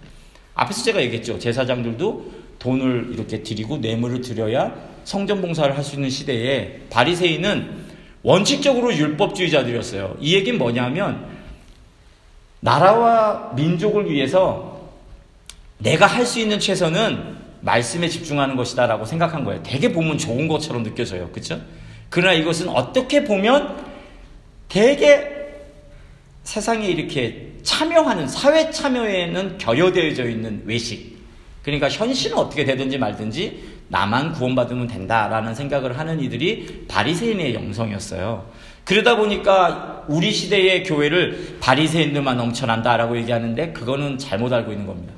앞에서 0.54 0.82
제가 0.82 1.02
얘기했죠. 1.02 1.38
제사장들도 1.38 2.32
돈을 2.58 3.10
이렇게 3.12 3.42
드리고 3.42 3.76
뇌물을 3.78 4.22
드려야 4.22 4.89
성전 5.04 5.40
봉사를 5.40 5.76
할 5.76 5.82
수 5.84 5.94
있는 5.96 6.10
시대에 6.10 6.80
바리새인은 6.90 7.90
원칙적으로 8.22 8.94
율법주의자들이었어요. 8.94 10.16
이 10.20 10.34
얘기는 10.34 10.58
뭐냐면 10.58 11.24
나라와 12.60 13.52
민족을 13.54 14.10
위해서 14.10 14.80
내가 15.78 16.06
할 16.06 16.26
수 16.26 16.38
있는 16.40 16.60
최선은 16.60 17.38
말씀에 17.62 18.08
집중하는 18.08 18.56
것이다라고 18.56 19.04
생각한 19.04 19.44
거예요. 19.44 19.62
되게 19.62 19.92
보면 19.92 20.18
좋은 20.18 20.48
것처럼 20.48 20.82
느껴져요. 20.82 21.28
그렇죠? 21.30 21.60
그러나 22.08 22.32
이것은 22.32 22.68
어떻게 22.68 23.24
보면 23.24 23.76
되게 24.68 25.30
세상에 26.44 26.86
이렇게 26.86 27.52
참여하는 27.62 28.28
사회 28.28 28.70
참여에는 28.70 29.58
결여되어져 29.58 30.28
있는 30.28 30.62
외식. 30.64 31.18
그러니까 31.62 31.88
현실은 31.88 32.38
어떻게 32.38 32.64
되든지 32.64 32.98
말든지 32.98 33.62
나만 33.90 34.32
구원받으면 34.32 34.86
된다라는 34.86 35.54
생각을 35.54 35.98
하는 35.98 36.20
이들이 36.20 36.86
바리새인의 36.88 37.54
영성이었어요. 37.54 38.46
그러다 38.84 39.16
보니까 39.16 40.04
우리 40.08 40.32
시대의 40.32 40.84
교회를 40.84 41.58
바리새인들만 41.60 42.36
넘쳐난다라고 42.36 43.16
얘기하는데 43.18 43.72
그거는 43.72 44.16
잘못 44.16 44.52
알고 44.52 44.72
있는 44.72 44.86
겁니다. 44.86 45.12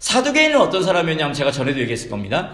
사두개인은 0.00 0.60
어떤 0.60 0.82
사람이었냐면 0.82 1.32
제가 1.32 1.52
전에도 1.52 1.80
얘기했을 1.80 2.10
겁니다. 2.10 2.50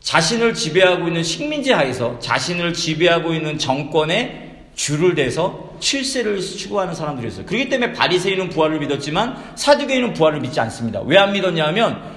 자신을 0.00 0.54
지배하고 0.54 1.06
있는 1.08 1.22
식민지 1.22 1.72
하에서 1.72 2.18
자신을 2.18 2.72
지배하고 2.72 3.34
있는 3.34 3.58
정권에 3.58 4.64
줄을 4.74 5.14
대서 5.14 5.76
칠세를 5.78 6.40
추구하는 6.40 6.94
사람들이었어요. 6.94 7.46
그렇기 7.46 7.68
때문에 7.68 7.92
바리새인은 7.92 8.48
부활을 8.48 8.80
믿었지만 8.80 9.36
사두개인은 9.56 10.14
부활을 10.14 10.40
믿지 10.40 10.58
않습니다. 10.60 11.00
왜 11.02 11.16
안 11.18 11.32
믿었냐면 11.32 12.13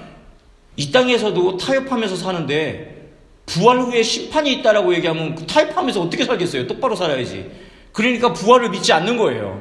이 0.78 0.92
땅에서도 0.92 1.56
타협하면서 1.56 2.14
사는데 2.16 3.10
부활 3.46 3.80
후에 3.80 4.02
심판이 4.02 4.52
있다라고 4.54 4.94
얘기하면 4.94 5.34
그 5.34 5.44
타협하면서 5.44 6.02
어떻게 6.02 6.24
살겠어요? 6.24 6.68
똑바로 6.68 6.94
살아야지. 6.94 7.50
그러니까 7.92 8.32
부활을 8.32 8.70
믿지 8.70 8.92
않는 8.92 9.16
거예요. 9.16 9.60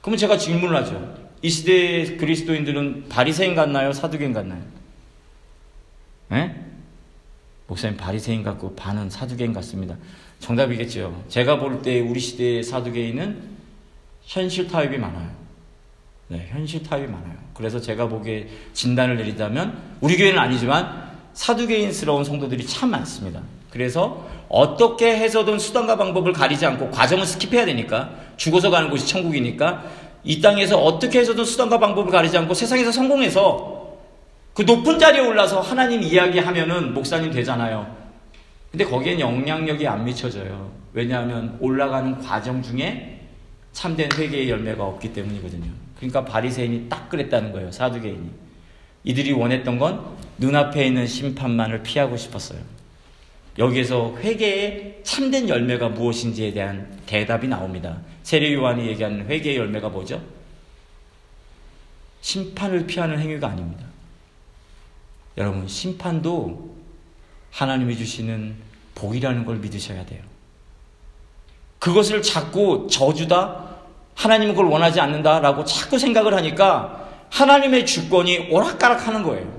그러면 0.00 0.18
제가 0.18 0.38
질문을 0.38 0.76
하죠. 0.76 1.16
이 1.42 1.50
시대의 1.50 2.16
그리스도인들은 2.16 3.08
바리새인 3.08 3.56
같나요? 3.56 3.92
사두개인 3.92 4.32
같나요? 4.32 4.62
에? 6.32 6.54
목사님 7.66 7.96
바리새인 7.96 8.44
같고 8.44 8.76
반은 8.76 9.10
사두개인 9.10 9.52
같습니다. 9.52 9.96
정답이겠죠. 10.38 11.24
제가 11.28 11.58
볼 11.58 11.82
때 11.82 11.98
우리 12.00 12.20
시대의 12.20 12.62
사두개인은 12.62 13.56
현실 14.22 14.68
타입이 14.68 14.96
많아요. 14.98 15.30
네, 16.28 16.46
현실 16.50 16.84
타입이 16.84 17.08
많아요. 17.08 17.45
그래서 17.56 17.80
제가 17.80 18.08
보기에 18.08 18.48
진단을 18.74 19.16
내리자면 19.16 19.78
우리 20.00 20.16
교회는 20.16 20.38
아니지만 20.38 21.06
사두개인스러운 21.32 22.24
성도들이 22.24 22.66
참 22.66 22.90
많습니다. 22.90 23.40
그래서 23.70 24.26
어떻게 24.48 25.16
해서든 25.16 25.58
수단과 25.58 25.96
방법을 25.96 26.32
가리지 26.32 26.64
않고 26.66 26.90
과정을 26.90 27.24
skip해야 27.24 27.66
되니까 27.66 28.10
죽어서 28.36 28.70
가는 28.70 28.90
곳이 28.90 29.06
천국이니까 29.06 29.84
이 30.24 30.40
땅에서 30.40 30.78
어떻게 30.78 31.20
해서든 31.20 31.44
수단과 31.44 31.78
방법을 31.78 32.10
가리지 32.10 32.36
않고 32.38 32.54
세상에서 32.54 32.92
성공해서 32.92 33.76
그 34.54 34.62
높은 34.62 34.98
자리에 34.98 35.20
올라서 35.20 35.60
하나님 35.60 36.02
이야기하면은 36.02 36.94
목사님 36.94 37.30
되잖아요. 37.32 37.94
근데 38.70 38.84
거기엔 38.84 39.20
영향력이 39.20 39.86
안 39.86 40.04
미쳐져요. 40.04 40.70
왜냐하면 40.92 41.56
올라가는 41.60 42.18
과정 42.22 42.62
중에 42.62 43.20
참된 43.72 44.08
회개의 44.16 44.48
열매가 44.48 44.82
없기 44.82 45.12
때문이거든요. 45.12 45.85
그러니까 45.96 46.24
바리새인이 46.24 46.88
딱 46.88 47.08
그랬다는 47.08 47.52
거예요. 47.52 47.70
사두개인이. 47.70 48.30
이들이 49.04 49.32
원했던 49.32 49.78
건 49.78 50.16
눈앞에 50.38 50.86
있는 50.86 51.06
심판만을 51.06 51.82
피하고 51.82 52.16
싶었어요. 52.16 52.60
여기에서 53.58 54.16
회개의 54.18 55.00
참된 55.02 55.48
열매가 55.48 55.90
무엇인지에 55.90 56.52
대한 56.52 57.00
대답이 57.06 57.48
나옵니다. 57.48 57.98
세례 58.22 58.52
요한이 58.52 58.86
얘기하는 58.88 59.26
회개의 59.26 59.56
열매가 59.56 59.88
뭐죠? 59.88 60.22
심판을 62.20 62.86
피하는 62.86 63.18
행위가 63.18 63.48
아닙니다. 63.48 63.84
여러분, 65.38 65.68
심판도 65.68 66.76
하나님이 67.52 67.96
주시는 67.96 68.56
복이라는 68.94 69.44
걸 69.44 69.58
믿으셔야 69.58 70.04
돼요. 70.04 70.22
그것을 71.78 72.22
자꾸 72.22 72.88
저주다, 72.90 73.65
하나님은 74.16 74.54
그걸 74.54 74.70
원하지 74.70 74.98
않는다라고 75.00 75.64
자꾸 75.64 75.98
생각을 75.98 76.34
하니까 76.34 77.06
하나님의 77.30 77.86
주권이 77.86 78.48
오락가락 78.50 79.06
하는 79.06 79.22
거예요. 79.22 79.54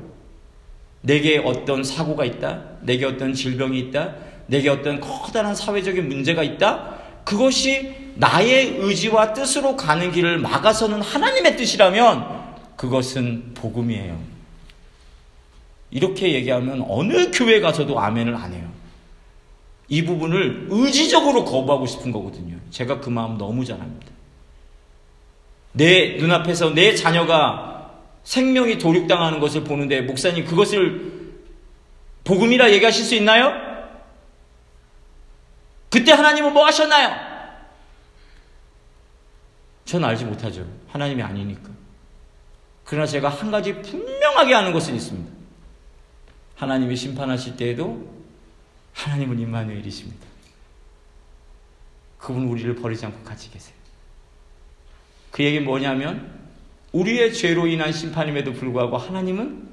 내게 1.02 1.38
어떤 1.38 1.84
사고가 1.84 2.26
있다, 2.26 2.64
내게 2.82 3.06
어떤 3.06 3.34
질병이 3.34 3.80
있다, 3.80 4.16
내게 4.48 4.70
어떤 4.70 5.00
커다란 5.00 5.56
사회적인 5.56 6.10
문제가 6.10 6.44
있다, 6.44 6.96
그것이 7.24 7.96
나의 8.16 8.78
의지와 8.80 9.34
뜻으로 9.34 9.76
가는 9.76 10.12
길을 10.12 10.40
막아서는 10.40 11.02
하나님의 11.02 11.56
뜻이라면 11.56 12.26
그것은 12.76 13.54
복음이에요. 13.54 14.18
이렇게 15.92 16.34
얘기하면 16.34 16.84
어느 16.88 17.32
교회 17.32 17.60
가서도 17.60 18.00
아멘을 18.00 18.36
안 18.36 18.54
해요. 18.54 18.68
이 19.88 20.04
부분을 20.04 20.68
의지적으로 20.70 21.46
거부하고 21.46 21.86
싶은 21.86 22.12
거거든요. 22.12 22.58
제가 22.72 23.00
그 23.00 23.10
마음 23.10 23.38
너무 23.38 23.64
잘 23.64 23.80
압니다. 23.80 24.17
내 25.74 26.18
눈앞에서 26.18 26.74
내 26.74 26.96
자녀가 26.96 27.92
생명이 28.24 28.78
도륙당하는 28.78 29.40
것을 29.40 29.64
보는데 29.64 30.02
목사님 30.02 30.46
그것을 30.46 31.36
복음이라 32.24 32.72
얘기하실 32.74 33.06
수 33.06 33.16
있나요? 33.16 33.54
그때 35.90 36.12
하나님은 36.12 36.54
뭐 36.54 36.66
하셨나요? 36.66 37.16
전 39.86 40.04
알지 40.04 40.26
못하죠. 40.26 40.68
하나님이 40.90 41.24
아니니까. 41.24 41.70
그러나 42.84 43.08
제가 43.08 43.30
한 43.30 43.52
가지 43.52 43.82
분명하게 43.82 44.54
아는 44.54 44.74
것은 44.74 44.96
있습니다. 44.96 45.32
하나님이 46.56 46.96
심판하실 46.96 47.56
때에도 47.56 48.14
하나님은 48.94 49.40
임마누엘이십니다. 49.40 50.26
그분 52.18 52.48
우리를 52.48 52.76
버리지 52.76 53.06
않고 53.06 53.24
같이 53.24 53.50
계세요. 53.52 53.77
그 55.32 55.44
얘기는 55.44 55.64
뭐냐면 55.66 56.32
우리의 56.92 57.34
죄로 57.34 57.68
인한 57.68 57.92
심판임에도 57.92 58.54
불구하고 58.54 58.98
하나님은 58.98 59.68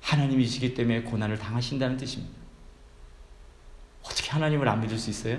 하나님이시기 0.00 0.74
때문에 0.74 1.02
고난을 1.02 1.38
당하신다는 1.38 1.96
뜻입니다. 1.96 2.32
어떻게 4.04 4.30
하나님을 4.30 4.68
안 4.68 4.80
믿을 4.80 4.98
수 4.98 5.10
있어요? 5.10 5.38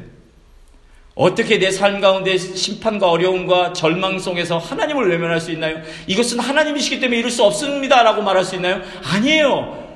어떻게 1.15 1.57
내 1.57 1.71
삶 1.71 1.99
가운데 1.99 2.37
심판과 2.37 3.09
어려움과 3.09 3.73
절망 3.73 4.19
속에서 4.19 4.57
하나님을 4.59 5.09
외면할 5.09 5.41
수 5.41 5.51
있나요? 5.51 5.81
이것은 6.05 6.39
하나님이시기 6.39 6.99
때문에 6.99 7.17
이룰 7.19 7.31
수 7.31 7.43
없습니다. 7.43 8.03
라고 8.03 8.21
말할 8.21 8.43
수 8.43 8.55
있나요? 8.55 8.81
아니에요. 9.03 9.87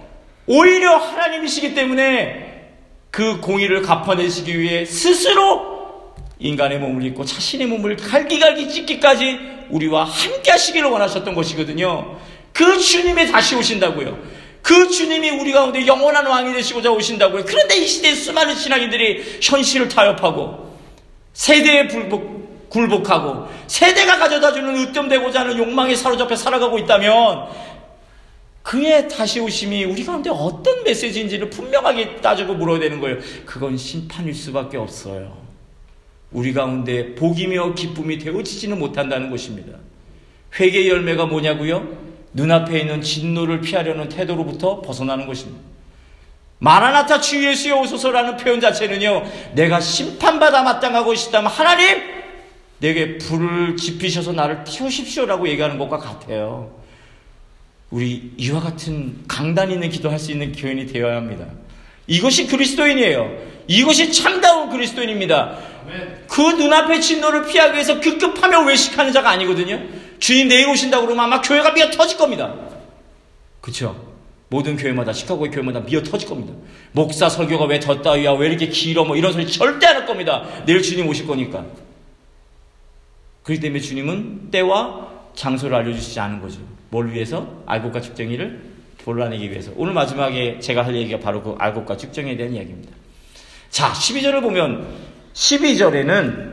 오히려 0.47 0.95
하나님이시기 0.97 1.75
때문에 1.75 2.71
그 3.11 3.39
공의를 3.39 3.83
갚아내시기 3.83 4.59
위해 4.59 4.85
스스로 4.85 5.70
인간의 6.41 6.79
몸을 6.79 7.03
입고 7.05 7.23
자신의 7.23 7.67
몸을 7.67 7.95
갈기갈기 7.95 8.67
찢기까지 8.69 9.39
우리와 9.69 10.03
함께 10.03 10.51
하시기를 10.51 10.89
원하셨던 10.89 11.35
것이거든요. 11.35 12.17
그 12.51 12.79
주님이 12.79 13.31
다시 13.31 13.55
오신다고요. 13.55 14.17
그 14.61 14.89
주님이 14.89 15.29
우리 15.29 15.51
가운데 15.51 15.85
영원한 15.85 16.25
왕이 16.25 16.53
되시고자 16.53 16.91
오신다고요. 16.91 17.45
그런데 17.45 17.77
이 17.77 17.87
시대에 17.87 18.13
수많은 18.13 18.55
신앙인들이 18.55 19.39
현실을 19.41 19.87
타협하고 19.87 20.77
세대에 21.33 21.87
불복, 21.87 22.69
굴복하고 22.69 23.47
세대가 23.67 24.17
가져다주는 24.17 24.75
으뜸되고자 24.75 25.41
하는 25.41 25.57
욕망에 25.57 25.95
사로잡혀 25.95 26.35
살아가고 26.35 26.79
있다면 26.79 27.47
그의 28.63 29.07
다시 29.09 29.39
오심이 29.39 29.85
우리 29.85 30.03
가운데 30.03 30.29
어떤 30.29 30.83
메시지인지를 30.83 31.49
분명하게 31.49 32.17
따지고 32.17 32.53
물어야 32.55 32.79
되는 32.79 32.99
거예요. 32.99 33.17
그건 33.45 33.77
심판일 33.77 34.33
수밖에 34.33 34.77
없어요. 34.77 35.50
우리 36.31 36.53
가운데 36.53 37.13
복이며 37.15 37.73
기쁨이 37.73 38.17
되어지지는 38.17 38.79
못한다는 38.79 39.29
것입니다. 39.29 39.77
회개의 40.59 40.89
열매가 40.89 41.25
뭐냐고요? 41.25 41.87
눈앞에 42.33 42.79
있는 42.79 43.01
진노를 43.01 43.61
피하려는 43.61 44.09
태도로부터 44.09 44.81
벗어나는 44.81 45.27
것입니다. 45.27 45.61
마라나타 46.59 47.19
주 47.19 47.43
예수여 47.45 47.81
오소서라는 47.81 48.37
표현 48.37 48.61
자체는요, 48.61 49.23
내가 49.55 49.79
심판받아 49.79 50.63
마땅하고 50.63 51.13
있다면 51.13 51.51
하나님, 51.51 51.97
내게 52.79 53.17
불을 53.17 53.75
지피셔서 53.77 54.31
나를 54.33 54.63
태우십시오라고 54.63 55.49
얘기하는 55.49 55.77
것과 55.77 55.97
같아요. 55.97 56.79
우리 57.89 58.31
이와 58.37 58.61
같은 58.61 59.23
강단 59.27 59.71
있는 59.71 59.89
기도할 59.89 60.17
수 60.17 60.31
있는 60.31 60.51
교인이 60.51 60.85
되어야 60.87 61.17
합니다. 61.17 61.45
이것이 62.07 62.47
그리스도인이에요. 62.47 63.37
이것이 63.71 64.11
참다운 64.11 64.69
그리스도인입니다. 64.69 65.57
그 66.27 66.41
눈앞의 66.41 66.99
진노를 67.01 67.45
피하기 67.45 67.73
위해서 67.73 67.99
급급하며 67.99 68.65
외식하는 68.65 69.13
자가 69.13 69.29
아니거든요. 69.31 69.81
주님 70.19 70.49
내일 70.49 70.67
오신다고 70.67 71.05
그러면 71.05 71.25
아마 71.25 71.41
교회가 71.41 71.71
미어 71.71 71.89
터질 71.89 72.17
겁니다. 72.17 72.53
그쵸? 73.61 74.09
모든 74.49 74.75
교회마다, 74.75 75.13
시카고의 75.13 75.51
교회마다 75.51 75.79
미어 75.79 76.03
터질 76.03 76.27
겁니다. 76.27 76.53
목사 76.91 77.29
설교가 77.29 77.65
왜 77.65 77.79
덧다위야, 77.79 78.33
왜 78.33 78.49
이렇게 78.49 78.67
길어, 78.67 79.05
뭐 79.05 79.15
이런 79.15 79.31
소리 79.31 79.47
절대 79.47 79.87
안 79.87 79.95
할 79.95 80.05
겁니다. 80.05 80.45
내일 80.65 80.81
주님 80.81 81.07
오실 81.07 81.25
거니까. 81.25 81.65
그렇기 83.43 83.61
때문에 83.61 83.79
주님은 83.81 84.51
때와 84.51 85.07
장소를 85.35 85.75
알려주시지 85.77 86.19
않은 86.19 86.41
거죠. 86.41 86.59
뭘 86.89 87.11
위해서? 87.13 87.47
알곡과 87.65 88.01
측정이를 88.01 88.59
골라내기 89.05 89.49
위해서. 89.49 89.71
오늘 89.77 89.93
마지막에 89.93 90.59
제가 90.59 90.85
할 90.85 90.95
얘기가 90.95 91.19
바로 91.19 91.41
그 91.41 91.55
알곡과 91.57 91.95
측정에 91.95 92.35
대한 92.35 92.53
이야기입니다. 92.53 92.91
자, 93.71 93.93
12절을 93.93 94.41
보면 94.41 94.85
12절에는 95.33 96.51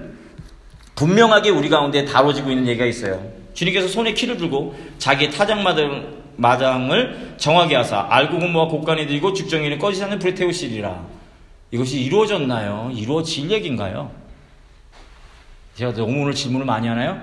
분명하게 0.94 1.50
우리 1.50 1.68
가운데 1.68 2.04
다뤄지고 2.04 2.50
있는 2.50 2.66
얘기가 2.68 2.86
있어요. 2.86 3.20
주님께서 3.54 3.88
손에 3.88 4.14
키를 4.14 4.36
들고 4.36 4.76
자기의 4.98 5.32
타작마당 5.32 6.16
마장을 6.36 7.34
정하게 7.36 7.74
하사 7.74 8.06
알곡은 8.08 8.52
모아 8.52 8.68
곡간에 8.68 9.06
들고 9.06 9.32
죽정이는 9.32 9.78
꺼지지 9.78 10.04
않는 10.04 10.20
불에 10.20 10.34
태우시리라. 10.34 11.04
이것이 11.72 12.00
이루어졌나요? 12.00 12.92
이루어질 12.94 13.50
얘기인가요? 13.50 14.12
제가 15.74 15.92
너무 15.94 16.22
오늘 16.22 16.34
질문을 16.34 16.64
많이 16.64 16.86
하나요? 16.86 17.20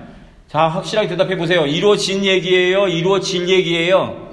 자, 0.50 0.68
확실하게 0.68 1.08
대답해 1.08 1.38
보세요. 1.38 1.66
이루어진 1.66 2.26
얘기예요? 2.26 2.90
이루어질 2.90 3.48
얘기예요? 3.48 4.26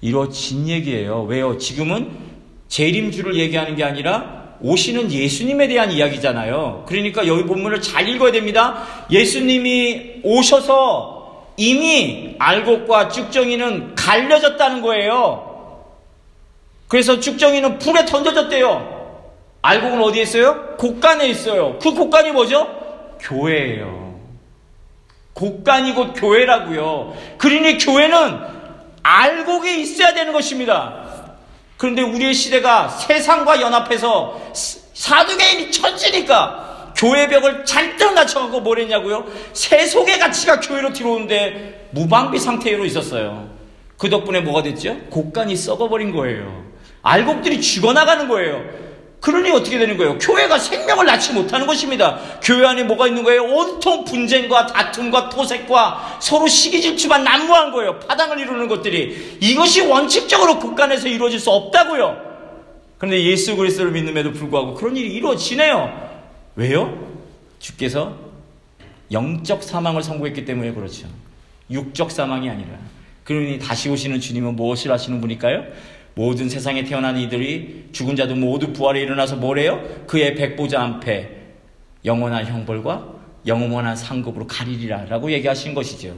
이루어진 0.00 0.66
얘기예요. 0.66 1.24
왜요? 1.24 1.58
지금은 1.58 2.33
재림주를 2.74 3.36
얘기하는 3.36 3.76
게 3.76 3.84
아니라 3.84 4.56
오시는 4.60 5.12
예수님에 5.12 5.68
대한 5.68 5.92
이야기잖아요. 5.92 6.84
그러니까 6.88 7.24
여기 7.28 7.44
본문을 7.44 7.80
잘 7.80 8.08
읽어야 8.08 8.32
됩니다. 8.32 8.84
예수님이 9.12 10.22
오셔서 10.24 11.52
이미 11.56 12.34
알곡과 12.36 13.10
쭉정이는 13.10 13.94
갈려졌다는 13.94 14.82
거예요. 14.82 15.84
그래서 16.88 17.20
쭉정이는 17.20 17.78
불에 17.78 18.06
던져졌대요. 18.06 19.20
알곡은 19.62 20.02
어디에 20.02 20.22
있어요? 20.22 20.74
곡간에 20.76 21.28
있어요. 21.28 21.78
그 21.78 21.94
곡간이 21.94 22.32
뭐죠? 22.32 22.66
교회예요. 23.20 24.18
곡간이 25.34 25.94
곧 25.94 26.12
교회라고요. 26.16 27.16
그러니 27.38 27.78
교회는 27.78 28.40
알곡이 29.04 29.80
있어야 29.80 30.12
되는 30.12 30.32
것입니다. 30.32 31.03
그런데 31.76 32.02
우리의 32.02 32.34
시대가 32.34 32.88
세상과 32.88 33.60
연합해서 33.60 34.40
사두개인이 34.94 35.72
천지니까 35.72 36.92
교회 36.96 37.26
벽을 37.28 37.64
잔뜩 37.64 38.14
낮춰갖고 38.14 38.60
뭘 38.60 38.78
했냐고요? 38.78 39.26
세속의 39.52 40.18
가치가 40.20 40.60
교회로 40.60 40.92
들어오는데 40.92 41.88
무방비 41.90 42.38
상태로 42.38 42.84
있었어요. 42.84 43.48
그 43.98 44.08
덕분에 44.08 44.40
뭐가 44.40 44.62
됐죠? 44.62 44.96
곡간이 45.10 45.56
썩어버린 45.56 46.12
거예요. 46.12 46.64
알곡들이 47.02 47.60
죽어나가는 47.60 48.28
거예요. 48.28 48.62
그러니 49.24 49.50
어떻게 49.52 49.78
되는 49.78 49.96
거예요? 49.96 50.18
교회가 50.18 50.58
생명을 50.58 51.06
낳지 51.06 51.32
못하는 51.32 51.66
것입니다. 51.66 52.20
교회 52.42 52.66
안에 52.66 52.84
뭐가 52.84 53.08
있는 53.08 53.24
거예요? 53.24 53.44
온통 53.44 54.04
분쟁과 54.04 54.66
다툼과 54.66 55.30
토색과 55.30 56.18
서로 56.20 56.46
시기 56.46 56.82
질투만 56.82 57.24
난무한 57.24 57.72
거예요. 57.72 57.98
파당을 58.00 58.38
이루는 58.38 58.68
것들이. 58.68 59.38
이것이 59.40 59.80
원칙적으로 59.80 60.58
국간에서 60.58 61.08
이루어질 61.08 61.40
수 61.40 61.50
없다고요. 61.50 62.18
그런데 62.98 63.24
예수 63.24 63.56
그리스도를 63.56 63.92
믿음에도 63.92 64.30
불구하고 64.30 64.74
그런 64.74 64.94
일이 64.94 65.14
이루어지네요. 65.14 66.20
왜요? 66.56 67.08
주께서 67.60 68.18
영적 69.10 69.62
사망을 69.62 70.02
선고했기 70.02 70.44
때문에 70.44 70.74
그렇죠. 70.74 71.06
육적 71.70 72.10
사망이 72.10 72.50
아니라. 72.50 72.76
그러니 73.24 73.58
다시 73.58 73.88
오시는 73.88 74.20
주님은 74.20 74.54
무엇을 74.54 74.92
하시는 74.92 75.18
분일까요? 75.22 75.64
모든 76.14 76.48
세상에 76.48 76.84
태어난 76.84 77.18
이들이 77.18 77.88
죽은 77.92 78.16
자도 78.16 78.36
모두 78.36 78.72
부활에 78.72 79.00
일어나서 79.00 79.36
뭐래요? 79.36 79.82
그의 80.06 80.34
백보자 80.34 80.80
앞에 80.82 81.28
영원한 82.04 82.46
형벌과 82.46 83.14
영원한 83.46 83.96
상급으로 83.96 84.46
가리리라 84.46 85.06
라고 85.06 85.30
얘기하신 85.32 85.74
것이죠. 85.74 86.14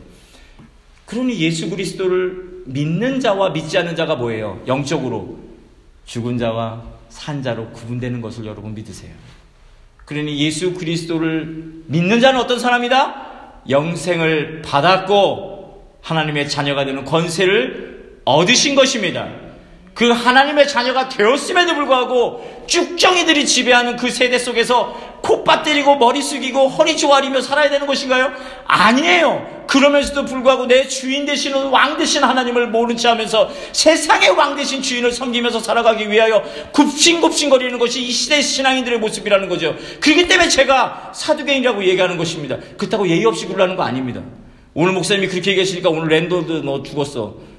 그러니 1.06 1.40
예수 1.40 1.70
그리스도를 1.70 2.64
믿는 2.66 3.20
자와 3.20 3.50
믿지 3.50 3.78
않는 3.78 3.96
자가 3.96 4.16
뭐예요? 4.16 4.60
영적으로 4.66 5.38
죽은 6.04 6.36
자와 6.38 6.82
산 7.08 7.42
자로 7.42 7.70
구분되는 7.70 8.20
것을 8.20 8.44
여러분 8.44 8.74
믿으세요. 8.74 9.12
그러니 10.04 10.38
예수 10.38 10.74
그리스도를 10.74 11.84
믿는 11.86 12.20
자는 12.20 12.40
어떤 12.40 12.58
사람이다? 12.58 13.62
영생을 13.68 14.62
받았고 14.62 15.98
하나님의 16.02 16.48
자녀가 16.48 16.84
되는 16.84 17.04
권세를 17.04 18.20
얻으신 18.24 18.74
것입니다. 18.74 19.45
그 19.96 20.10
하나님의 20.10 20.68
자녀가 20.68 21.08
되었음에도 21.08 21.74
불구하고 21.74 22.64
쭉정이들이 22.66 23.46
지배하는 23.46 23.96
그 23.96 24.10
세대 24.10 24.38
속에서 24.38 24.92
콧밥 25.22 25.64
때리고 25.64 25.96
머리 25.96 26.20
숙이고 26.20 26.68
허리 26.68 26.98
조아리며 26.98 27.40
살아야 27.40 27.70
되는 27.70 27.86
것인가요? 27.86 28.30
아니에요. 28.66 29.64
그러면서도 29.66 30.26
불구하고 30.26 30.66
내 30.66 30.86
주인 30.86 31.24
되시는 31.24 31.68
왕 31.68 31.96
되신 31.96 32.22
하나님을 32.24 32.66
모른 32.68 32.98
체 32.98 33.08
하면서 33.08 33.48
세상의 33.72 34.28
왕 34.32 34.54
되신 34.54 34.82
주인을 34.82 35.12
섬기면서 35.12 35.60
살아가기 35.60 36.10
위하여 36.10 36.44
굽신굽신거리는 36.72 37.78
것이 37.78 38.02
이 38.02 38.10
시대 38.10 38.42
신앙인들의 38.42 38.98
모습이라는 38.98 39.48
거죠. 39.48 39.74
그렇기 40.00 40.28
때문에 40.28 40.50
제가 40.50 41.12
사두개인이라고 41.14 41.82
얘기하는 41.84 42.18
것입니다. 42.18 42.58
그렇다고 42.76 43.08
예의 43.08 43.24
없이 43.24 43.46
굴라는 43.46 43.76
거 43.76 43.82
아닙니다. 43.82 44.20
오늘 44.74 44.92
목사님이 44.92 45.28
그렇게 45.28 45.52
얘기하시니까 45.52 45.88
오늘 45.88 46.08
랜더드 46.08 46.60
너 46.66 46.82
죽었어. 46.82 47.55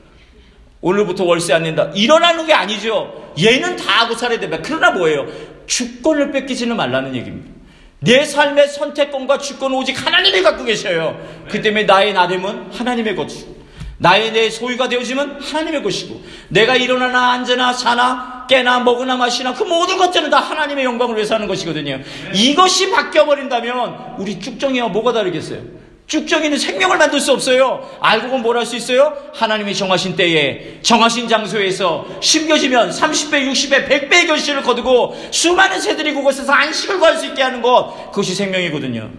오늘부터 0.88 1.26
월세 1.26 1.54
안 1.54 1.64
낸다. 1.64 1.92
일어나는 1.96 2.46
게 2.46 2.54
아니죠. 2.54 3.34
얘는 3.42 3.76
다 3.76 4.04
하고 4.04 4.16
살아야 4.16 4.40
된다. 4.40 4.60
그러나 4.64 4.92
뭐예요? 4.92 5.28
주권을 5.66 6.32
뺏기지는 6.32 6.76
말라는 6.78 7.14
얘기입니다. 7.16 7.52
내 8.00 8.24
삶의 8.24 8.70
선택권과 8.70 9.40
주권은 9.40 9.78
오직 9.78 10.06
하나님이 10.06 10.42
갖고 10.42 10.64
계셔요. 10.64 11.20
그 11.50 11.62
때문에 11.62 11.84
나의 11.84 12.14
나됨은 12.14 12.72
하나님의 12.72 13.16
것이고, 13.16 13.58
나의 13.98 14.32
내 14.32 14.50
소유가 14.50 14.88
되어지면 14.88 15.42
하나님의 15.42 15.84
것이고, 15.84 16.22
내가 16.50 16.76
일어나나 16.76 17.32
앉으나 17.32 17.74
사나 17.74 18.46
깨나 18.48 18.80
먹으나 18.80 19.18
마시나 19.18 19.54
그 19.54 19.64
모든 19.64 19.98
것들은 19.98 20.30
다 20.30 20.38
하나님의 20.38 20.86
영광을 20.86 21.16
위해서 21.16 21.36
하는 21.36 21.48
것이거든요. 21.48 22.00
이것이 22.34 22.92
바뀌어버린다면 22.92 24.16
우리 24.20 24.40
쭉정이와 24.40 24.88
뭐가 24.90 25.12
다르겠어요? 25.12 25.64
쭉정이는 26.08 26.58
생명을 26.58 26.98
만들 26.98 27.20
수 27.20 27.34
없어요. 27.34 27.88
알고는 28.00 28.42
뭘 28.42 28.58
할 28.58 28.66
수 28.66 28.76
있어요? 28.76 29.16
하나님이 29.34 29.76
정하신 29.76 30.16
때에 30.16 30.80
정하신 30.82 31.28
장소에서 31.28 32.06
심겨지면 32.22 32.90
30배, 32.92 33.50
60배, 33.52 33.88
100배의 33.88 34.28
결실을 34.28 34.64
거두고 34.64 35.16
수많은 35.32 35.80
새들이 35.82 36.14
그곳에서 36.14 36.52
안식을 36.54 37.00
구할 37.00 37.18
수 37.18 37.26
있게 37.26 37.42
하는 37.44 37.62
것 37.62 38.10
그것이 38.12 38.34
생명이거든요. 38.36 39.10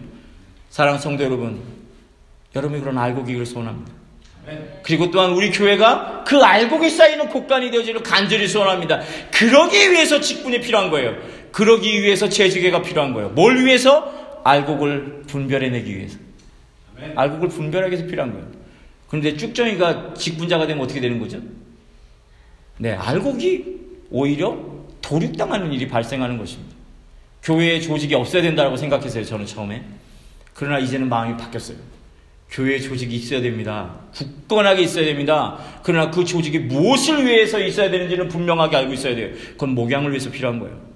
사랑하는 0.71 1.01
성도 1.01 1.23
여러분, 1.23 1.61
여러분이 2.55 2.81
그런 2.81 2.97
알고기를 2.97 3.45
소원합니다. 3.45 3.91
그리고 4.81 5.11
또한 5.11 5.31
우리 5.33 5.51
교회가 5.51 6.23
그 6.25 6.41
알곡이 6.41 6.89
쌓이는 6.89 7.29
곡간이 7.29 7.69
되어지는 7.69 8.01
간절히 8.01 8.47
소원합니다. 8.47 9.01
그러기 9.31 9.91
위해서 9.91 10.19
직분이 10.19 10.59
필요한 10.59 10.89
거예요. 10.89 11.13
그러기 11.51 12.01
위해서 12.01 12.27
재주계가 12.27 12.81
필요한 12.81 13.13
거예요. 13.13 13.29
뭘 13.29 13.63
위해서? 13.63 14.11
알곡을 14.43 15.23
분별해내기 15.27 15.95
위해서. 15.95 16.17
알곡을 17.15 17.49
분별하기 17.49 17.91
위해서 17.91 18.07
필요한 18.07 18.31
거예요. 18.31 18.47
그런데 19.07 19.35
쭉정이가 19.35 20.13
직분자가 20.13 20.67
되면 20.67 20.83
어떻게 20.83 21.01
되는 21.01 21.19
거죠? 21.19 21.39
네, 22.77 22.93
알곡이 22.93 23.79
오히려 24.11 24.57
도륙당하는 25.01 25.73
일이 25.73 25.87
발생하는 25.87 26.37
것입니다. 26.37 26.75
교회의 27.43 27.81
조직이 27.81 28.15
없어야 28.15 28.41
된다고 28.41 28.75
생각했어요, 28.77 29.23
저는 29.25 29.45
처음에. 29.45 29.83
그러나 30.53 30.79
이제는 30.79 31.09
마음이 31.09 31.37
바뀌었어요. 31.37 31.77
교회 32.51 32.79
조직이 32.79 33.15
있어야 33.15 33.41
됩니다. 33.41 33.95
굳건하게 34.13 34.81
있어야 34.81 35.05
됩니다. 35.05 35.57
그러나 35.83 36.09
그 36.09 36.25
조직이 36.25 36.59
무엇을 36.59 37.25
위해서 37.25 37.59
있어야 37.59 37.91
되는지는 37.91 38.27
분명하게 38.27 38.75
알고 38.75 38.93
있어야 38.93 39.15
돼요. 39.15 39.29
그건 39.51 39.69
목양을 39.75 40.11
위해서 40.11 40.31
필요한 40.31 40.59
거예요. 40.59 40.88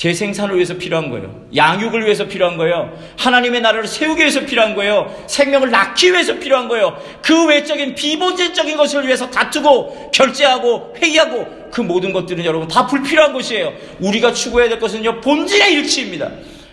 재생산을 0.00 0.54
위해서 0.54 0.78
필요한 0.78 1.10
거예요. 1.10 1.46
양육을 1.54 2.04
위해서 2.06 2.26
필요한 2.26 2.56
거예요. 2.56 2.90
하나님의 3.18 3.60
나라를 3.60 3.86
세우기 3.86 4.22
위해서 4.22 4.40
필요한 4.46 4.74
거예요. 4.74 5.14
생명을 5.26 5.70
낳기 5.70 6.12
위해서 6.12 6.38
필요한 6.38 6.68
거예요. 6.68 6.96
그 7.20 7.44
외적인 7.44 7.96
비본질적인 7.96 8.78
것을 8.78 9.06
위해서 9.06 9.28
다투고 9.28 10.10
결제하고 10.10 10.94
회의하고 10.96 11.68
그 11.70 11.82
모든 11.82 12.14
것들은 12.14 12.46
여러분 12.46 12.66
다 12.66 12.86
불필요한 12.86 13.34
것이에요. 13.34 13.74
우리가 14.00 14.32
추구해야 14.32 14.70
될 14.70 14.78
것은요. 14.78 15.20
본질의 15.20 15.74
일치입니다. 15.74 16.30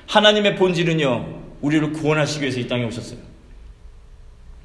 하나님의 0.08 0.56
본질은요. 0.56 1.42
우리를 1.60 1.92
구원하시기 1.92 2.44
위해서 2.44 2.62
이 2.62 2.68
땅에 2.70 2.86
오셨어요. 2.86 3.20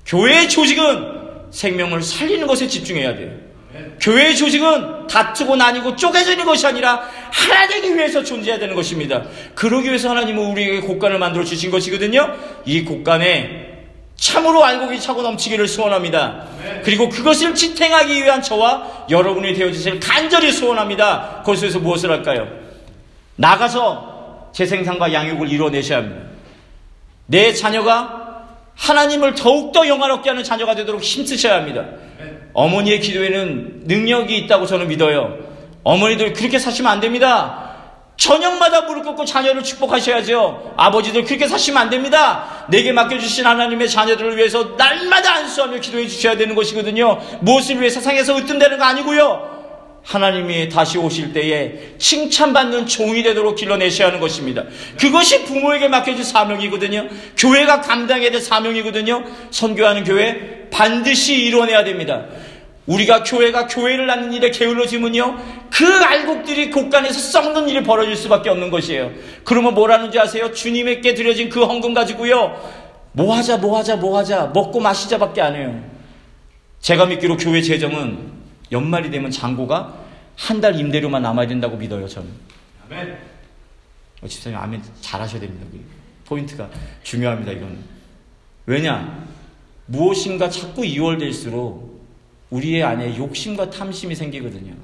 교회의 0.06 0.48
조직은 0.48 1.50
생명을 1.50 2.00
살리는 2.00 2.46
것에 2.46 2.68
집중해야 2.68 3.16
돼요. 3.16 3.41
교회의 4.00 4.36
조직은 4.36 5.06
다투고 5.06 5.56
나뉘고 5.56 5.96
쪼개지는 5.96 6.44
것이 6.44 6.66
아니라 6.66 7.08
하나 7.30 7.66
되기 7.66 7.94
위해서 7.96 8.22
존재해야 8.22 8.58
되는 8.58 8.74
것입니다. 8.74 9.22
그러기 9.54 9.88
위해서 9.88 10.10
하나님은 10.10 10.44
우리에게 10.52 10.80
곳간을 10.80 11.18
만들어 11.18 11.44
주신 11.44 11.70
것이거든요. 11.70 12.34
이 12.64 12.84
곳간에 12.84 13.72
참으로 14.16 14.64
알곡이 14.64 15.00
차고 15.00 15.22
넘치기를 15.22 15.66
소원합니다. 15.66 16.46
그리고 16.84 17.08
그것을 17.08 17.54
지탱하기 17.54 18.22
위한 18.22 18.42
저와 18.42 19.06
여러분이 19.10 19.54
되어주실 19.54 20.00
간절히 20.00 20.52
소원합니다. 20.52 21.42
거기서 21.44 21.78
무엇을 21.80 22.10
할까요? 22.10 22.46
나가서 23.36 24.50
재생산과 24.52 25.12
양육을 25.12 25.50
이루어내셔야 25.50 25.98
합니다. 25.98 26.22
내 27.26 27.52
자녀가 27.52 28.44
하나님을 28.76 29.34
더욱더 29.34 29.86
영화롭게 29.86 30.30
하는 30.30 30.44
자녀가 30.44 30.74
되도록 30.74 31.02
힘쓰셔야 31.02 31.56
합니다. 31.56 31.84
어머니의 32.54 33.00
기도에는 33.00 33.82
능력이 33.84 34.36
있다고 34.38 34.66
저는 34.66 34.88
믿어요. 34.88 35.36
어머니들 35.84 36.32
그렇게 36.32 36.58
사시면 36.58 36.90
안 36.90 37.00
됩니다. 37.00 37.70
저녁마다 38.16 38.82
무릎 38.82 39.04
꿇고 39.04 39.24
자녀를 39.24 39.64
축복하셔야죠. 39.64 40.74
아버지들 40.76 41.24
그렇게 41.24 41.48
사시면 41.48 41.82
안 41.82 41.90
됩니다. 41.90 42.66
내게 42.68 42.92
맡겨주신 42.92 43.44
하나님의 43.46 43.88
자녀들을 43.88 44.36
위해서 44.36 44.74
날마다 44.76 45.34
안수하며 45.36 45.80
기도해 45.80 46.06
주셔야 46.06 46.36
되는 46.36 46.54
것이거든요. 46.54 47.18
무엇을 47.40 47.80
위해 47.80 47.90
세상에서 47.90 48.36
으뜸되는 48.36 48.78
거 48.78 48.84
아니고요. 48.84 49.51
하나님이 50.04 50.68
다시 50.68 50.98
오실 50.98 51.32
때에 51.32 51.96
칭찬받는 51.98 52.86
종이 52.86 53.22
되도록 53.22 53.56
길러내셔야 53.56 54.08
하는 54.08 54.20
것입니다. 54.20 54.64
그것이 54.98 55.44
부모에게 55.44 55.88
맡겨진 55.88 56.24
사명이거든요. 56.24 57.08
교회가 57.36 57.80
감당해야 57.80 58.30
될 58.30 58.40
사명이거든요. 58.40 59.24
선교하는 59.50 60.04
교회 60.04 60.68
반드시 60.70 61.44
이뤄내야 61.44 61.84
됩니다. 61.84 62.26
우리가 62.86 63.22
교회가 63.22 63.68
교회를 63.68 64.06
낳는 64.06 64.32
일에 64.32 64.50
게을러지면요. 64.50 65.38
그 65.70 65.86
알곡들이 65.86 66.70
곳간에서 66.70 67.18
썩는 67.18 67.68
일이 67.68 67.82
벌어질 67.84 68.16
수밖에 68.16 68.50
없는 68.50 68.70
것이에요. 68.70 69.12
그러면 69.44 69.74
뭐라는지 69.74 70.18
아세요? 70.18 70.52
주님에게 70.52 71.14
드려진 71.14 71.48
그 71.48 71.62
헌금 71.64 71.94
가지고요. 71.94 72.60
뭐 73.12 73.36
하자, 73.36 73.58
뭐 73.58 73.78
하자, 73.78 73.96
뭐 73.96 74.18
하자, 74.18 74.50
먹고 74.52 74.80
마시자밖에 74.80 75.40
안 75.40 75.54
해요. 75.54 75.80
제가 76.80 77.06
믿기로 77.06 77.36
교회 77.36 77.62
재정은 77.62 78.41
연말이 78.72 79.10
되면 79.10 79.30
잔고가 79.30 80.00
한 80.36 80.60
달 80.60 80.78
임대료만 80.78 81.22
남아야 81.22 81.46
된다고 81.46 81.76
믿어요, 81.76 82.08
저는. 82.08 82.28
아멘. 82.90 83.18
어, 84.22 84.26
집사님, 84.26 84.58
아멘 84.58 84.82
잘하셔야 85.00 85.40
됩니다. 85.40 85.66
포인트가 86.24 86.68
중요합니다, 87.02 87.52
이건. 87.52 87.78
왜냐? 88.66 89.26
무엇인가 89.86 90.48
자꾸 90.48 90.84
이월될수록 90.86 92.00
우리의 92.50 92.82
안에 92.82 93.16
욕심과 93.16 93.70
탐심이 93.70 94.14
생기거든요. 94.14 94.74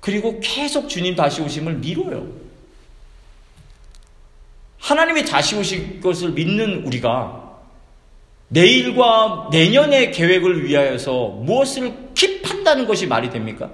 그리고 0.00 0.40
계속 0.40 0.88
주님 0.88 1.14
다시 1.14 1.42
오심을 1.42 1.74
미뤄요. 1.74 2.26
하나님이 4.78 5.24
다시 5.24 5.56
오실 5.56 6.00
것을 6.00 6.30
믿는 6.30 6.84
우리가 6.84 7.45
내일과 8.48 9.48
내년의 9.50 10.12
계획을 10.12 10.64
위하여서 10.64 11.28
무엇을 11.42 11.92
킵한다는 12.14 12.86
것이 12.86 13.06
말이 13.06 13.30
됩니까? 13.30 13.70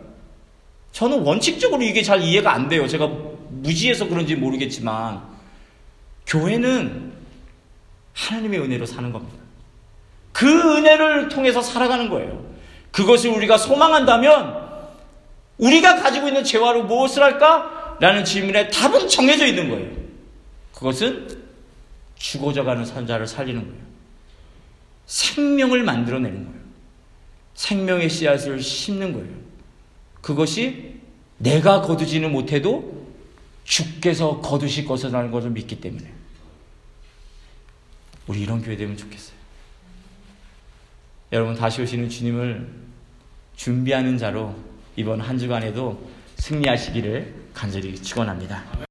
저는 0.93 1.21
원칙적으로 1.21 1.83
이게 1.83 2.03
잘 2.03 2.23
이해가 2.23 2.53
안 2.53 2.69
돼요. 2.69 2.87
제가 2.87 3.11
무지해서 3.51 4.09
그런지 4.09 4.35
모르겠지만, 4.35 5.23
교회는 6.27 7.13
하나님의 8.15 8.61
은혜로 8.61 8.87
사는 8.87 9.13
겁니다. 9.13 9.39
그 10.33 10.47
은혜를 10.77 11.29
통해서 11.29 11.61
살아가는 11.61 12.09
거예요. 12.09 12.45
그것을 12.91 13.31
우리가 13.31 13.59
소망한다면, 13.59 14.63
우리가 15.59 15.97
가지고 15.97 16.29
있는 16.29 16.45
재화로 16.45 16.85
무엇을 16.85 17.23
할까? 17.23 17.97
라는 18.01 18.25
질문에 18.25 18.69
답은 18.71 19.09
정해져 19.09 19.47
있는 19.47 19.71
거예요. 19.71 19.91
그것은 20.75 21.29
죽어져가는 22.17 22.85
산자를 22.85 23.27
살리는 23.27 23.61
거예요. 23.61 23.92
생명을 25.13 25.83
만들어내는 25.83 26.45
거예요. 26.47 26.63
생명의 27.55 28.09
씨앗을 28.09 28.63
심는 28.63 29.13
거예요. 29.13 29.29
그것이 30.23 31.01
내가 31.37 31.83
거두지는 31.83 32.33
못해도 32.33 33.09
주께서 33.65 34.41
거두실 34.41 34.87
것이라는 34.87 35.31
것을 35.31 35.51
믿기 35.51 35.81
때문에 35.81 36.11
우리 38.27 38.41
이런 38.41 38.63
교회 38.63 38.75
되면 38.77 38.97
좋겠어요. 38.97 39.37
여러분 41.33 41.55
다시 41.57 41.83
오시는 41.83 42.09
주님을 42.09 42.73
준비하는 43.57 44.17
자로 44.17 44.57
이번 44.97 45.21
한 45.21 45.39
주간에도 45.39 46.09
승리하시기를 46.37 47.51
간절히 47.53 47.95
축원합니다. 47.97 48.65